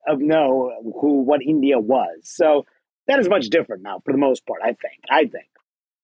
know 0.08 0.72
who, 1.02 1.24
what 1.24 1.41
India 1.41 1.80
was. 1.80 2.22
So 2.24 2.65
that 3.08 3.20
is 3.20 3.30
much 3.30 3.50
different 3.50 3.84
now 3.84 4.02
for 4.04 4.12
the 4.12 4.18
most 4.18 4.46
part, 4.46 4.62
I 4.63 4.74
think, 4.74 5.04
I 5.10 5.26
think. 5.26 5.48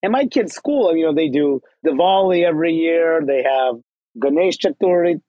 And 0.04 0.12
my 0.12 0.26
kids' 0.26 0.54
school, 0.54 0.96
you 0.96 1.06
know, 1.06 1.14
they 1.14 1.30
do 1.30 1.62
Diwali 1.86 2.44
every 2.44 2.74
year. 2.74 3.22
They 3.26 3.44
have 3.44 3.76
Ganesh 4.20 4.58
Chaturthi. 4.58 5.20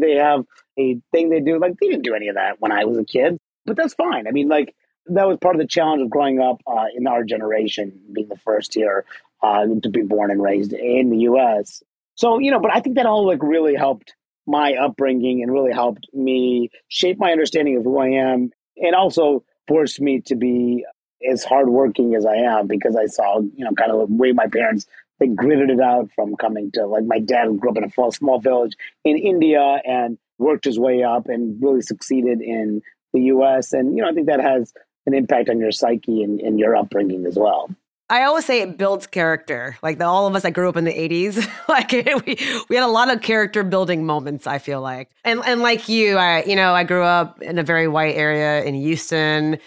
They 0.00 0.14
have 0.14 0.44
a 0.78 0.98
thing 1.12 1.28
they 1.28 1.40
do. 1.40 1.58
Like 1.58 1.74
they 1.78 1.88
didn't 1.88 2.04
do 2.04 2.14
any 2.14 2.28
of 2.28 2.36
that 2.36 2.60
when 2.60 2.72
I 2.72 2.84
was 2.84 2.98
a 2.98 3.04
kid, 3.04 3.38
but 3.66 3.76
that's 3.76 3.94
fine. 3.94 4.26
I 4.26 4.30
mean, 4.30 4.48
like 4.48 4.74
that 5.06 5.26
was 5.26 5.38
part 5.38 5.54
of 5.54 5.60
the 5.60 5.66
challenge 5.66 6.02
of 6.02 6.10
growing 6.10 6.40
up 6.40 6.60
uh, 6.66 6.86
in 6.96 7.06
our 7.06 7.24
generation, 7.24 8.00
being 8.12 8.28
the 8.28 8.36
first 8.36 8.74
here 8.74 9.04
uh, 9.42 9.66
to 9.82 9.88
be 9.90 10.02
born 10.02 10.30
and 10.30 10.42
raised 10.42 10.72
in 10.72 11.10
the 11.10 11.18
U.S. 11.18 11.82
So 12.14 12.38
you 12.38 12.50
know, 12.50 12.60
but 12.60 12.74
I 12.74 12.80
think 12.80 12.96
that 12.96 13.06
all 13.06 13.26
like 13.26 13.42
really 13.42 13.74
helped 13.74 14.14
my 14.46 14.74
upbringing 14.74 15.42
and 15.42 15.52
really 15.52 15.72
helped 15.72 16.06
me 16.12 16.70
shape 16.88 17.18
my 17.18 17.30
understanding 17.32 17.76
of 17.76 17.84
who 17.84 17.98
I 17.98 18.08
am, 18.08 18.50
and 18.76 18.94
also 18.94 19.44
forced 19.68 20.00
me 20.00 20.20
to 20.26 20.34
be 20.34 20.84
as 21.30 21.44
hardworking 21.44 22.14
as 22.14 22.26
I 22.26 22.36
am 22.36 22.66
because 22.66 22.96
I 22.96 23.06
saw 23.06 23.40
you 23.40 23.64
know 23.64 23.72
kind 23.72 23.90
of 23.90 24.08
the 24.08 24.14
way 24.14 24.32
my 24.32 24.46
parents 24.46 24.86
they 25.20 25.28
gritted 25.28 25.70
it 25.70 25.80
out 25.80 26.10
from 26.14 26.36
coming 26.36 26.70
to 26.72 26.86
like 26.86 27.04
my 27.04 27.18
dad 27.18 27.58
grew 27.60 27.70
up 27.70 27.76
in 27.76 27.84
a 27.84 28.12
small 28.12 28.40
village 28.40 28.74
in 29.04 29.16
India 29.16 29.80
and 29.84 30.18
worked 30.38 30.64
his 30.64 30.78
way 30.78 31.02
up 31.02 31.28
and 31.28 31.62
really 31.62 31.82
succeeded 31.82 32.40
in 32.40 32.82
the 33.12 33.20
U.S. 33.22 33.72
And 33.72 33.96
you 33.96 34.02
know 34.02 34.08
I 34.08 34.12
think 34.12 34.26
that 34.26 34.40
has 34.40 34.72
an 35.06 35.14
impact 35.14 35.48
on 35.48 35.58
your 35.58 35.72
psyche 35.72 36.22
and, 36.22 36.40
and 36.40 36.58
your 36.58 36.76
upbringing 36.76 37.26
as 37.26 37.36
well. 37.36 37.70
I 38.12 38.24
always 38.24 38.44
say 38.44 38.60
it 38.60 38.76
builds 38.76 39.06
character. 39.06 39.78
Like 39.82 39.96
the, 39.96 40.04
all 40.04 40.26
of 40.26 40.36
us 40.36 40.42
that 40.42 40.50
grew 40.50 40.68
up 40.68 40.76
in 40.76 40.84
the 40.84 40.92
80s, 40.92 41.48
like 41.68 41.92
we, 42.26 42.36
we 42.68 42.76
had 42.76 42.84
a 42.84 42.86
lot 42.86 43.10
of 43.10 43.22
character 43.22 43.64
building 43.64 44.04
moments, 44.04 44.46
I 44.46 44.58
feel 44.58 44.82
like. 44.82 45.10
And 45.24 45.40
and 45.46 45.62
like 45.62 45.88
you, 45.88 46.18
I 46.18 46.42
you 46.44 46.54
know, 46.54 46.74
I 46.74 46.84
grew 46.84 47.02
up 47.02 47.40
in 47.40 47.58
a 47.58 47.62
very 47.62 47.88
white 47.88 48.14
area 48.14 48.64
in 48.64 48.74
Houston, 48.74 49.58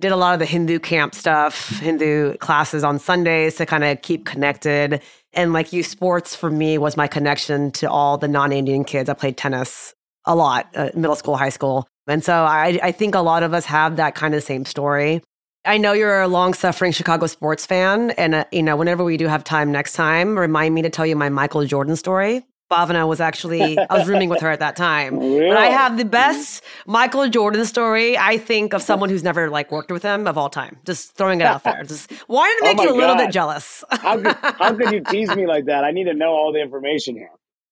did 0.00 0.12
a 0.12 0.16
lot 0.16 0.32
of 0.32 0.40
the 0.40 0.46
Hindu 0.46 0.78
camp 0.78 1.14
stuff, 1.14 1.68
Hindu 1.78 2.36
classes 2.38 2.82
on 2.82 2.98
Sundays 2.98 3.56
to 3.56 3.66
kind 3.66 3.84
of 3.84 4.02
keep 4.02 4.24
connected. 4.24 5.02
And 5.32 5.52
like 5.52 5.72
you, 5.72 5.82
sports 5.82 6.34
for 6.34 6.50
me 6.50 6.78
was 6.78 6.96
my 6.96 7.06
connection 7.06 7.70
to 7.72 7.90
all 7.90 8.18
the 8.18 8.28
non-Indian 8.28 8.84
kids. 8.84 9.08
I 9.08 9.14
played 9.14 9.36
tennis 9.36 9.94
a 10.24 10.34
lot, 10.34 10.68
uh, 10.74 10.90
middle 10.94 11.16
school, 11.16 11.36
high 11.36 11.50
school. 11.50 11.86
And 12.06 12.24
so 12.24 12.32
I, 12.32 12.78
I 12.82 12.92
think 12.92 13.14
a 13.14 13.20
lot 13.20 13.42
of 13.42 13.54
us 13.54 13.64
have 13.66 13.96
that 13.96 14.14
kind 14.14 14.34
of 14.34 14.42
same 14.42 14.64
story. 14.64 15.22
I 15.64 15.76
know 15.76 15.92
you're 15.92 16.22
a 16.22 16.28
long 16.28 16.54
suffering 16.54 16.92
Chicago 16.92 17.26
sports 17.26 17.66
fan. 17.66 18.10
And, 18.12 18.34
uh, 18.34 18.44
you 18.50 18.62
know, 18.62 18.76
whenever 18.76 19.04
we 19.04 19.16
do 19.16 19.28
have 19.28 19.44
time 19.44 19.70
next 19.70 19.92
time, 19.92 20.38
remind 20.38 20.74
me 20.74 20.82
to 20.82 20.90
tell 20.90 21.06
you 21.06 21.14
my 21.14 21.28
Michael 21.28 21.64
Jordan 21.66 21.96
story. 21.96 22.44
Bhavana 22.70 23.08
was 23.08 23.20
actually, 23.20 23.78
I 23.78 23.98
was 23.98 24.08
rooming 24.08 24.28
with 24.28 24.40
her 24.40 24.50
at 24.50 24.60
that 24.60 24.76
time. 24.76 25.18
Really? 25.18 25.48
But 25.50 25.58
I 25.58 25.66
have 25.66 25.98
the 25.98 26.04
best 26.04 26.62
Michael 26.86 27.28
Jordan 27.28 27.64
story, 27.64 28.16
I 28.16 28.38
think, 28.38 28.72
of 28.72 28.82
someone 28.82 29.08
who's 29.10 29.24
never 29.24 29.50
like 29.50 29.72
worked 29.72 29.90
with 29.90 30.02
him 30.02 30.26
of 30.26 30.38
all 30.38 30.48
time. 30.48 30.78
Just 30.84 31.16
throwing 31.16 31.40
it 31.40 31.44
out 31.44 31.64
there. 31.64 31.82
Just 31.82 32.10
wanted 32.28 32.56
to 32.58 32.60
oh 32.62 32.66
make 32.68 32.78
oh 32.78 32.82
you 32.84 32.94
a 32.94 32.98
little 32.98 33.16
bit 33.16 33.32
jealous. 33.32 33.82
how, 33.90 34.20
could, 34.20 34.36
how 34.36 34.74
could 34.74 34.92
you 34.92 35.02
tease 35.10 35.34
me 35.34 35.46
like 35.46 35.64
that? 35.64 35.84
I 35.84 35.90
need 35.90 36.04
to 36.04 36.14
know 36.14 36.30
all 36.30 36.52
the 36.52 36.60
information 36.60 37.16
here 37.16 37.30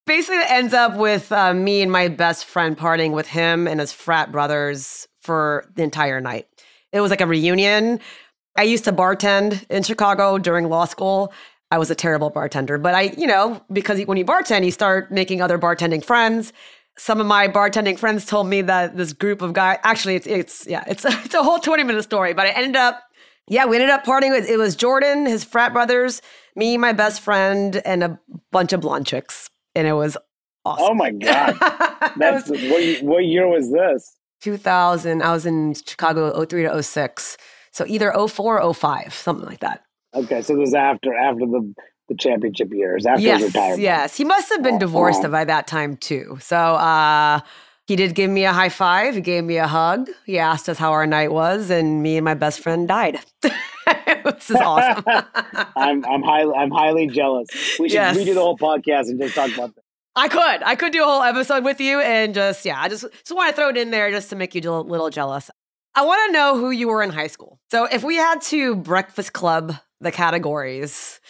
basically 0.09 0.39
it 0.39 0.51
ends 0.51 0.73
up 0.73 0.97
with 0.97 1.31
uh, 1.31 1.53
me 1.53 1.83
and 1.83 1.93
my 1.93 2.09
best 2.09 2.47
friend 2.47 2.77
partying 2.77 3.13
with 3.13 3.29
him 3.29 3.69
and 3.69 3.79
his 3.79 3.93
frat 3.93 4.33
brothers 4.33 5.07
for 5.21 5.67
the 5.77 5.83
entire 5.83 6.19
night. 6.19 6.49
It 6.93 7.01
was 7.01 7.11
like 7.11 7.21
a 7.21 7.27
reunion. 7.27 8.01
I 8.57 8.63
used 8.63 8.85
to 8.85 8.93
bartend 8.93 9.65
in 9.71 9.83
Chicago 9.83 10.39
during 10.39 10.69
law 10.69 10.87
school. 10.87 11.33
I 11.71 11.79
was 11.79 11.91
a 11.91 11.95
terrible 11.95 12.31
bartender, 12.31 12.79
but 12.79 12.95
I, 12.95 13.15
you 13.17 13.27
know, 13.27 13.63
because 13.73 14.01
when 14.07 14.17
you 14.17 14.25
bartend, 14.25 14.65
you 14.65 14.71
start 14.71 15.11
making 15.11 15.43
other 15.43 15.59
bartending 15.59 16.05
friends. 16.05 16.53
Some 16.97 17.21
of 17.21 17.27
my 17.27 17.47
bartending 17.47 17.99
friends 17.99 18.25
told 18.25 18.49
me 18.49 18.63
that 18.63 18.97
this 18.97 19.13
group 19.13 19.43
of 19.43 19.53
guys, 19.53 19.79
actually, 19.85 20.17
it's, 20.17 20.27
it's, 20.27 20.67
yeah, 20.67 20.85
it's, 20.87 21.05
it's 21.25 21.35
a 21.35 21.43
whole 21.43 21.59
20 21.59 21.85
minute 21.85 22.03
story, 22.03 22.33
but 22.33 22.47
I 22.47 22.51
ended 22.51 22.77
up, 22.77 23.03
yeah, 23.49 23.67
we 23.67 23.77
ended 23.77 23.91
up 23.91 24.05
partying 24.05 24.31
with, 24.31 24.49
it 24.49 24.57
was 24.57 24.77
Jordan, 24.77 25.27
his 25.27 25.45
frat 25.45 25.73
brothers, 25.73 26.23
me, 26.57 26.77
my 26.77 26.93
best 26.93 27.21
friend, 27.21 27.81
and 27.85 28.03
a 28.03 28.19
bunch 28.51 28.73
of 28.73 28.81
blonde 28.81 29.07
chicks 29.07 29.49
and 29.79 29.87
it 29.87 29.93
was 29.93 30.17
awesome. 30.65 30.87
Oh 30.91 30.95
my 30.95 31.13
god! 31.13 31.57
That's 32.17 32.49
was, 32.51 32.61
what, 32.63 33.03
what 33.03 33.25
year 33.25 33.47
was 33.47 33.71
this? 33.71 34.17
2000. 34.43 35.23
I 35.23 35.33
was 35.33 35.47
in 35.47 35.75
Chicago 35.75 36.45
03 36.45 36.65
to 36.65 36.83
06. 36.83 37.37
So 37.71 37.85
either 37.87 38.13
04 38.13 38.61
or 38.61 38.75
05, 38.75 39.15
something 39.15 39.47
like 39.47 39.61
that. 39.61 39.85
Okay, 40.15 40.43
so 40.43 40.55
this 40.55 40.61
was 40.61 40.75
after 40.75 41.15
after 41.15 41.47
the 41.47 41.75
the 42.09 42.15
championship 42.15 42.73
years, 42.73 43.05
after 43.05 43.21
yes, 43.21 43.43
retirement. 43.43 43.81
Yes, 43.81 44.17
he 44.17 44.25
must 44.25 44.49
have 44.49 44.63
been 44.63 44.77
oh, 44.77 44.81
divorced 44.81 45.25
oh. 45.25 45.29
by 45.29 45.45
that 45.45 45.67
time 45.67 45.97
too. 45.97 46.39
So 46.41 46.57
uh 46.57 47.41
he 47.87 47.97
did 47.97 48.15
give 48.15 48.31
me 48.31 48.45
a 48.45 48.53
high 48.53 48.69
five. 48.69 49.15
He 49.15 49.23
gave 49.23 49.45
me 49.45 49.57
a 49.57 49.67
hug. 49.67 50.11
He 50.27 50.39
asked 50.39 50.69
us 50.69 50.77
how 50.77 50.93
our 50.93 51.07
night 51.07 51.33
was, 51.33 51.71
and 51.71 52.03
me 52.03 52.19
and 52.19 52.25
my 52.25 52.35
best 52.35 52.61
friend 52.61 52.87
died. 52.87 53.21
this 53.43 54.51
is 54.51 54.57
awesome. 54.57 55.05
I'm 55.77 56.05
I'm 56.05 56.23
highly 56.23 56.55
I'm 56.55 56.71
highly 56.71 57.07
jealous. 57.07 57.49
We 57.79 57.89
should 57.89 57.95
yes. 57.95 58.17
redo 58.17 58.35
the 58.35 58.41
whole 58.41 58.59
podcast 58.59 59.09
and 59.09 59.21
just 59.21 59.35
talk 59.35 59.53
about 59.53 59.75
that. 59.75 59.83
I 60.17 60.29
could. 60.29 60.63
I 60.65 60.75
could 60.75 60.93
do 60.93 61.03
a 61.03 61.07
whole 61.07 61.23
episode 61.23 61.65
with 61.65 61.81
you 61.81 62.01
and 62.01 62.35
just 62.35 62.65
yeah, 62.65 62.81
I 62.81 62.89
just 62.89 63.07
just 63.11 63.35
want 63.35 63.51
to 63.51 63.57
throw 63.57 63.69
it 63.69 63.77
in 63.77 63.91
there 63.91 64.11
just 64.11 64.31
to 64.31 64.37
make 64.37 64.55
you 64.55 64.61
a 64.71 64.81
little 64.81 65.11
jealous. 65.11 65.51
I 65.95 66.05
want 66.05 66.29
to 66.29 66.33
know 66.33 66.57
who 66.59 66.71
you 66.71 66.89
were 66.89 67.03
in 67.03 67.11
high 67.11 67.27
school. 67.27 67.59
So 67.71 67.85
if 67.87 68.05
we 68.05 68.17
had 68.17 68.41
to 68.43 68.77
breakfast 68.77 69.33
club 69.33 69.75
the 70.01 70.13
categories, 70.13 71.21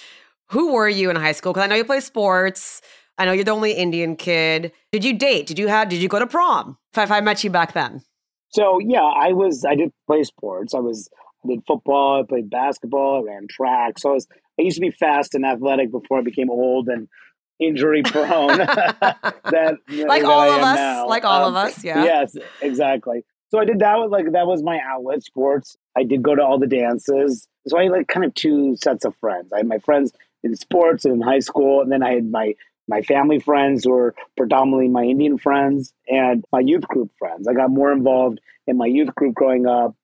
who 0.50 0.72
were 0.72 0.88
you 0.88 1.10
in 1.10 1.16
high 1.16 1.32
school? 1.32 1.52
Because 1.52 1.64
I 1.64 1.66
know 1.68 1.76
you 1.76 1.84
play 1.84 2.00
sports. 2.00 2.80
I 3.18 3.24
know 3.24 3.32
you're 3.32 3.44
the 3.44 3.50
only 3.50 3.72
Indian 3.72 4.16
kid. 4.16 4.72
Did 4.92 5.04
you 5.04 5.18
date? 5.18 5.46
Did 5.46 5.58
you 5.58 5.68
have? 5.68 5.88
Did 5.88 6.00
you 6.00 6.08
go 6.08 6.18
to 6.18 6.26
prom? 6.26 6.78
If 6.96 7.10
I 7.10 7.20
met 7.20 7.42
you 7.44 7.50
back 7.50 7.72
then. 7.72 8.02
So 8.50 8.78
yeah, 8.80 9.02
I 9.02 9.32
was. 9.32 9.64
I 9.64 9.74
did 9.74 9.92
play 10.06 10.22
sports. 10.22 10.74
I 10.74 10.78
was. 10.78 11.08
I 11.44 11.48
did 11.48 11.62
football. 11.66 12.20
I 12.20 12.26
played 12.26 12.48
basketball. 12.48 13.22
I 13.22 13.32
ran 13.32 13.46
track. 13.48 13.98
So 13.98 14.10
I 14.10 14.12
was. 14.14 14.26
I 14.58 14.62
used 14.62 14.76
to 14.76 14.80
be 14.80 14.90
fast 14.90 15.34
and 15.34 15.44
athletic 15.44 15.90
before 15.90 16.18
I 16.18 16.22
became 16.22 16.50
old 16.50 16.88
and 16.88 17.08
injury 17.60 18.02
prone. 18.02 18.58
that 18.58 19.78
like 19.88 20.22
that 20.22 20.24
all 20.24 20.50
of 20.50 20.62
us. 20.62 20.76
Now. 20.76 21.06
Like 21.08 21.24
all 21.24 21.44
um, 21.44 21.54
of 21.54 21.56
us. 21.56 21.84
Yeah. 21.84 22.04
Yes, 22.04 22.36
exactly. 22.62 23.24
So 23.50 23.58
I 23.58 23.64
did 23.64 23.78
that 23.78 23.96
with 23.98 24.10
like 24.10 24.32
that 24.32 24.46
was 24.46 24.62
my 24.62 24.78
outlet 24.86 25.22
sports. 25.22 25.76
I 25.96 26.04
did 26.04 26.22
go 26.22 26.34
to 26.34 26.42
all 26.42 26.58
the 26.58 26.66
dances. 26.66 27.48
So 27.68 27.78
I 27.78 27.84
had 27.84 27.92
like 27.92 28.08
kind 28.08 28.24
of 28.24 28.34
two 28.34 28.76
sets 28.76 29.04
of 29.04 29.14
friends. 29.16 29.52
I 29.52 29.58
had 29.58 29.66
my 29.66 29.78
friends 29.78 30.12
in 30.42 30.54
sports 30.56 31.04
and 31.04 31.14
in 31.14 31.20
high 31.20 31.40
school, 31.40 31.80
and 31.80 31.90
then 31.90 32.02
I 32.02 32.14
had 32.14 32.30
my 32.30 32.54
my 32.88 33.02
family 33.02 33.38
friends 33.38 33.84
who 33.84 33.90
were 33.90 34.14
predominantly 34.36 34.88
my 34.88 35.04
Indian 35.04 35.36
friends 35.36 35.92
and 36.08 36.44
my 36.50 36.60
youth 36.60 36.88
group 36.88 37.10
friends. 37.18 37.46
I 37.46 37.52
got 37.52 37.70
more 37.70 37.92
involved 37.92 38.40
in 38.66 38.78
my 38.78 38.86
youth 38.86 39.14
group 39.14 39.34
growing 39.34 39.66
up. 39.66 39.94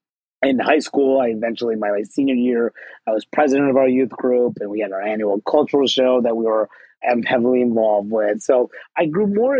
In 0.42 0.58
high 0.58 0.80
school, 0.80 1.18
I 1.18 1.28
eventually, 1.28 1.74
my, 1.74 1.90
my 1.90 2.02
senior 2.02 2.34
year, 2.34 2.74
I 3.06 3.12
was 3.12 3.24
president 3.24 3.70
of 3.70 3.76
our 3.78 3.88
youth 3.88 4.10
group, 4.10 4.58
and 4.60 4.68
we 4.68 4.80
had 4.80 4.92
our 4.92 5.00
annual 5.00 5.40
cultural 5.40 5.86
show 5.86 6.20
that 6.20 6.36
we 6.36 6.44
were 6.44 6.68
heavily 7.26 7.62
involved 7.62 8.10
with. 8.10 8.42
So 8.42 8.70
I 8.96 9.06
grew 9.06 9.26
more 9.26 9.58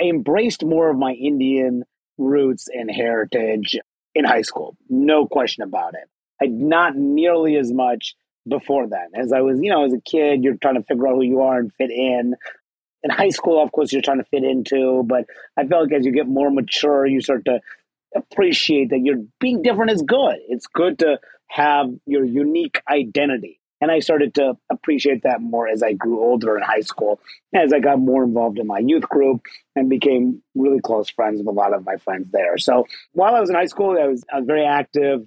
I 0.00 0.04
embraced 0.04 0.64
more 0.64 0.90
of 0.90 0.98
my 0.98 1.12
Indian 1.12 1.84
roots 2.18 2.68
and 2.72 2.90
heritage 2.90 3.76
in 4.14 4.24
high 4.24 4.42
school. 4.42 4.76
No 4.88 5.26
question 5.26 5.62
about 5.62 5.94
it. 5.94 6.08
I 6.40 6.46
not 6.46 6.96
nearly 6.96 7.56
as 7.56 7.72
much 7.72 8.14
before 8.48 8.86
then. 8.88 9.08
As 9.14 9.32
I 9.32 9.40
was, 9.40 9.58
you 9.60 9.70
know, 9.70 9.84
as 9.84 9.92
a 9.92 10.00
kid, 10.00 10.44
you're 10.44 10.56
trying 10.56 10.76
to 10.76 10.82
figure 10.82 11.08
out 11.08 11.14
who 11.14 11.22
you 11.22 11.40
are 11.40 11.58
and 11.58 11.72
fit 11.74 11.90
in. 11.90 12.34
In 13.02 13.10
high 13.10 13.28
school, 13.28 13.62
of 13.62 13.72
course, 13.72 13.92
you're 13.92 14.02
trying 14.02 14.18
to 14.18 14.24
fit 14.24 14.44
into, 14.44 15.02
but 15.06 15.26
I 15.56 15.66
felt 15.66 15.84
like 15.84 15.98
as 15.98 16.06
you 16.06 16.12
get 16.12 16.26
more 16.26 16.50
mature, 16.50 17.06
you 17.06 17.20
start 17.20 17.44
to 17.44 17.60
appreciate 18.14 18.90
that 18.90 19.00
you're 19.02 19.22
being 19.40 19.62
different 19.62 19.92
is 19.92 20.02
good. 20.02 20.36
It's 20.48 20.66
good 20.66 20.98
to 21.00 21.18
have 21.48 21.86
your 22.06 22.24
unique 22.24 22.80
identity. 22.90 23.60
And 23.80 23.90
I 23.90 23.98
started 23.98 24.34
to 24.34 24.54
appreciate 24.70 25.22
that 25.24 25.42
more 25.42 25.68
as 25.68 25.82
I 25.82 25.92
grew 25.92 26.20
older 26.20 26.56
in 26.56 26.62
high 26.62 26.80
school, 26.80 27.20
as 27.54 27.72
I 27.72 27.78
got 27.78 27.98
more 27.98 28.24
involved 28.24 28.58
in 28.58 28.66
my 28.66 28.78
youth 28.78 29.06
group 29.08 29.42
and 29.74 29.90
became 29.90 30.42
really 30.54 30.80
close 30.80 31.10
friends 31.10 31.38
with 31.38 31.46
a 31.46 31.50
lot 31.50 31.74
of 31.74 31.84
my 31.84 31.96
friends 31.96 32.30
there. 32.32 32.56
So 32.56 32.86
while 33.12 33.34
I 33.34 33.40
was 33.40 33.50
in 33.50 33.56
high 33.56 33.66
school, 33.66 33.98
I 34.00 34.06
was, 34.06 34.24
I 34.32 34.38
was 34.38 34.46
very 34.46 34.64
active, 34.64 35.26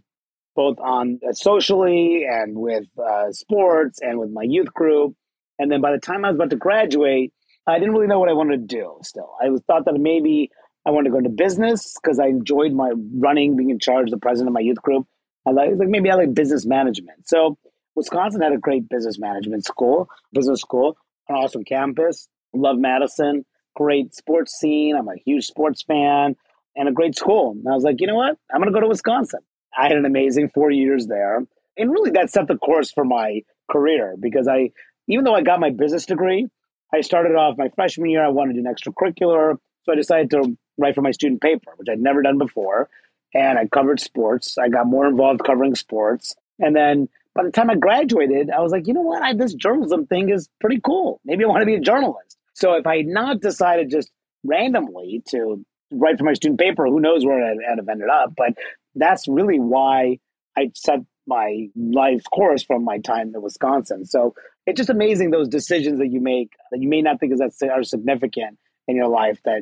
both 0.60 0.78
on 0.82 1.22
uh, 1.26 1.32
socially 1.32 2.26
and 2.30 2.58
with 2.58 2.84
uh, 3.02 3.32
sports 3.32 4.00
and 4.02 4.20
with 4.20 4.30
my 4.30 4.44
youth 4.44 4.74
group. 4.74 5.16
And 5.58 5.72
then 5.72 5.80
by 5.80 5.94
the 5.94 6.00
time 6.00 6.26
I 6.26 6.32
was 6.32 6.36
about 6.36 6.50
to 6.50 6.58
graduate, 6.58 7.32
I 7.66 7.80
didn't 7.80 7.94
really 7.94 8.08
know 8.08 8.20
what 8.20 8.28
I 8.28 8.34
wanted 8.34 8.68
to 8.68 8.76
do 8.76 8.98
still. 9.02 9.32
I 9.42 9.48
thought 9.68 9.86
that 9.86 9.94
maybe 9.94 10.50
I 10.86 10.92
wanted 10.92 11.06
to 11.06 11.12
go 11.12 11.20
into 11.20 11.30
business 11.30 11.96
because 12.04 12.20
I 12.20 12.26
enjoyed 12.26 12.74
my 12.74 12.92
running, 13.16 13.56
being 13.56 13.70
in 13.70 13.80
charge, 13.80 14.12
the 14.12 14.18
president 14.18 14.50
of 14.50 14.54
my 14.54 14.60
youth 14.60 14.82
group. 14.82 15.08
I 15.48 15.52
like, 15.52 15.70
like 15.78 15.88
maybe 15.88 16.12
I 16.12 16.16
like 16.16 16.34
business 16.34 16.66
management. 16.66 17.30
So 17.30 17.58
Wisconsin 17.96 18.42
had 18.42 18.52
a 18.52 18.58
great 18.58 18.90
business 18.90 19.18
management 19.18 19.64
school, 19.64 20.10
business 20.34 20.60
school, 20.60 20.98
an 21.30 21.36
awesome 21.36 21.64
campus. 21.64 22.28
Love 22.54 22.78
Madison, 22.78 23.46
great 23.78 24.14
sports 24.14 24.60
scene. 24.60 24.98
I'm 24.98 25.08
a 25.08 25.16
huge 25.26 25.46
sports 25.46 25.84
fan 25.84 26.36
and 26.76 26.90
a 26.90 26.92
great 26.92 27.16
school. 27.16 27.52
And 27.52 27.66
I 27.72 27.76
was 27.76 27.86
like, 27.86 28.02
you 28.02 28.08
know 28.08 28.16
what? 28.16 28.38
I'm 28.54 28.60
going 28.60 28.74
to 28.74 28.78
go 28.78 28.82
to 28.82 28.90
Wisconsin. 28.90 29.40
I 29.78 29.88
had 29.88 29.94
an 29.94 30.06
amazing 30.06 30.50
four 30.50 30.72
years 30.72 31.08
there. 31.08 31.46
And 31.78 31.92
really, 31.92 32.12
that 32.12 32.30
set 32.30 32.48
the 32.48 32.58
course 32.58 32.92
for 32.92 33.06
my 33.06 33.42
career 33.72 34.16
because 34.20 34.48
I, 34.48 34.72
even 35.08 35.24
though 35.24 35.36
I 35.36 35.42
got 35.42 35.60
my 35.60 35.70
business 35.70 36.06
degree, 36.06 36.48
I 36.94 37.02
started 37.02 37.36
off 37.36 37.58
my 37.58 37.70
freshman 37.70 38.10
year. 38.10 38.24
I 38.24 38.30
wanted 38.30 38.58
an 38.58 38.66
extracurricular. 38.66 39.58
So 39.84 39.94
I 39.94 39.96
decided 39.96 40.32
to 40.32 40.58
write 40.78 40.96
for 40.96 41.02
my 41.02 41.12
student 41.12 41.42
paper, 41.42 41.72
which 41.78 41.88
I'd 41.90 42.00
never 42.00 42.22
done 42.22 42.38
before. 42.38 42.90
And 43.34 43.60
I 43.60 43.68
covered 43.68 44.00
sports. 44.00 44.58
I 44.58 44.70
got 44.70 44.88
more 44.88 45.08
involved 45.08 45.44
covering 45.46 45.76
sports. 45.76 46.36
And 46.58 46.76
then 46.76 47.08
by 47.36 47.44
the 47.44 47.52
time 47.52 47.70
I 47.70 47.76
graduated, 47.76 48.50
I 48.50 48.60
was 48.62 48.72
like, 48.72 48.88
you 48.88 48.94
know 48.94 49.02
what? 49.02 49.22
I, 49.22 49.34
this 49.34 49.54
journalism 49.54 50.08
thing 50.08 50.30
is 50.30 50.50
pretty 50.60 50.82
cool. 50.84 51.22
Maybe 51.24 51.44
I 51.44 51.48
want 51.48 51.62
to 51.62 51.66
be 51.66 51.76
a 51.76 51.80
journalist. 51.80 52.38
So 52.54 52.74
if 52.74 52.88
I 52.88 52.98
had 52.98 53.08
not 53.08 53.40
decided 53.40 53.90
just 53.90 54.12
randomly 54.44 55.24
to 55.30 55.64
write 55.92 56.18
for 56.18 56.24
my 56.24 56.34
student 56.34 56.60
paper, 56.60 56.86
who 56.86 57.00
knows 57.00 57.26
where 57.26 57.44
I'd, 57.44 57.58
I'd 57.72 57.78
have 57.78 57.90
ended 57.90 58.10
up. 58.10 58.34
But 58.36 58.54
that's 58.96 59.28
really 59.28 59.60
why 59.60 60.20
I 60.58 60.72
set 60.76 61.00
my 61.28 61.68
life 61.76 62.24
course 62.34 62.64
from 62.64 62.84
my 62.84 63.00
time 63.00 63.32
in 63.34 63.42
Wisconsin. 63.42 64.06
So 64.06 64.34
it's 64.66 64.78
just 64.78 64.90
amazing 64.90 65.32
those 65.32 65.48
decisions 65.48 66.00
that 66.00 66.08
you 66.08 66.22
make 66.22 66.54
that 66.72 66.82
you 66.82 66.90
may 66.90 67.02
not 67.02 67.20
think 67.20 67.34
is 67.34 67.40
that 67.40 67.70
are 67.70 67.84
significant 67.84 68.58
in 68.88 68.96
your 68.96 69.08
life 69.08 69.40
that 69.46 69.62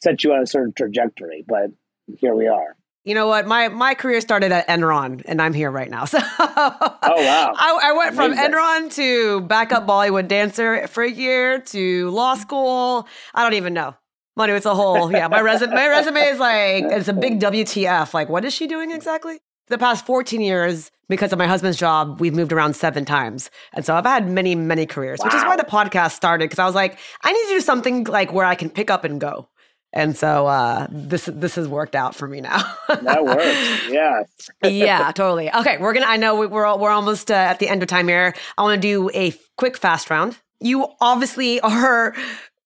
set 0.00 0.22
you 0.24 0.32
on 0.32 0.42
a 0.42 0.46
certain 0.46 0.72
trajectory. 0.72 1.44
But 1.46 1.70
here 2.18 2.34
we 2.34 2.46
are. 2.46 2.76
You 3.04 3.14
know 3.14 3.26
what? 3.26 3.46
My 3.46 3.68
my 3.68 3.94
career 3.94 4.20
started 4.20 4.52
at 4.52 4.68
Enron, 4.68 5.22
and 5.24 5.40
I'm 5.40 5.54
here 5.54 5.70
right 5.70 5.90
now. 5.90 6.04
So, 6.08 6.18
oh 6.20 7.24
wow! 7.24 7.52
I, 7.56 7.80
I 7.84 7.92
went 7.92 8.14
from 8.14 8.34
Enron 8.34 8.92
to 8.96 9.40
backup 9.42 9.86
Bollywood 9.86 10.28
dancer 10.28 10.86
for 10.88 11.02
a 11.02 11.10
year 11.10 11.60
to 11.60 12.10
law 12.10 12.34
school. 12.34 13.06
I 13.34 13.42
don't 13.44 13.54
even 13.54 13.72
know. 13.72 13.94
Money, 14.38 14.52
it's 14.52 14.66
a 14.66 14.74
whole 14.74 15.10
yeah. 15.10 15.26
My 15.26 15.40
resume, 15.40 15.74
my 15.74 15.88
resume 15.88 16.20
is 16.20 16.38
like 16.38 16.84
it's 16.84 17.08
a 17.08 17.12
big 17.12 17.40
WTF. 17.40 18.14
Like, 18.14 18.28
what 18.28 18.44
is 18.44 18.54
she 18.54 18.68
doing 18.68 18.92
exactly? 18.92 19.40
The 19.66 19.78
past 19.78 20.06
14 20.06 20.40
years, 20.40 20.92
because 21.08 21.32
of 21.32 21.40
my 21.40 21.46
husband's 21.48 21.76
job, 21.76 22.20
we've 22.20 22.32
moved 22.32 22.52
around 22.52 22.76
seven 22.76 23.04
times, 23.04 23.50
and 23.74 23.84
so 23.84 23.96
I've 23.96 24.06
had 24.06 24.30
many, 24.30 24.54
many 24.54 24.86
careers, 24.86 25.18
wow. 25.18 25.26
which 25.26 25.34
is 25.34 25.42
why 25.42 25.56
the 25.56 25.64
podcast 25.64 26.12
started. 26.12 26.44
Because 26.44 26.60
I 26.60 26.66
was 26.66 26.76
like, 26.76 26.98
I 27.22 27.32
need 27.32 27.42
to 27.48 27.48
do 27.48 27.60
something 27.60 28.04
like 28.04 28.32
where 28.32 28.46
I 28.46 28.54
can 28.54 28.70
pick 28.70 28.90
up 28.90 29.02
and 29.02 29.20
go. 29.20 29.48
And 29.92 30.16
so 30.16 30.46
uh, 30.46 30.86
this 30.88 31.28
this 31.32 31.56
has 31.56 31.66
worked 31.66 31.96
out 31.96 32.14
for 32.14 32.28
me 32.28 32.40
now. 32.40 32.62
that 32.88 33.24
works. 33.24 33.88
Yeah. 33.90 34.22
yeah, 34.62 35.10
totally. 35.16 35.52
Okay, 35.52 35.78
we're 35.78 35.94
gonna. 35.94 36.06
I 36.06 36.16
know 36.16 36.36
we're 36.36 36.76
we're 36.76 36.90
almost 36.90 37.32
uh, 37.32 37.34
at 37.34 37.58
the 37.58 37.68
end 37.68 37.82
of 37.82 37.88
time 37.88 38.06
here. 38.06 38.34
I 38.56 38.62
want 38.62 38.80
to 38.80 38.88
do 38.88 39.10
a 39.14 39.34
quick 39.56 39.76
fast 39.76 40.10
round. 40.10 40.38
You 40.60 40.86
obviously 41.00 41.60
are 41.62 42.14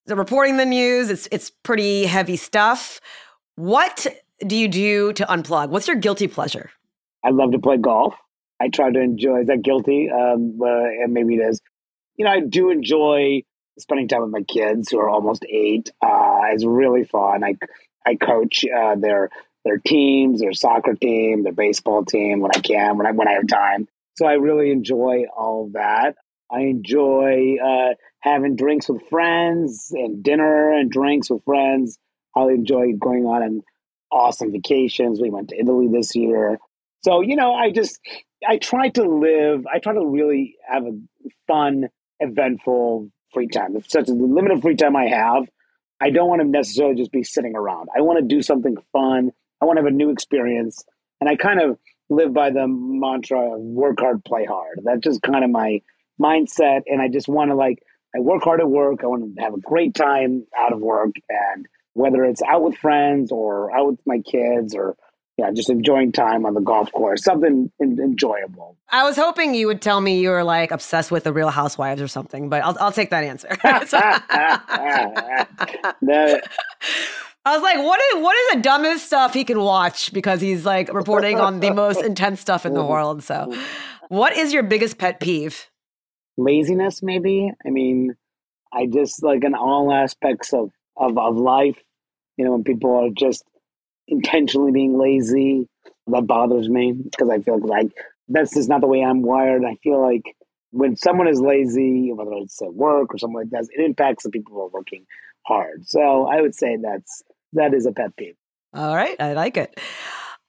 reporting 0.08 0.56
the 0.56 0.64
news. 0.64 1.10
It's 1.10 1.28
it's 1.30 1.50
pretty 1.50 2.06
heavy 2.06 2.36
stuff. 2.36 3.00
What 3.56 4.06
do 4.46 4.56
you 4.56 4.68
do 4.68 5.12
to 5.14 5.24
unplug? 5.26 5.68
What's 5.68 5.86
your 5.86 5.96
guilty 5.96 6.28
pleasure? 6.28 6.70
I 7.24 7.30
love 7.30 7.52
to 7.52 7.58
play 7.58 7.76
golf. 7.76 8.14
I 8.60 8.68
try 8.68 8.90
to 8.90 9.00
enjoy. 9.00 9.40
Is 9.40 9.46
that 9.48 9.62
guilty? 9.62 10.10
Um, 10.10 10.58
uh, 10.62 10.66
and 10.66 11.12
maybe 11.12 11.34
it 11.34 11.40
is. 11.40 11.60
You 12.16 12.24
know, 12.24 12.30
I 12.30 12.40
do 12.40 12.70
enjoy 12.70 13.42
spending 13.78 14.08
time 14.08 14.22
with 14.22 14.30
my 14.30 14.42
kids 14.42 14.90
who 14.90 14.98
are 14.98 15.08
almost 15.08 15.44
eight. 15.48 15.90
Uh, 16.02 16.40
it's 16.50 16.64
really 16.64 17.04
fun. 17.04 17.44
I 17.44 17.56
I 18.06 18.16
coach 18.16 18.64
uh, 18.64 18.96
their 18.96 19.30
their 19.64 19.78
teams, 19.78 20.40
their 20.40 20.52
soccer 20.52 20.94
team, 20.94 21.44
their 21.44 21.52
baseball 21.52 22.04
team 22.04 22.40
when 22.40 22.50
I 22.54 22.60
can, 22.60 22.98
when 22.98 23.06
I 23.06 23.12
when 23.12 23.28
I 23.28 23.32
have 23.32 23.46
time. 23.46 23.88
So 24.14 24.26
I 24.26 24.34
really 24.34 24.70
enjoy 24.70 25.24
all 25.34 25.70
that. 25.72 26.16
I 26.52 26.60
enjoy 26.60 27.56
uh, 27.64 27.94
having 28.20 28.56
drinks 28.56 28.88
with 28.88 29.02
friends 29.08 29.90
and 29.92 30.22
dinner 30.22 30.72
and 30.72 30.90
drinks 30.90 31.30
with 31.30 31.44
friends. 31.44 31.98
I 32.36 32.42
enjoy 32.42 32.92
going 32.98 33.24
on 33.24 33.62
awesome 34.10 34.52
vacations. 34.52 35.20
We 35.20 35.30
went 35.30 35.48
to 35.48 35.58
Italy 35.58 35.88
this 35.90 36.14
year. 36.14 36.58
So, 37.02 37.20
you 37.20 37.36
know, 37.36 37.54
I 37.54 37.70
just 37.70 37.98
I 38.46 38.58
try 38.58 38.88
to 38.90 39.02
live, 39.02 39.66
I 39.72 39.78
try 39.78 39.94
to 39.94 40.06
really 40.06 40.56
have 40.68 40.84
a 40.84 40.92
fun, 41.46 41.88
eventful 42.20 43.10
free 43.32 43.48
time. 43.48 43.80
Such 43.88 44.08
a 44.08 44.12
limited 44.12 44.62
free 44.62 44.76
time 44.76 44.96
I 44.96 45.06
have, 45.06 45.44
I 46.00 46.10
don't 46.10 46.28
want 46.28 46.42
to 46.42 46.48
necessarily 46.48 46.96
just 46.96 47.12
be 47.12 47.22
sitting 47.22 47.54
around. 47.56 47.88
I 47.96 48.00
want 48.00 48.18
to 48.18 48.34
do 48.34 48.42
something 48.42 48.76
fun. 48.92 49.30
I 49.60 49.64
want 49.64 49.76
to 49.78 49.84
have 49.84 49.92
a 49.92 49.94
new 49.94 50.10
experience. 50.10 50.84
And 51.20 51.30
I 51.30 51.36
kind 51.36 51.60
of 51.60 51.78
live 52.10 52.34
by 52.34 52.50
the 52.50 52.66
mantra 52.66 53.54
of 53.54 53.60
work 53.60 54.00
hard, 54.00 54.24
play 54.24 54.44
hard. 54.44 54.80
That's 54.84 55.00
just 55.00 55.22
kind 55.22 55.44
of 55.44 55.50
my 55.50 55.80
mindset. 56.20 56.82
And 56.86 57.00
I 57.00 57.08
just 57.08 57.28
want 57.28 57.50
to 57.50 57.54
like, 57.54 57.82
I 58.14 58.20
work 58.20 58.42
hard 58.42 58.60
at 58.60 58.68
work. 58.68 59.00
I 59.02 59.06
want 59.06 59.36
to 59.36 59.42
have 59.42 59.54
a 59.54 59.60
great 59.60 59.94
time 59.94 60.46
out 60.56 60.72
of 60.72 60.80
work. 60.80 61.12
And 61.28 61.66
whether 61.94 62.24
it's 62.24 62.42
out 62.42 62.62
with 62.62 62.76
friends 62.76 63.32
or 63.32 63.74
out 63.74 63.86
with 63.88 64.00
my 64.06 64.18
kids 64.20 64.74
or 64.74 64.96
yeah, 65.38 65.50
just 65.50 65.70
enjoying 65.70 66.12
time 66.12 66.44
on 66.44 66.52
the 66.52 66.60
golf 66.60 66.92
course, 66.92 67.24
something 67.24 67.70
enjoyable. 67.80 68.76
I 68.90 69.02
was 69.04 69.16
hoping 69.16 69.54
you 69.54 69.66
would 69.66 69.80
tell 69.80 70.00
me 70.00 70.20
you 70.20 70.28
were 70.28 70.44
like 70.44 70.70
obsessed 70.70 71.10
with 71.10 71.24
the 71.24 71.32
Real 71.32 71.48
Housewives 71.48 72.02
or 72.02 72.08
something, 72.08 72.50
but 72.50 72.62
I'll 72.62 72.76
I'll 72.78 72.92
take 72.92 73.10
that 73.10 73.24
answer. 73.24 73.48
I 77.44 77.54
was 77.54 77.62
like, 77.62 77.78
what 77.78 78.00
is 78.00 78.22
what 78.22 78.36
is 78.36 78.56
the 78.56 78.60
dumbest 78.60 79.06
stuff 79.06 79.34
he 79.34 79.44
can 79.44 79.60
watch 79.60 80.12
because 80.12 80.40
he's 80.40 80.64
like 80.64 80.92
reporting 80.92 81.40
on 81.40 81.60
the 81.60 81.70
most 81.70 82.02
intense 82.04 82.40
stuff 82.40 82.64
in 82.66 82.74
the 82.74 82.84
world. 82.84 83.24
So, 83.24 83.52
what 84.08 84.36
is 84.36 84.52
your 84.52 84.62
biggest 84.62 84.98
pet 84.98 85.18
peeve? 85.18 85.66
Laziness, 86.36 87.02
maybe. 87.02 87.52
I 87.64 87.70
mean, 87.70 88.14
I 88.72 88.86
just 88.86 89.22
like 89.22 89.44
in 89.44 89.54
all 89.54 89.92
aspects 89.92 90.52
of 90.52 90.70
of, 90.96 91.16
of 91.18 91.36
life. 91.36 91.78
You 92.36 92.46
know, 92.46 92.52
when 92.52 92.64
people 92.64 92.96
are 92.96 93.10
just 93.10 93.44
intentionally 94.08 94.72
being 94.72 94.98
lazy. 94.98 95.68
That 96.08 96.26
bothers 96.26 96.68
me 96.68 96.92
because 96.92 97.30
I 97.30 97.38
feel 97.40 97.60
like 97.60 97.92
that's 98.28 98.54
just 98.54 98.68
not 98.68 98.80
the 98.80 98.88
way 98.88 99.02
I'm 99.02 99.22
wired. 99.22 99.64
I 99.64 99.76
feel 99.82 100.02
like 100.02 100.36
when 100.70 100.96
someone 100.96 101.28
is 101.28 101.40
lazy, 101.40 102.12
whether 102.12 102.32
it's 102.34 102.60
at 102.60 102.74
work 102.74 103.14
or 103.14 103.18
something 103.18 103.36
like 103.36 103.50
that, 103.50 103.68
it 103.72 103.84
impacts 103.84 104.24
the 104.24 104.30
people 104.30 104.54
who 104.54 104.62
are 104.62 104.68
working 104.68 105.06
hard. 105.46 105.86
So 105.86 106.26
I 106.26 106.40
would 106.40 106.54
say 106.54 106.76
that's 106.82 107.22
that 107.52 107.72
is 107.72 107.86
a 107.86 107.92
pet 107.92 108.16
peeve. 108.16 108.34
All 108.74 108.96
right, 108.96 109.16
I 109.20 109.34
like 109.34 109.56
it. 109.56 109.78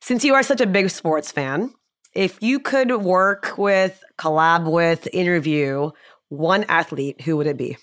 Since 0.01 0.23
you 0.25 0.34
are 0.34 0.43
such 0.43 0.61
a 0.61 0.65
big 0.65 0.89
sports 0.89 1.31
fan, 1.31 1.73
if 2.14 2.41
you 2.41 2.59
could 2.59 2.91
work 3.01 3.57
with, 3.57 4.03
collab 4.18 4.72
with, 4.72 5.07
interview 5.14 5.91
one 6.30 6.66
athlete, 6.68 7.22
who 7.22 7.38
would 7.38 7.47
it 7.47 7.57
be? 7.57 7.78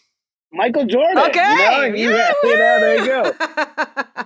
Michael 0.53 0.85
Jordan. 0.85 1.19
Okay. 1.19 1.93
You 1.97 2.11
know, 2.11 2.17
yeah, 2.17 2.33
you 2.43 2.59
know, 2.59 2.81
there 2.81 2.99
you 2.99 3.07
go. 3.07 3.33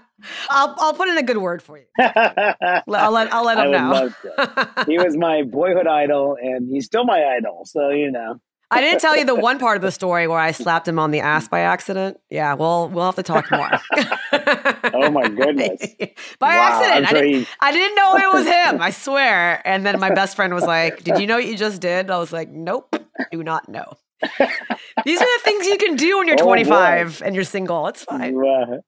I'll 0.49 0.75
I'll 0.79 0.95
put 0.95 1.09
in 1.09 1.19
a 1.19 1.23
good 1.23 1.37
word 1.37 1.63
for 1.63 1.79
you. 1.79 1.85
I'll 1.99 3.13
let 3.13 3.33
I'll 3.33 3.45
let 3.45 3.59
him 3.59 3.71
know. 3.73 4.11
he 4.87 4.97
was 4.99 5.17
my 5.19 5.43
boyhood 5.43 5.87
idol, 5.87 6.37
and 6.41 6.69
he's 6.71 6.87
still 6.87 7.05
my 7.05 7.23
idol. 7.37 7.65
So 7.67 7.91
you 7.91 8.11
know. 8.11 8.41
I 8.75 8.81
didn't 8.81 9.01
tell 9.01 9.17
you 9.17 9.25
the 9.25 9.35
one 9.35 9.59
part 9.59 9.77
of 9.77 9.83
the 9.83 9.91
story 9.91 10.27
where 10.27 10.39
I 10.39 10.51
slapped 10.51 10.89
him 10.89 10.99
on 10.99 11.11
the 11.11 11.21
ass 11.21 11.49
by 11.49 11.61
accident. 11.61 12.19
Yeah, 12.31 12.55
well, 12.55 12.89
we'll 12.89 13.05
have 13.05 13.15
to 13.17 13.23
talk 13.23 13.51
more. 13.51 13.71
oh 14.93 15.11
my 15.11 15.29
goodness! 15.29 15.81
by 16.39 16.57
wow, 16.57 16.83
accident, 16.83 17.07
I 17.09 17.21
didn't, 17.21 17.49
I 17.61 17.73
didn't 17.73 17.95
know 17.97 18.17
it 18.17 18.33
was 18.35 18.47
him. 18.47 18.83
I 18.83 18.91
swear. 18.91 19.63
And 19.67 19.87
then 19.87 20.01
my 20.01 20.11
best 20.11 20.37
friend 20.37 20.55
was 20.55 20.65
like, 20.65 21.05
"Did 21.05 21.19
you 21.19 21.27
know 21.27 21.37
what 21.37 21.47
you 21.47 21.57
just 21.57 21.81
did?" 21.81 22.11
I 22.11 22.19
was 22.19 22.33
like, 22.33 22.51
"Nope, 22.51 22.95
do 23.31 23.43
not 23.43 23.69
know." 23.69 23.97
These 25.05 25.21
are 25.21 25.39
the 25.39 25.41
things 25.43 25.67
you 25.67 25.77
can 25.77 25.97
do 25.97 26.19
when 26.19 26.29
you're 26.29 26.37
25 26.39 27.23
and 27.25 27.35
you're 27.35 27.45
single. 27.45 27.87
It's 27.89 28.05
fine. 28.05 28.35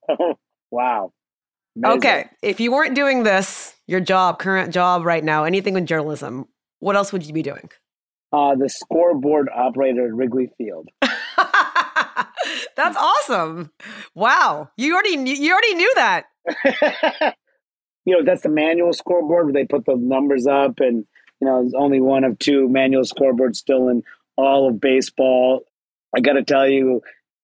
Oh, 0.09 0.35
wow. 0.71 1.11
Amazing. 1.75 1.97
Okay. 1.97 2.29
If 2.41 2.59
you 2.59 2.71
weren't 2.71 2.95
doing 2.95 3.23
this, 3.23 3.75
your 3.85 3.99
job, 3.99 4.39
current 4.39 4.73
job 4.73 5.05
right 5.05 5.23
now, 5.23 5.43
anything 5.43 5.73
with 5.73 5.85
journalism, 5.85 6.47
what 6.79 6.95
else 6.95 7.13
would 7.13 7.25
you 7.25 7.33
be 7.33 7.43
doing? 7.43 7.69
Uh, 8.33 8.55
the 8.55 8.67
scoreboard 8.69 9.49
operator 9.55 10.07
at 10.07 10.13
Wrigley 10.13 10.51
Field. 10.57 10.89
That's 12.75 12.97
awesome. 12.97 13.71
Wow. 14.15 14.69
You 14.77 14.93
already 14.93 15.17
knew, 15.17 15.33
you 15.33 15.51
already 15.53 15.75
knew 15.75 15.91
that. 15.95 16.25
you 18.05 18.15
know, 18.15 18.23
that's 18.23 18.43
the 18.43 18.49
manual 18.49 18.93
scoreboard 18.93 19.45
where 19.45 19.53
they 19.53 19.65
put 19.65 19.85
the 19.85 19.95
numbers 19.95 20.47
up 20.47 20.79
and 20.79 21.05
you 21.39 21.47
know, 21.47 21.61
it's 21.63 21.73
only 21.75 22.01
one 22.01 22.23
of 22.23 22.39
two 22.39 22.67
manual 22.67 23.03
scoreboards 23.03 23.57
still 23.57 23.89
in 23.89 24.03
all 24.37 24.67
of 24.67 24.79
baseball. 24.79 25.61
I 26.15 26.21
got 26.21 26.33
to 26.33 26.43
tell 26.43 26.67
you, 26.67 27.01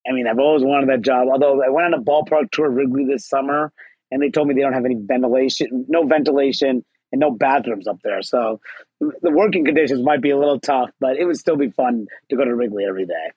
I 0.07 0.13
mean, 0.13 0.27
I've 0.27 0.39
always 0.39 0.63
wanted 0.63 0.89
that 0.89 1.01
job. 1.01 1.27
Although 1.31 1.63
I 1.63 1.69
went 1.69 1.93
on 1.93 1.93
a 1.93 2.03
ballpark 2.03 2.51
tour 2.51 2.69
of 2.69 2.75
Wrigley 2.75 3.05
this 3.05 3.27
summer, 3.27 3.71
and 4.11 4.21
they 4.21 4.29
told 4.29 4.47
me 4.47 4.53
they 4.53 4.61
don't 4.61 4.73
have 4.73 4.85
any 4.85 4.97
ventilation, 4.99 5.85
no 5.87 6.05
ventilation, 6.05 6.83
and 7.13 7.19
no 7.19 7.31
bathrooms 7.31 7.87
up 7.87 7.99
there. 8.03 8.21
So 8.21 8.59
the 8.99 9.31
working 9.31 9.63
conditions 9.63 10.03
might 10.03 10.21
be 10.21 10.31
a 10.31 10.37
little 10.37 10.59
tough, 10.59 10.89
but 10.99 11.15
it 11.15 11.25
would 11.25 11.37
still 11.37 11.55
be 11.55 11.69
fun 11.69 12.07
to 12.29 12.35
go 12.35 12.43
to 12.43 12.53
Wrigley 12.53 12.83
every 12.85 13.05
day. 13.05 13.31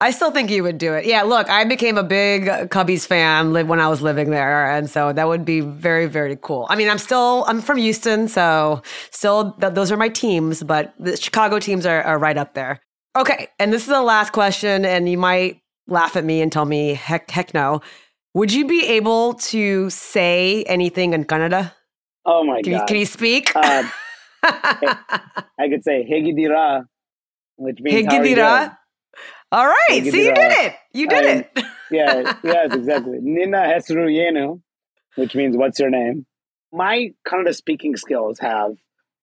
I 0.00 0.10
still 0.10 0.32
think 0.32 0.50
you 0.50 0.64
would 0.64 0.78
do 0.78 0.94
it. 0.94 1.06
Yeah, 1.06 1.22
look, 1.22 1.48
I 1.48 1.62
became 1.64 1.96
a 1.96 2.02
big 2.02 2.46
Cubbies 2.70 3.06
fan 3.06 3.52
when 3.52 3.78
I 3.78 3.86
was 3.86 4.02
living 4.02 4.30
there, 4.30 4.68
and 4.68 4.90
so 4.90 5.12
that 5.12 5.28
would 5.28 5.44
be 5.44 5.60
very, 5.60 6.06
very 6.06 6.36
cool. 6.42 6.66
I 6.68 6.74
mean, 6.74 6.90
I'm 6.90 6.98
still 6.98 7.44
I'm 7.46 7.60
from 7.60 7.78
Houston, 7.78 8.26
so 8.26 8.82
still 9.12 9.52
th- 9.52 9.74
those 9.74 9.92
are 9.92 9.96
my 9.96 10.08
teams, 10.08 10.64
but 10.64 10.92
the 10.98 11.16
Chicago 11.16 11.60
teams 11.60 11.86
are, 11.86 12.02
are 12.02 12.18
right 12.18 12.36
up 12.36 12.54
there. 12.54 12.80
Okay, 13.14 13.46
and 13.60 13.72
this 13.72 13.82
is 13.82 13.88
the 13.88 14.02
last 14.02 14.32
question, 14.32 14.84
and 14.84 15.08
you 15.08 15.18
might 15.18 15.60
laugh 15.86 16.16
at 16.16 16.24
me 16.24 16.42
and 16.42 16.50
tell 16.50 16.64
me 16.64 16.94
heck, 16.94 17.30
heck 17.30 17.54
no. 17.54 17.80
Would 18.34 18.52
you 18.52 18.66
be 18.66 18.84
able 18.84 19.34
to 19.34 19.88
say 19.88 20.64
anything 20.64 21.12
in 21.12 21.24
Kannada? 21.26 21.72
Oh 22.24 22.44
my 22.44 22.62
Can 22.62 22.72
you, 22.72 22.78
god! 22.78 22.86
can 22.88 22.96
you 22.98 23.06
speak? 23.06 23.52
Uh, 23.54 23.82
I 24.44 25.68
could 25.68 25.82
say 25.84 26.06
"Hegidira," 26.08 26.84
which 27.56 27.78
means 27.80 28.02
you 28.02 28.08
Higidira? 28.08 28.76
All 29.50 29.66
right. 29.66 29.76
See, 29.90 30.24
you 30.24 30.34
did 30.34 30.52
it. 30.52 30.74
You 30.92 31.08
did 31.08 31.26
I'm- 31.26 31.44
it. 31.56 31.64
Yeah, 31.90 32.32
yes, 32.44 32.74
exactly. 32.74 33.18
Nina 33.20 33.58
Hesru 33.58 34.06
Yenu, 34.10 34.62
which 35.16 35.34
means 35.34 35.56
what's 35.56 35.78
your 35.78 35.90
name? 35.90 36.24
My 36.72 37.10
Kannada 37.26 37.54
speaking 37.54 37.96
skills 37.96 38.38
have, 38.38 38.72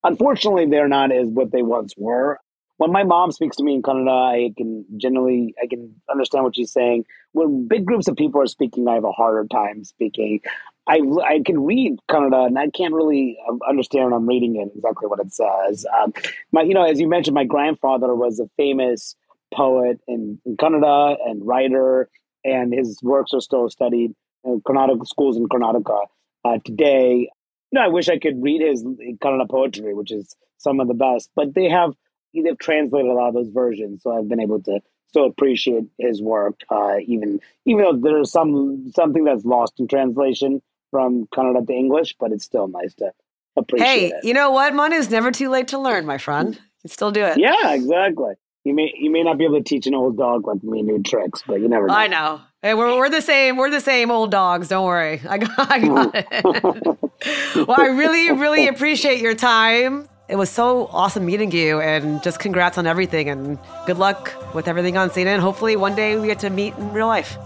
unfortunately, 0.03 0.67
they're 0.67 0.87
not 0.87 1.11
as 1.11 1.29
what 1.29 1.51
they 1.51 1.63
once 1.63 1.95
were. 1.97 2.39
When 2.77 2.91
my 2.91 3.03
mom 3.03 3.31
speaks 3.31 3.57
to 3.57 3.63
me 3.63 3.73
in 3.73 3.81
Kannada, 3.81 4.49
I 4.49 4.53
can 4.55 4.85
generally 4.97 5.55
I 5.61 5.65
can 5.67 5.95
understand 6.11 6.43
what 6.43 6.55
she's 6.55 6.71
saying. 6.71 7.05
When 7.31 7.67
big 7.67 7.85
groups 7.85 8.07
of 8.07 8.15
people 8.15 8.39
are 8.41 8.47
speaking, 8.47 8.87
I 8.87 8.93
have 8.93 9.03
a 9.03 9.11
harder 9.11 9.47
time 9.47 9.83
speaking. 9.83 10.41
I 10.89 11.01
I 11.23 11.41
can 11.45 11.63
read 11.65 11.99
Kannada 12.09 12.47
and 12.47 12.57
I 12.57 12.69
can't 12.69 12.93
really 12.93 13.37
uh, 13.47 13.57
understand 13.69 14.05
when 14.05 14.13
I'm 14.13 14.27
reading 14.27 14.55
it 14.55 14.71
exactly 14.75 15.07
what 15.07 15.19
it 15.19 15.31
says. 15.31 15.85
Um, 15.97 16.13
my 16.51 16.63
you 16.63 16.73
know 16.73 16.83
as 16.83 16.99
you 16.99 17.07
mentioned, 17.07 17.35
my 17.35 17.45
grandfather 17.45 18.13
was 18.15 18.39
a 18.39 18.49
famous 18.57 19.15
poet 19.53 19.99
in, 20.07 20.39
in 20.45 20.57
Kannada 20.57 21.17
and 21.25 21.45
writer 21.45 22.09
and 22.43 22.73
his 22.73 23.01
works 23.03 23.33
are 23.33 23.41
still 23.41 23.69
studied 23.69 24.13
in 24.43 24.61
Karnataka 24.61 25.05
schools 25.05 25.37
in 25.37 25.47
Karnataka 25.47 26.05
uh, 26.45 26.57
today. 26.63 27.29
You 27.71 27.79
know, 27.79 27.81
I 27.81 27.87
wish 27.87 28.09
I 28.09 28.17
could 28.17 28.41
read 28.41 28.61
his 28.61 28.83
Kannada 28.83 29.49
poetry, 29.49 29.93
which 29.93 30.11
is 30.11 30.35
some 30.57 30.79
of 30.79 30.87
the 30.87 30.93
best, 30.93 31.29
but 31.35 31.53
they 31.53 31.69
have 31.69 31.93
they've 32.33 32.57
translated 32.57 33.09
a 33.09 33.13
lot 33.13 33.29
of 33.29 33.33
those 33.35 33.49
versions, 33.49 34.03
so 34.03 34.17
I've 34.17 34.27
been 34.27 34.39
able 34.39 34.61
to 34.63 34.79
still 35.07 35.25
appreciate 35.25 35.85
his 35.97 36.21
work, 36.21 36.61
uh, 36.69 36.97
even 37.05 37.39
even 37.65 37.83
though 37.83 37.97
there's 37.97 38.31
some 38.31 38.91
something 38.95 39.23
that's 39.23 39.45
lost 39.45 39.79
in 39.79 39.87
translation 39.87 40.61
from 40.91 41.27
Kannada 41.27 41.65
to 41.65 41.73
English, 41.73 42.15
but 42.19 42.31
it's 42.31 42.45
still 42.45 42.67
nice 42.67 42.93
to 42.95 43.11
appreciate 43.55 43.87
hey, 43.87 44.05
it. 44.07 44.23
you 44.23 44.33
know 44.33 44.51
what, 44.51 44.73
Manu? 44.73 44.95
It's 44.95 45.09
never 45.09 45.31
too 45.31 45.49
late 45.49 45.69
to 45.69 45.79
learn, 45.79 46.05
my 46.05 46.17
friend. 46.17 46.55
You 46.55 46.61
can 46.81 46.89
still 46.89 47.11
do 47.11 47.23
it. 47.23 47.37
Yeah, 47.37 47.73
exactly. 47.73 48.33
You 48.65 48.73
may 48.75 48.93
you 48.97 49.09
may 49.09 49.23
not 49.23 49.37
be 49.37 49.45
able 49.45 49.57
to 49.57 49.63
teach 49.63 49.87
an 49.87 49.95
old 49.95 50.17
dog 50.17 50.45
like 50.45 50.63
me 50.63 50.81
new 50.81 51.01
tricks, 51.01 51.41
but 51.47 51.61
you 51.61 51.69
never 51.69 51.87
know. 51.87 51.93
I 51.93 52.07
know. 52.07 52.41
Hey, 52.61 52.73
we're, 52.73 52.97
we're 52.97 53.09
the 53.09 53.21
same. 53.21 53.55
We're 53.55 53.69
the 53.69 53.79
same 53.79 54.11
old 54.11 54.31
dogs. 54.31 54.67
Don't 54.67 54.85
worry. 54.85 55.21
I 55.27 55.37
got, 55.37 55.71
I 55.71 55.79
got 55.79 56.11
it. 57.55 57.65
well, 57.67 57.79
I 57.79 57.87
really, 57.87 58.31
really 58.31 58.67
appreciate 58.67 59.21
your 59.21 59.33
time. 59.33 60.09
It 60.27 60.35
was 60.35 60.49
so 60.49 60.87
awesome 60.87 61.25
meeting 61.25 61.51
you, 61.51 61.79
and 61.79 62.21
just 62.21 62.39
congrats 62.39 62.77
on 62.77 62.85
everything, 62.85 63.29
and 63.29 63.57
good 63.87 63.97
luck 63.97 64.33
with 64.53 64.67
everything 64.67 64.97
on 64.97 65.09
scene. 65.09 65.27
And 65.27 65.41
hopefully, 65.41 65.75
one 65.77 65.95
day 65.95 66.19
we 66.19 66.27
get 66.27 66.39
to 66.39 66.49
meet 66.49 66.75
in 66.75 66.91
real 66.91 67.07
life. 67.07 67.37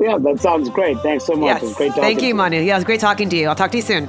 Yeah, 0.00 0.18
that 0.18 0.40
sounds 0.40 0.68
great. 0.68 0.98
Thanks 1.00 1.26
so 1.26 1.34
much. 1.34 1.46
Yes. 1.46 1.62
It 1.62 1.66
was 1.66 1.76
great 1.76 1.88
talking 1.88 2.02
Thank 2.02 2.18
to 2.20 2.26
you, 2.26 2.34
Manu. 2.34 2.60
Yeah, 2.60 2.74
it 2.74 2.78
was 2.78 2.84
great 2.84 3.00
talking 3.00 3.28
to 3.28 3.36
you. 3.36 3.48
I'll 3.48 3.54
talk 3.54 3.70
to 3.72 3.76
you 3.76 3.82
soon. 3.82 4.06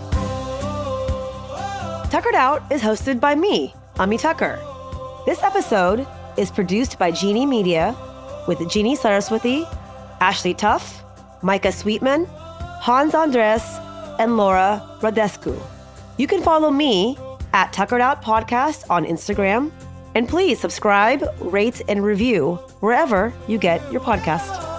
Tuckered 2.10 2.36
Out 2.36 2.62
is 2.72 2.82
hosted 2.82 3.20
by 3.20 3.36
me, 3.36 3.74
Ami 3.98 4.18
Tucker. 4.18 4.60
This 5.26 5.42
episode 5.42 6.06
is 6.38 6.52
produced 6.52 7.00
by 7.00 7.12
Genie 7.12 7.46
Media 7.46 7.96
with 8.48 8.68
Jeannie 8.70 8.96
Saraswati, 8.96 9.66
Ashley 10.20 10.54
Tuff, 10.54 11.04
Micah 11.42 11.72
Sweetman, 11.72 12.26
Hans 12.82 13.14
Andres, 13.14 13.64
and 14.20 14.38
Laura 14.38 14.82
Radescu. 15.02 15.60
You 16.18 16.28
can 16.28 16.42
follow 16.42 16.70
me 16.70 17.18
at 17.54 17.74
Tuckered 17.74 18.02
Out 18.02 18.22
Podcast 18.22 18.90
on 18.90 19.06
Instagram. 19.06 19.72
And 20.16 20.30
please 20.30 20.60
subscribe, 20.60 21.24
rate, 21.40 21.82
and 21.88 22.04
review 22.04 22.56
wherever 22.82 23.34
you 23.48 23.58
get 23.58 23.92
your 23.92 24.02
podcast. 24.02 24.73